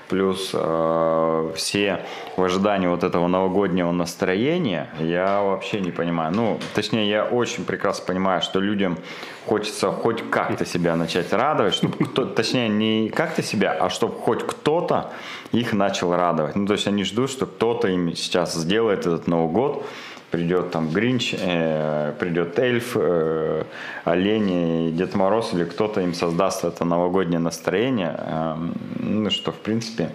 [0.10, 6.34] плюс э, все в ожидании вот этого новогоднего настроения, я вообще не понимаю.
[6.34, 8.98] Ну, точнее, я очень прекрасно понимаю, что людям
[9.46, 14.46] хочется хоть как-то себя начать радовать, чтобы кто, точнее, не как-то себя, а чтобы хоть
[14.46, 15.12] кто-то
[15.52, 16.56] их начал радовать.
[16.56, 19.86] Ну, то есть они ждут, что кто-то им сейчас сделает этот Новый год,
[20.32, 23.64] придет там Гринч, э, придет Эльф, э,
[24.04, 28.56] Олени, Дед Мороз или кто-то им создаст это новогоднее настроение, э,
[29.00, 30.10] ну что в принципе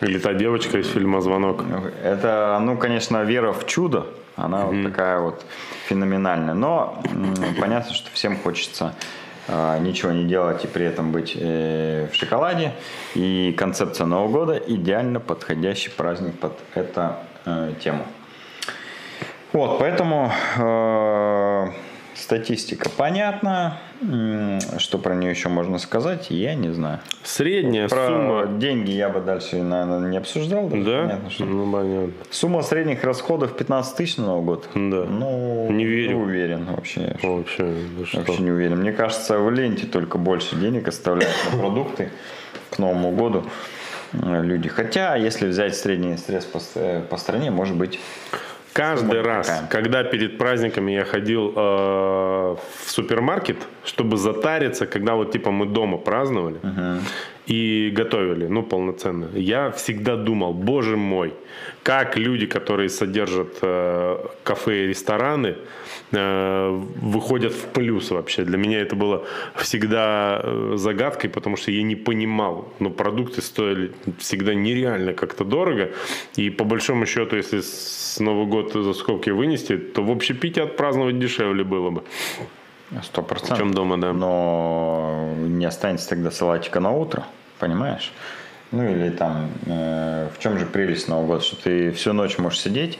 [0.00, 1.62] Или та девочка из фильма «Звонок».
[2.02, 4.06] это, ну конечно, вера в чудо,
[4.36, 5.44] она вот такая вот
[5.86, 7.00] феноменальная, но
[7.60, 8.94] понятно, что всем хочется
[9.46, 12.72] э, ничего не делать и при этом быть э, в шоколаде.
[13.14, 17.12] И концепция Нового года идеально подходящий праздник под эту
[17.44, 18.04] э, тему.
[19.54, 21.66] Вот, поэтому э,
[22.16, 23.78] статистика понятна.
[24.78, 26.98] Что про нее еще можно сказать, я не знаю.
[27.22, 28.46] Средняя Про сумма...
[28.58, 30.68] деньги я бы дальше, наверное, не обсуждал.
[30.68, 30.84] даже.
[30.84, 31.02] Да?
[31.02, 32.12] Понятно, что- Ну, понятно.
[32.30, 34.68] Сумма средних расходов 15 тысяч на Новый год?
[34.74, 35.04] Да.
[35.08, 36.18] Ну, Не верю.
[36.18, 37.16] уверен вообще.
[37.22, 38.18] Вообще, да что?
[38.18, 38.80] Вообще не уверен.
[38.80, 42.10] Мне кажется, в ленте только больше денег оставляют на продукты
[42.70, 43.44] к Новому году
[44.12, 44.68] э, люди.
[44.68, 47.98] Хотя, если взять средний стресс по, с- по стране, может быть,
[48.74, 49.68] Каждый раз, такая.
[49.68, 55.96] когда перед праздниками я ходил э, в супермаркет, чтобы затариться, когда вот типа мы дома
[55.96, 56.58] праздновали,
[57.46, 59.28] и готовили, ну, полноценно.
[59.34, 61.34] Я всегда думал, боже мой,
[61.82, 65.56] как люди, которые содержат э, кафе и рестораны,
[66.12, 68.44] э, выходят в плюс вообще.
[68.44, 69.26] Для меня это было
[69.56, 72.72] всегда э, загадкой, потому что я не понимал.
[72.78, 75.90] Но продукты стоили всегда нереально как-то дорого.
[76.36, 81.18] И по большому счету, если с Новый год за скобки вынести, то в общепите отпраздновать
[81.18, 82.02] дешевле было бы.
[83.02, 83.58] Сто процентов.
[83.58, 84.12] Чем дома, да.
[84.12, 87.24] Но не останется тогда салатика на утро,
[87.58, 88.12] понимаешь?
[88.70, 92.60] Ну или там, э, в чем же прелесть Нового года, что ты всю ночь можешь
[92.60, 92.98] сидеть,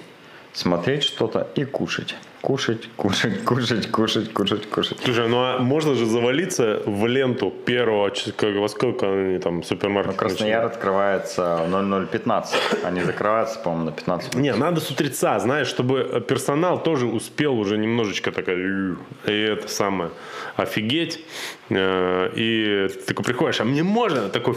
[0.52, 2.14] смотреть что-то и кушать.
[2.44, 4.98] Кушать, кушать, кушать, кушать, кушать, кушать.
[5.02, 10.12] Слушай, ну а можно же завалиться в ленту первого, как, во сколько они там супермаркет
[10.12, 12.84] Ну, Краснояр открывается в 0015.
[12.84, 17.78] Они закрываются, по-моему, на 15 Не, надо с утреца, знаешь, чтобы персонал тоже успел уже
[17.78, 18.58] немножечко такая,
[19.26, 20.10] и это самое,
[20.56, 21.24] офигеть.
[21.70, 24.54] Э, И ты такой приходишь, а мне можно такой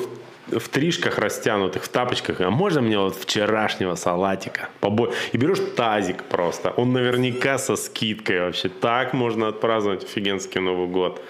[0.52, 4.70] в- тришках растянутых, в тапочках, а можно мне вот вчерашнего салатика?
[4.82, 8.70] Побо- И берешь тазик просто, он наверняка со скидкой вообще.
[8.70, 11.22] Так можно отпраздновать офигенский Новый год.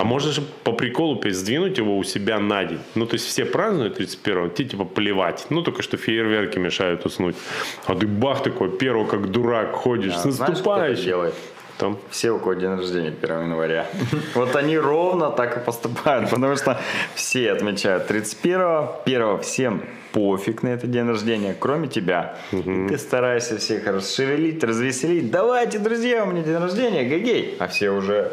[0.00, 2.78] А можно же по приколу сдвинуть его у себя на день.
[2.94, 5.46] Ну, то есть все празднуют 31-го, тебе типа плевать.
[5.50, 7.36] Ну, только что фейерверки мешают уснуть.
[7.84, 11.04] А ты бах такой, первый как дурак ходишь, А с знаешь, кто это наступающим.
[11.04, 11.34] делает?
[11.78, 11.98] Там.
[12.10, 13.86] Все, у кого день рождения 1 января.
[14.34, 16.78] Вот они ровно так и поступают, потому что
[17.14, 22.36] все отмечают 31-го, 1 всем пофиг на этот день рождения, кроме тебя.
[22.52, 25.30] И Ты стараешься всех расшевелить, развеселить.
[25.30, 28.32] Давайте, друзья, у меня день рождения, гей А все уже,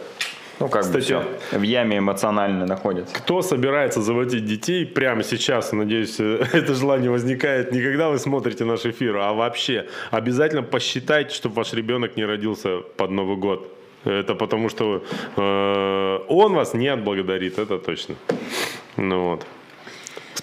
[0.62, 3.16] ну как бы Кстати, все, в яме эмоционально находятся.
[3.16, 8.64] Кто собирается заводить детей прямо сейчас, надеюсь, э, это желание возникает не когда вы смотрите
[8.64, 13.68] наш эфир, а вообще обязательно посчитайте, чтобы ваш ребенок не родился под Новый год.
[14.06, 15.04] Это потому что
[15.36, 18.16] э, он вас не отблагодарит, это точно.
[18.98, 19.46] Ну вот.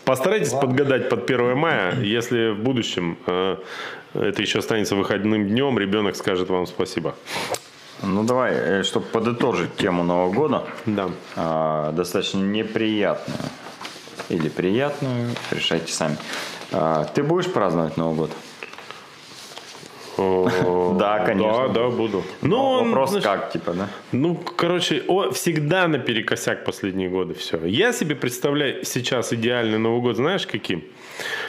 [0.04, 3.56] Постарайтесь подгадать под 1 мая, если в будущем э,
[4.14, 7.14] это еще останется выходным днем, ребенок скажет вам спасибо.
[8.02, 11.10] Ну давай, чтобы подытожить тему Нового года, Да.
[11.36, 13.38] а, достаточно неприятную
[14.28, 16.16] или приятную, решайте сами.
[16.70, 18.30] А, ты будешь праздновать Новый год?
[20.98, 21.68] Да, конечно.
[21.68, 22.24] Да, да, буду.
[22.42, 23.88] Ну, он, Вопрос знаешь, как, типа, да?
[24.10, 27.64] Ну, короче, о, всегда наперекосяк последние годы все.
[27.64, 30.82] Я себе представляю сейчас идеальный Новый год, знаешь, каким?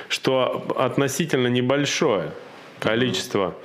[0.07, 2.31] Что относительно небольшое
[2.79, 3.55] количество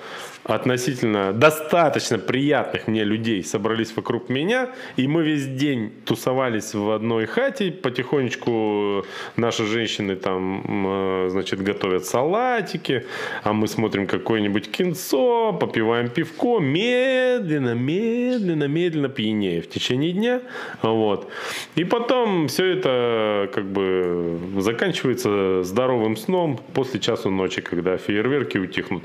[0.45, 7.27] относительно достаточно приятных мне людей собрались вокруг меня, и мы весь день тусовались в одной
[7.27, 9.05] хате, потихонечку
[9.37, 13.07] наши женщины там, э, значит, готовят салатики,
[13.43, 20.43] а мы смотрим какое-нибудь кинцо, попиваем пивко, медленно, медленно, медленно пьянее в течение дня,
[20.83, 21.31] вот.
[21.75, 29.05] И потом все это как бы заканчивается здоровым сном после часу ночи, когда фейерверки утихнут.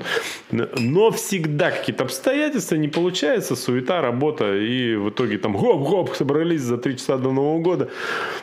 [0.50, 6.76] Но всегда какие-то обстоятельства, не получается, суета, работа, и в итоге там гоп-гоп, собрались за
[6.76, 7.88] три часа до Нового года.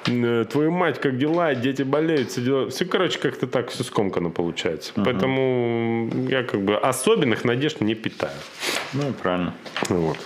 [0.07, 2.69] Э, Твою мать, как дела, дети болеют, все дела.
[2.69, 4.93] Все, короче, как-то так все скомканно получается.
[4.95, 8.31] Поэтому я как бы особенных надежд не питаю.
[8.93, 9.53] Ну, правильно.
[9.89, 10.18] Вот.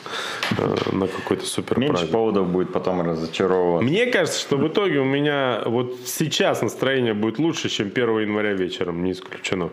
[0.59, 2.11] Э, На какой-то супер Меньше праздник.
[2.11, 3.89] поводов будет потом разочаровываться.
[3.89, 8.53] Мне кажется, что в итоге у меня вот сейчас настроение будет лучше, чем 1 января
[8.53, 9.69] вечером, не исключено.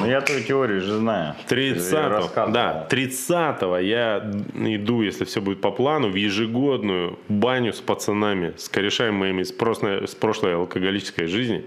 [0.00, 1.34] Но я твою теорию же знаю.
[1.48, 1.74] Ты же её
[2.08, 2.52] 30 рассказывал.
[2.52, 8.68] да, 30 я иду, если все будет по плану, в ежегодную баню с пацанами, с
[8.68, 11.64] корешами моими с прошлой, с прошлой алкоголической жизни.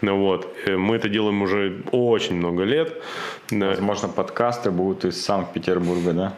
[0.00, 0.54] Ну Вот.
[0.66, 2.92] Э, Мы это делаем уже очень много лет.
[3.50, 6.34] Возможно, подкасты будут из Санкт-Петербурга, да?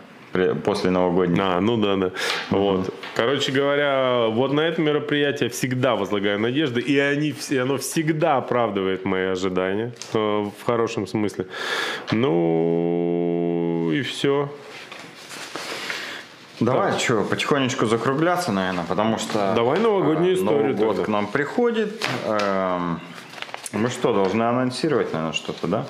[0.65, 1.43] После новогодних.
[1.43, 2.11] А, ну да, да.
[2.51, 2.95] Вот.
[3.17, 9.05] Короче говоря, вот на это мероприятие всегда возлагаю надежды, и они, и оно всегда оправдывает
[9.05, 11.47] мои ожидания э, в хорошем смысле.
[12.13, 13.30] Ну
[13.93, 14.49] и все.
[16.61, 19.55] Давай, что, потихонечку закругляться, наверное, потому что...
[19.57, 21.05] Давай новогоднюю э, историю Новый год тогда.
[21.05, 22.05] к нам приходит.
[22.27, 23.01] Эм,
[23.73, 25.87] Мы что, должны анонсировать, наверное, что-то, да?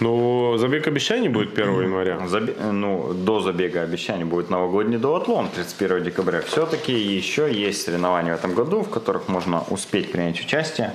[0.00, 2.16] Ну, забег обещаний будет 1 января.
[2.26, 6.40] Забе- ну, до забега обещаний будет новогодний дуатлон 31 декабря.
[6.40, 10.94] Все-таки еще есть соревнования в этом году, в которых можно успеть принять участие.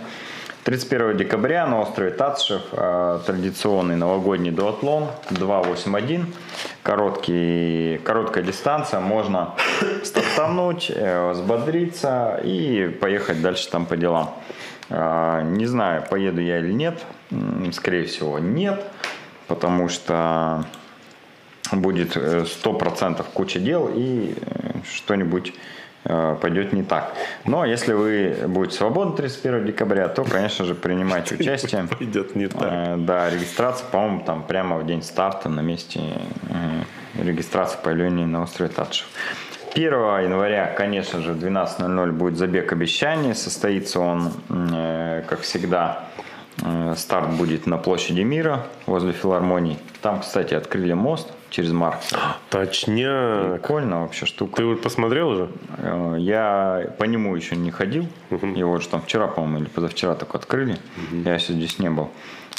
[0.64, 6.34] 31 декабря на острове Татшев э, традиционный новогодний дуатлон 281.
[6.84, 9.56] Короткий, короткая дистанция, можно
[10.04, 14.36] стартануть, э, взбодриться и поехать дальше там по делам.
[14.90, 17.00] Э, Не знаю, поеду я или нет.
[17.72, 18.84] Скорее всего, нет.
[19.48, 20.66] Потому что
[21.72, 24.36] будет э, 100% куча дел и
[24.94, 25.54] что-нибудь
[26.42, 27.14] пойдет не так.
[27.46, 31.88] Но если вы будете свободны 31 декабря, то, конечно же, принимайте участие.
[31.98, 32.62] Пойдет не так.
[32.64, 36.00] Э, Да, регистрация, по-моему, там прямо в день старта на месте
[36.50, 39.08] э, регистрации появления на острове Татшев.
[39.76, 43.36] 1 января, конечно же, в 12.00 будет забег обещаний.
[43.36, 46.06] Состоится он, э, как всегда,
[46.64, 49.78] э, старт будет на площади мира возле филармонии.
[50.02, 52.12] Там, кстати, открыли мост через Маркс.
[52.50, 53.54] Точняк.
[53.54, 54.58] Прикольно вообще штука.
[54.58, 55.50] Ты вот посмотрел уже?
[55.78, 58.08] Э, Я по нему еще не ходил.
[58.30, 60.78] Его же там вчера, по-моему, или позавчера только открыли.
[61.12, 62.10] Я еще здесь не был.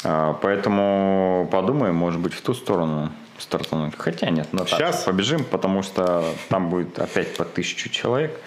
[0.03, 3.93] А, Поэтому подумаем, может быть, в ту сторону стартануть.
[3.97, 5.03] Хотя нет, на Щас?
[5.03, 8.39] побежим, потому что там будет опять по тысячу человек,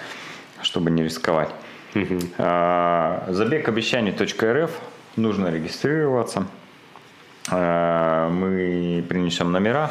[0.63, 1.51] чтобы не рисковать.
[2.39, 4.71] А, Забег обещаний.рф.
[5.17, 6.47] Нужно регистрироваться.
[7.51, 9.91] А, Мы принесем номера.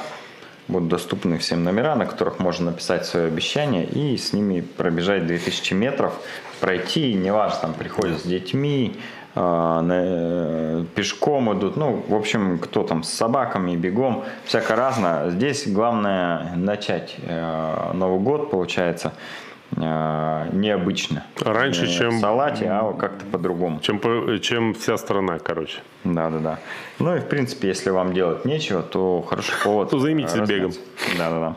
[0.67, 5.73] Будут доступны всем номера, на которых можно написать свое обещание и с ними пробежать 2000
[5.73, 6.13] метров,
[6.61, 8.95] пройти, неважно, там приходят с детьми,
[9.35, 15.25] а, на- пешком идут, ну, в общем, кто там с собаками, бегом, всяко разно.
[15.29, 21.23] Здесь главное начать э, Новый год, получается, э, необычно.
[21.41, 23.79] Раньше, Не чем- в салате, а как-то по-другому.
[23.81, 23.99] Чем,
[24.41, 25.79] чем вся страна, короче.
[26.03, 26.59] Да, да, да.
[26.99, 29.89] Ну и в принципе, если вам делать нечего, то хороший повод.
[29.89, 30.53] То займитесь размяться.
[30.55, 30.71] бегом.
[31.17, 31.55] Да, да, да.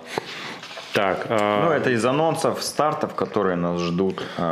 [0.95, 4.43] Так, а, Ну, это из анонсов стартов, которые нас ждут э,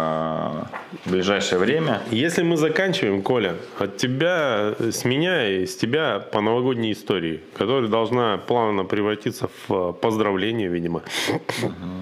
[1.06, 2.02] в ближайшее время.
[2.10, 7.88] если мы заканчиваем, Коля, от тебя, с меня и с тебя по новогодней истории, которая
[7.88, 11.00] должна плавно превратиться в э, поздравление, видимо.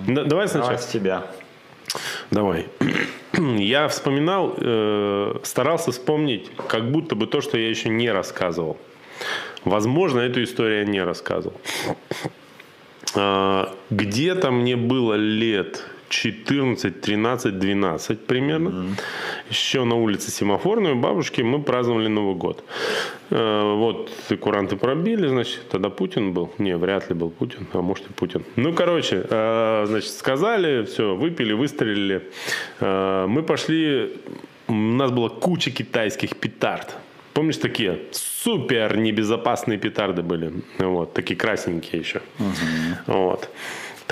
[0.09, 0.73] Да- Давай сначала.
[0.73, 1.23] Давай с тебя.
[2.31, 2.67] Давай.
[3.59, 8.77] Я вспоминал, э, старался вспомнить, как будто бы то, что я еще не рассказывал.
[9.65, 11.57] Возможно, эту историю я не рассказывал.
[13.15, 18.95] А, Где-то мне было лет 14, 13, 12 примерно.
[19.51, 22.63] Еще на улице Семафорной у бабушки мы праздновали Новый год.
[23.31, 24.11] Э, Вот
[24.41, 26.51] куранты пробили, значит, тогда Путин был.
[26.59, 28.45] Не, вряд ли был Путин, а может и Путин.
[28.57, 32.21] Ну, короче, э, значит, сказали, все, выпили, выстрелили.
[32.81, 34.11] Э, Мы пошли,
[34.69, 36.97] у нас была куча китайских петард.
[37.33, 40.53] Помнишь, такие супер небезопасные петарды были?
[40.79, 42.21] Вот, такие красненькие еще.
[43.07, 43.49] Вот.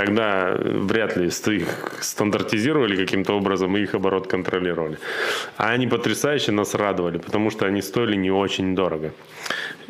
[0.01, 4.99] Тогда вряд ли их стандартизировали каким-то образом и их оборот контролировали.
[5.59, 9.13] А они потрясающе нас радовали, потому что они стоили не очень дорого.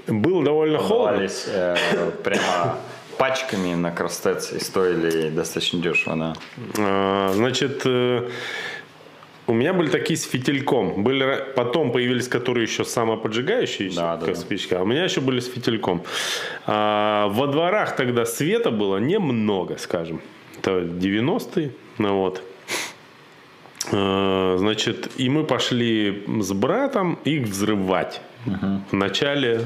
[0.08, 1.28] Было довольно холодно.
[1.46, 1.76] Э,
[2.24, 2.78] прямо
[3.18, 6.34] пачками на Кростец и стоили достаточно дешево, да.
[6.78, 8.28] А, Значит, э,
[9.46, 11.02] у меня были такие с фитильком.
[11.02, 14.40] Были, потом появились, которые еще самоподжигающие, Да, как да.
[14.40, 14.78] спичка.
[14.78, 16.02] А у меня еще были с фитильком.
[16.66, 20.20] А, во дворах тогда света было немного, скажем.
[20.58, 21.72] Это 90-е.
[21.98, 22.42] Ну вот.
[23.92, 28.20] А, Значит, и мы пошли с братом их взрывать
[28.90, 29.60] в начале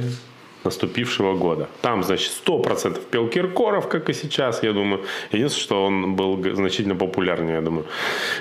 [0.64, 1.68] наступившего года.
[1.82, 5.04] Там, значит, 100% пел Киркоров, как и сейчас, я думаю.
[5.32, 7.86] Единственное, что он был значительно популярнее, я думаю.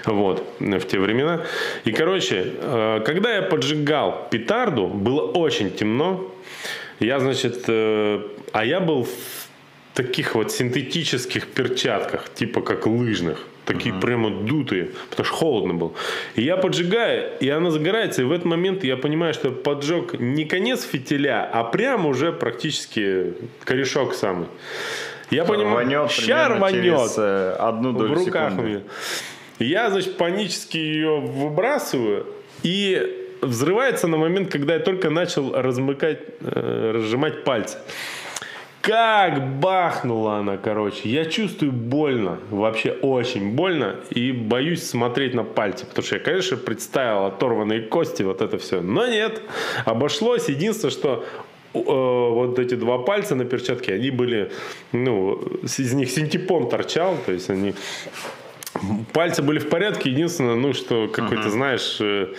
[0.05, 1.41] Вот, в те времена.
[1.85, 6.31] И, короче, э, когда я поджигал петарду, было очень темно.
[6.99, 8.21] Я, значит, э,
[8.51, 9.47] а я был в
[9.93, 13.47] таких вот синтетических перчатках, типа как лыжных.
[13.65, 15.93] Такие прямо дутые, потому что холодно было.
[16.35, 20.43] И я поджигаю, и она загорается, и в этот момент я понимаю, что поджег не
[20.43, 23.33] конец фитиля, а прямо уже практически
[23.63, 24.47] корешок самый.
[25.29, 28.69] Я понимаю, Рванет ща рванет через э, одну в долю руках у секунды.
[28.69, 28.81] меня.
[29.59, 32.27] Я, значит, панически ее выбрасываю
[32.63, 37.77] и взрывается на момент, когда я только начал размыкать, э, разжимать пальцы.
[38.83, 41.07] Как бахнула она, короче.
[41.07, 46.57] Я чувствую больно, вообще очень больно, и боюсь смотреть на пальцы, потому что я, конечно,
[46.57, 48.81] представил оторванные кости, вот это все.
[48.81, 49.41] Но нет,
[49.85, 50.49] обошлось.
[50.49, 51.23] Единственное, что
[51.73, 54.51] э, вот эти два пальца на перчатке, они были,
[54.91, 57.75] ну, из них синтепон торчал, то есть они
[59.13, 62.33] Пальцы были в порядке, единственное, ну, что какой-то, знаешь, э,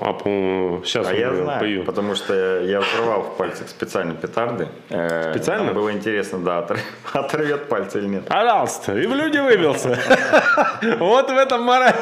[0.00, 1.84] а, по-моему, сейчас А я знаю, пою.
[1.84, 4.68] потому что я взрывал в пальцах специально петарды.
[4.90, 5.64] Э, Специально?
[5.66, 6.78] нам было интересно, да, отор-
[7.12, 8.24] оторвет пальцы или нет.
[8.26, 9.98] Пожалуйста, и в люди выбился.
[10.98, 11.94] Вот в этом мораль.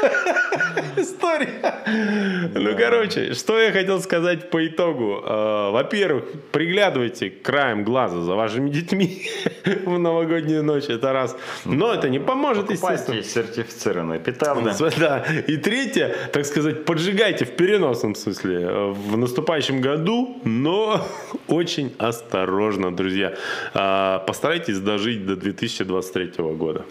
[0.96, 2.50] История.
[2.54, 5.22] Ну, короче, что я хотел сказать по итогу.
[5.24, 9.22] Э, Во-первых, приглядывайте краем глаза за вашими детьми
[9.64, 11.36] в новогоднюю ночь, это раз.
[11.64, 13.18] Но это не поможет, естественно.
[13.18, 14.70] Покупайте сертифицированные петарды.
[15.00, 15.24] Да.
[15.46, 21.06] И третье, так сказать, поджигайте в переносном смысле э, в наступающем году, но
[21.48, 23.34] очень осторожно, друзья.
[23.74, 26.84] А, Постарайтесь дожить до 2023 года.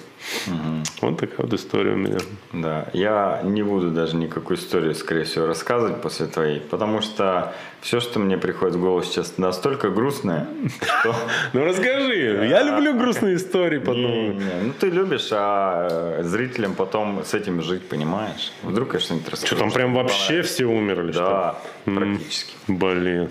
[1.02, 2.18] Вот такая вот история у меня.
[2.54, 8.00] Да, я не буду даже никакую историю, скорее всего, рассказывать после твоей, потому что все,
[8.00, 10.48] что мне приходит в голову сейчас, настолько грустное,
[10.82, 11.16] что...
[11.54, 16.76] Ну расскажи, я люблю грустные истории по Не, не, ну ты любишь, а э, зрителям
[16.76, 18.52] потом с этим жить, понимаешь?
[18.64, 19.56] Вдруг я что-нибудь расскажу.
[19.56, 21.14] Что там прям вообще все умерли?
[21.14, 21.56] Да,
[21.86, 22.54] практически.
[22.68, 23.30] Блин.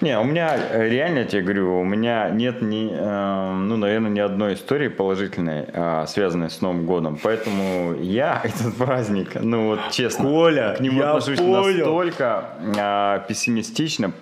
[0.00, 4.10] Не, у меня э, реально, я тебе говорю, у меня нет ни, э, ну, наверное,
[4.10, 7.18] ни одной истории положительной, а, связанной с Новым годом.
[7.22, 11.78] Поэтому я этот праздник, ну вот честно, Коля, к нему я отношусь понял.
[11.78, 12.44] настолько
[12.78, 14.12] а, пессимистично,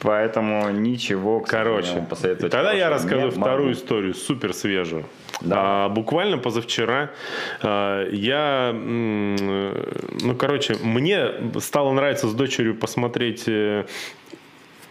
[0.00, 3.78] поэтому ничего Короче, посоветовать тогда я расскажу вторую могу.
[3.78, 5.04] историю, супер свежую.
[5.40, 5.56] Да.
[5.58, 7.10] А, буквально позавчера
[7.62, 11.28] а, я, э, ну, короче, мне
[11.60, 13.86] стало нравиться с дочерью посмотреть э,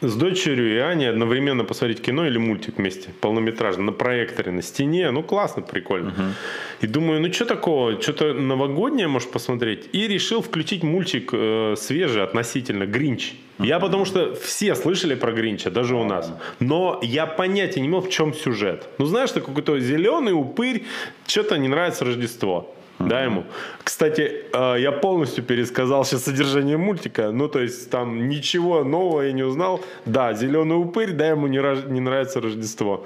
[0.02, 5.12] с дочерью и Аней одновременно посмотреть кино или мультик вместе, полнометражный, на проекторе, на стене.
[5.12, 6.36] Ну, классно, прикольно.
[6.82, 9.90] И думаю, ну, что такого, что-то новогоднее, может, посмотреть.
[9.94, 13.34] И решил включить мультик э, свежий относительно, «Гринч».
[13.60, 16.34] Я потому что все слышали про Гринча, даже у нас.
[16.60, 18.88] Но я понятия не имел, в чем сюжет.
[18.98, 20.84] Ну, знаешь, что какой-то зеленый упырь,
[21.28, 22.74] что-то не нравится Рождество.
[23.08, 23.44] Да, ему.
[23.84, 27.32] Кстати, э, я полностью пересказал сейчас содержание мультика.
[27.32, 29.82] Ну, то есть, там ничего нового я не узнал.
[30.06, 33.06] Да, зеленый упырь, да, ему не, рож- не нравится Рождество.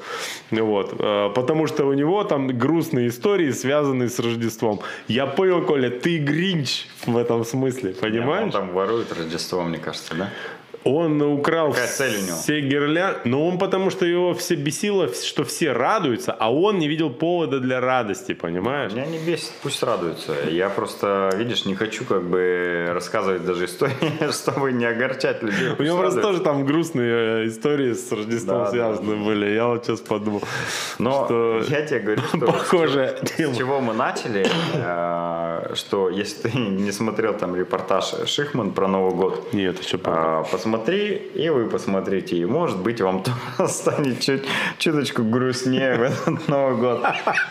[0.51, 0.95] Вот.
[0.99, 4.79] Э, Потому что у него там грустные истории, связанные с Рождеством.
[5.07, 8.43] Я понял, Коля, ты Гринч в этом смысле, понимаешь?
[8.45, 10.29] Он там ворует Рождество, мне кажется, да?
[10.85, 12.37] Он украл Какая цель у него?
[12.37, 13.19] все гирлянды.
[13.25, 17.59] Но он потому что его все бесило, что все радуются, а он не видел повода
[17.59, 18.91] для радости, понимаешь?
[18.93, 20.33] Меня не бесит, пусть радуются.
[20.47, 25.69] Я просто, видишь, не хочу как бы рассказывать даже истории, чтобы не огорчать людей.
[25.79, 29.55] У него просто тоже там грустные э, истории с Рождеством Да, да, связаны были.
[29.55, 30.43] Я вот сейчас подумал,
[30.99, 33.55] Но что я тебе говорю, что похожая с тема.
[33.55, 34.45] чего мы начали,
[34.75, 40.43] э, что если ты не смотрел там репортаж Шихман про Новый год, Нет, еще а,
[40.43, 40.74] посмотри,
[41.35, 43.23] и вы посмотрите, и может быть вам
[43.67, 44.43] станет чуть,
[44.77, 47.05] чуточку грустнее в этот Новый год.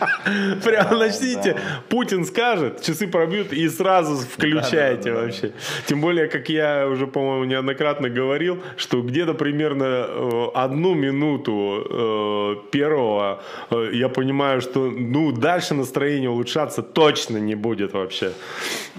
[0.63, 1.57] Прямо начните,
[1.89, 5.51] Путин скажет, часы пробьют и сразу включайте вообще.
[5.87, 12.55] Тем более, как я уже, по-моему, неоднократно говорил, что где-то примерно э, одну минуту э,
[12.71, 18.31] первого э, я понимаю, что ну дальше настроение улучшаться точно не будет вообще.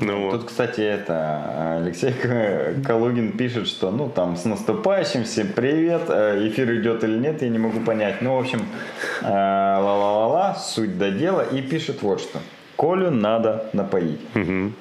[0.00, 0.32] Ну, вот.
[0.32, 2.12] Тут, кстати, это Алексей
[2.84, 7.50] Калугин пишет, что ну там с наступающим, всем привет, э, эфир идет или нет, я
[7.50, 8.22] не могу понять.
[8.22, 8.66] Ну, в общем,
[9.20, 12.38] э, ла-ла-ла-ла, суть до дела, и пишет вот что.
[12.76, 14.20] Колю надо напоить.
[14.34, 14.74] Мгм.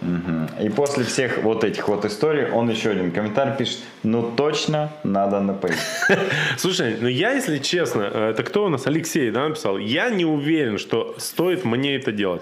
[0.61, 5.39] И после всех вот этих вот историй он еще один комментарий пишет, ну точно надо
[5.39, 5.79] напоить.
[6.57, 8.85] Слушай, ну я, если честно, э, это кто у нас?
[8.85, 9.77] Алексей, да, написал?
[9.77, 12.41] Я не уверен, что стоит мне это делать.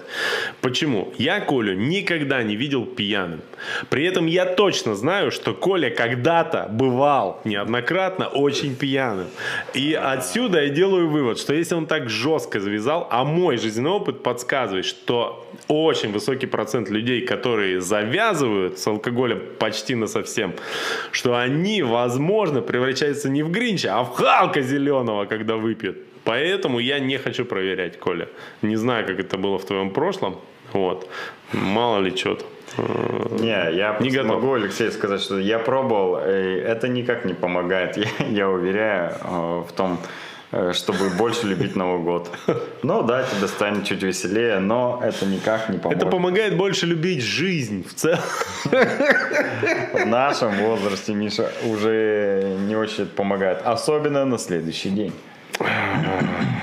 [0.60, 1.12] Почему?
[1.18, 3.40] Я Колю никогда не видел пьяным.
[3.90, 9.26] При этом я точно знаю, что Коля когда-то бывал неоднократно очень пьяным.
[9.72, 14.22] И отсюда я делаю вывод, что если он так жестко завязал, а мой жизненный опыт
[14.22, 20.52] подсказывает, что очень высокий процент людей, которые завязывают с алкоголем почти на совсем,
[21.12, 25.96] что они, возможно, превращаются не в Гринча, а в Халка зеленого, когда выпьют.
[26.24, 28.28] Поэтому я не хочу проверять, Коля.
[28.62, 30.36] Не знаю, как это было в твоем прошлом.
[30.72, 31.08] Вот.
[31.52, 32.44] Мало ли что-то.
[33.40, 34.26] Не, я Не готов.
[34.26, 39.62] могу, Алексей, сказать, что я пробовал, и это никак не помогает, я, я уверяю э,
[39.68, 40.33] в том, э,
[40.72, 42.30] чтобы больше любить Новый год.
[42.82, 46.02] Ну да, тебе станет чуть веселее, но это никак не поможет.
[46.02, 48.20] Это помогает больше любить жизнь в целом.
[48.64, 53.62] В нашем возрасте, Миша, уже не очень это помогает.
[53.64, 55.12] Особенно на следующий день.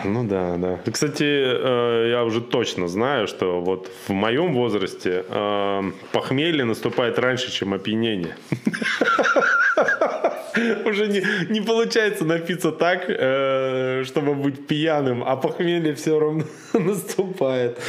[0.04, 0.80] Ну да, да.
[0.92, 7.52] Кстати, э, я уже точно знаю, что вот в моем возрасте э, похмелье наступает раньше,
[7.52, 8.36] чем опьянение.
[10.86, 17.80] Уже не, не получается напиться так, э, чтобы быть пьяным, а похмелье все равно наступает.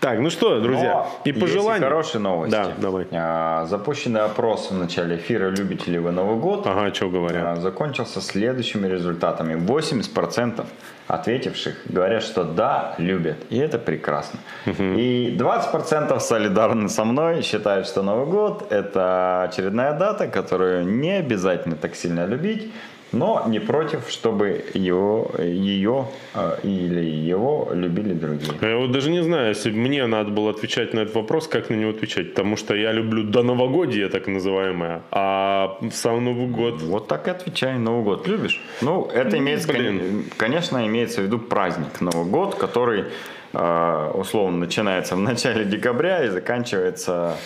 [0.00, 0.92] Так, ну что, друзья,
[1.24, 1.82] Но и пожелания.
[1.84, 2.52] хорошие новости.
[2.52, 3.06] Да, давай.
[3.10, 7.44] А, Запущенный опрос в начале эфира «Любите ли вы Новый год?» Ага, что говорят.
[7.44, 9.54] а, закончился следующими результатами.
[9.54, 10.64] 80%
[11.08, 13.36] ответивших говорят, что да, любят.
[13.50, 14.38] И это прекрасно.
[14.66, 21.76] И 20% солидарны со мной, считают, что Новый год– это очередная дата, которую не обязательно
[21.76, 22.70] так сильно любить,
[23.12, 28.52] но не против, чтобы его, ее э, или его любили другие.
[28.60, 31.70] Я вот даже не знаю, если бы мне надо было отвечать на этот вопрос, как
[31.70, 32.30] на него отвечать.
[32.30, 36.82] Потому что я люблю до новогодия, так называемое, а сам Новый год...
[36.82, 37.78] Вот так и отвечай.
[37.78, 38.60] Новый год любишь?
[38.82, 39.98] Ну, это имеется, блин.
[39.98, 43.04] кон- конечно, имеется в виду праздник Новый год, который
[43.52, 47.36] условно начинается в начале декабря и заканчивается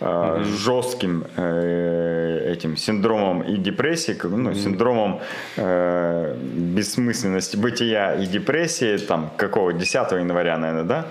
[0.00, 5.20] э, жестким э, этим синдромом и депрессией, как, ну, синдромом
[5.56, 11.06] э, бессмысленности бытия и депрессии, там, какого, 10 января, наверное, да?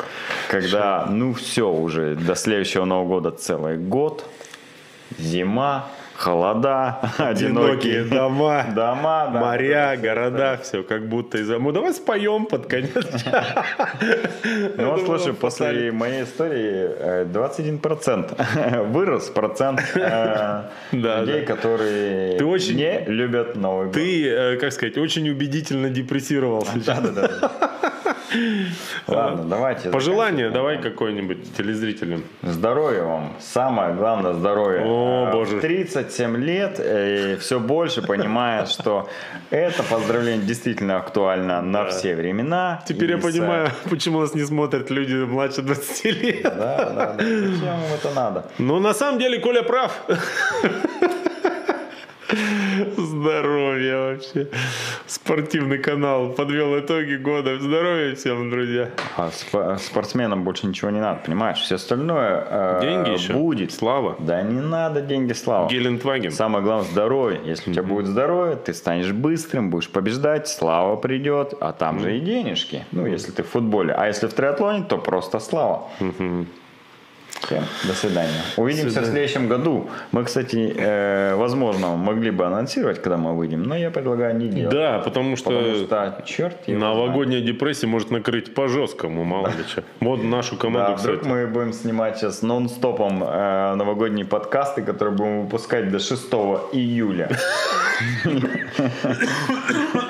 [0.49, 4.26] Когда, ну, все уже, до следующего Нового года целый год,
[5.18, 5.88] зима,
[6.22, 9.39] холода, Одинокие одинокие дома, дома, да.
[9.39, 11.49] моря, города, все как будто из...
[11.49, 12.91] Ну, давай споем под конец.
[14.77, 16.89] Ну, слушай, после моей истории
[17.23, 23.93] э, 21% вырос процент э, Да, людей, которые Ты очень- не любят Новый год.
[23.95, 26.99] Ты, э, как сказать, очень убедительно депрессировал сейчас.
[27.02, 27.81] Да-да-да.
[29.08, 29.90] Ладно, давайте.
[29.90, 32.24] Пожелание давай какое-нибудь телезрителям.
[32.41, 33.34] Здоровья вам.
[33.40, 34.82] Самое главное здоровье.
[34.86, 35.58] О, Э, боже.
[35.58, 39.10] В 37 лет и все больше понимая, что
[39.49, 42.84] это поздравление действительно актуально на все времена.
[42.88, 46.44] Теперь я понимаю, почему нас не смотрят люди младше 20 лет.
[46.44, 47.14] Да, да, да.
[47.18, 48.45] Зачем им это надо?
[48.58, 49.91] Ну, на самом деле, Коля прав.
[52.98, 54.48] Здоровья вообще.
[55.08, 57.60] Спортивный канал подвел итоги года.
[57.60, 58.90] Здоровья всем, друзья.
[59.18, 61.58] А сп- спортсменам больше ничего не надо, понимаешь?
[61.60, 63.34] Все остальное э, Деньги еще.
[63.34, 63.72] будет.
[63.72, 64.16] Слава.
[64.20, 65.68] Да не надо деньги, слава.
[65.70, 66.32] Гелендваген.
[66.32, 67.41] Самое главное здоровье.
[67.45, 72.18] Если у тебя будет здоровье, ты станешь быстрым, будешь побеждать, слава придет, а там же
[72.18, 72.86] и денежки.
[72.91, 73.94] Ну, если ты в футболе.
[73.94, 75.90] А если в триатлоне, то просто слава.
[77.52, 78.41] Всем до свидания.
[78.56, 79.90] Увидимся в следующем году.
[80.11, 84.73] Мы, кстати, э, возможно, могли бы анонсировать, когда мы выйдем, но я предлагаю не делать.
[84.73, 86.95] Да, потому что, Потому что, черт его знает.
[86.95, 89.84] новогодняя депрессия может накрыть по жесткому, мало ли что.
[89.99, 91.34] Вот нашу команду, Да, вдруг кстати.
[91.34, 96.23] мы будем снимать сейчас нон-стопом э, новогодние подкасты, которые будем выпускать до 6
[96.72, 97.30] июля.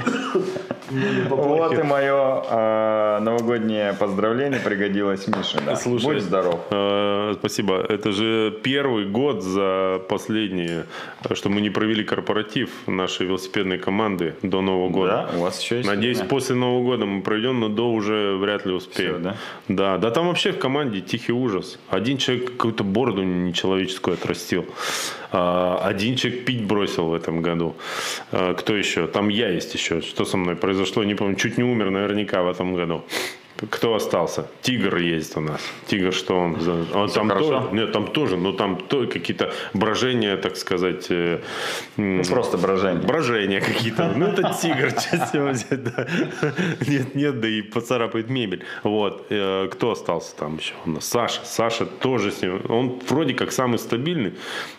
[1.30, 5.60] Вот и мое э, новогоднее поздравление пригодилось Мише.
[5.78, 6.60] Слушай, Будь здоров.
[6.70, 7.86] э, спасибо.
[7.88, 10.86] Это же первый год за последние,
[11.34, 15.30] что мы не провели корпоратив нашей велосипедной команды до Нового года.
[15.32, 18.66] Да, у вас еще есть Надеюсь, после Нового года мы пройдем, но до уже вряд
[18.66, 19.24] ли успеем.
[19.24, 19.36] Да?
[19.68, 21.80] Да, да, там вообще в команде тихий ужас.
[21.90, 24.66] Один человек какую-то бороду нечеловеческую отрастил.
[25.32, 27.76] А, Один человек пить бросил в этом году.
[28.32, 29.08] А, Кто еще?
[29.08, 30.02] Там я есть еще.
[30.02, 31.04] Что со мной произошло?
[31.04, 31.36] Не помню.
[31.36, 33.04] Чуть не умер наверняка в этом году.
[33.70, 34.48] Кто остался?
[34.62, 35.62] Тигр есть у нас.
[35.88, 36.56] Тигр, что он?
[36.94, 37.48] Он там хорошо?
[37.62, 41.42] тоже, нет, там тоже, но там то, какие-то брожения, так сказать, э,
[41.98, 43.06] Ну, просто брожение.
[43.06, 44.12] брожения какие-то.
[44.16, 44.92] Ну, это тигр,
[45.34, 46.08] него взять, да.
[46.88, 48.64] Нет, нет, да и поцарапает мебель.
[48.84, 49.28] Вот.
[49.30, 50.74] Э, Кто остался там еще?
[50.86, 51.42] У нас Саша.
[51.46, 52.62] Саша тоже с ним.
[52.70, 54.34] Он вроде как самый стабильный,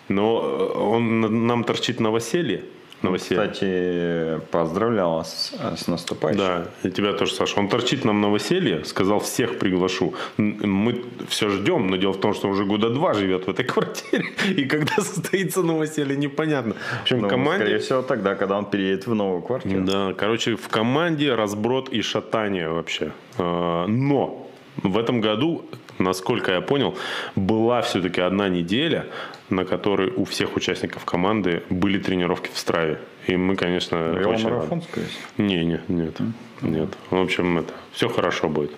[0.09, 0.41] но
[0.75, 2.65] э, он на- нам торчит новоселье.
[3.03, 3.43] Новоселье.
[3.43, 6.39] Кстати, поздравлял вас с наступающим.
[6.39, 7.59] Да, и тебя тоже, Саша.
[7.59, 10.15] Он торчит нам новоселье, сказал, всех приглашу.
[10.37, 14.25] Мы все ждем, но дело в том, что уже года два живет в этой квартире.
[14.57, 16.75] И когда состоится новоселье, непонятно.
[16.75, 17.65] В общем, Ну, команде...
[17.65, 19.85] скорее всего, тогда, когда он переедет в новую квартиру.
[19.85, 23.13] Да, короче, в команде разброд и шатание вообще.
[23.39, 24.49] А, Но
[24.83, 25.65] в этом году,
[26.03, 26.97] насколько я понял,
[27.37, 29.07] была все-таки одна неделя,
[29.51, 33.01] на которой у всех участников команды были тренировки в Страве.
[33.27, 34.39] И мы, конечно, очень рады.
[34.39, 35.23] Веломарафон, скорее всего.
[35.39, 36.17] Не, не, нет,
[36.61, 36.89] нет.
[37.11, 38.73] В общем, это все хорошо будет.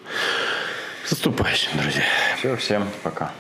[1.05, 2.02] С наступающим, друзья.
[2.38, 3.32] Все, всем пока.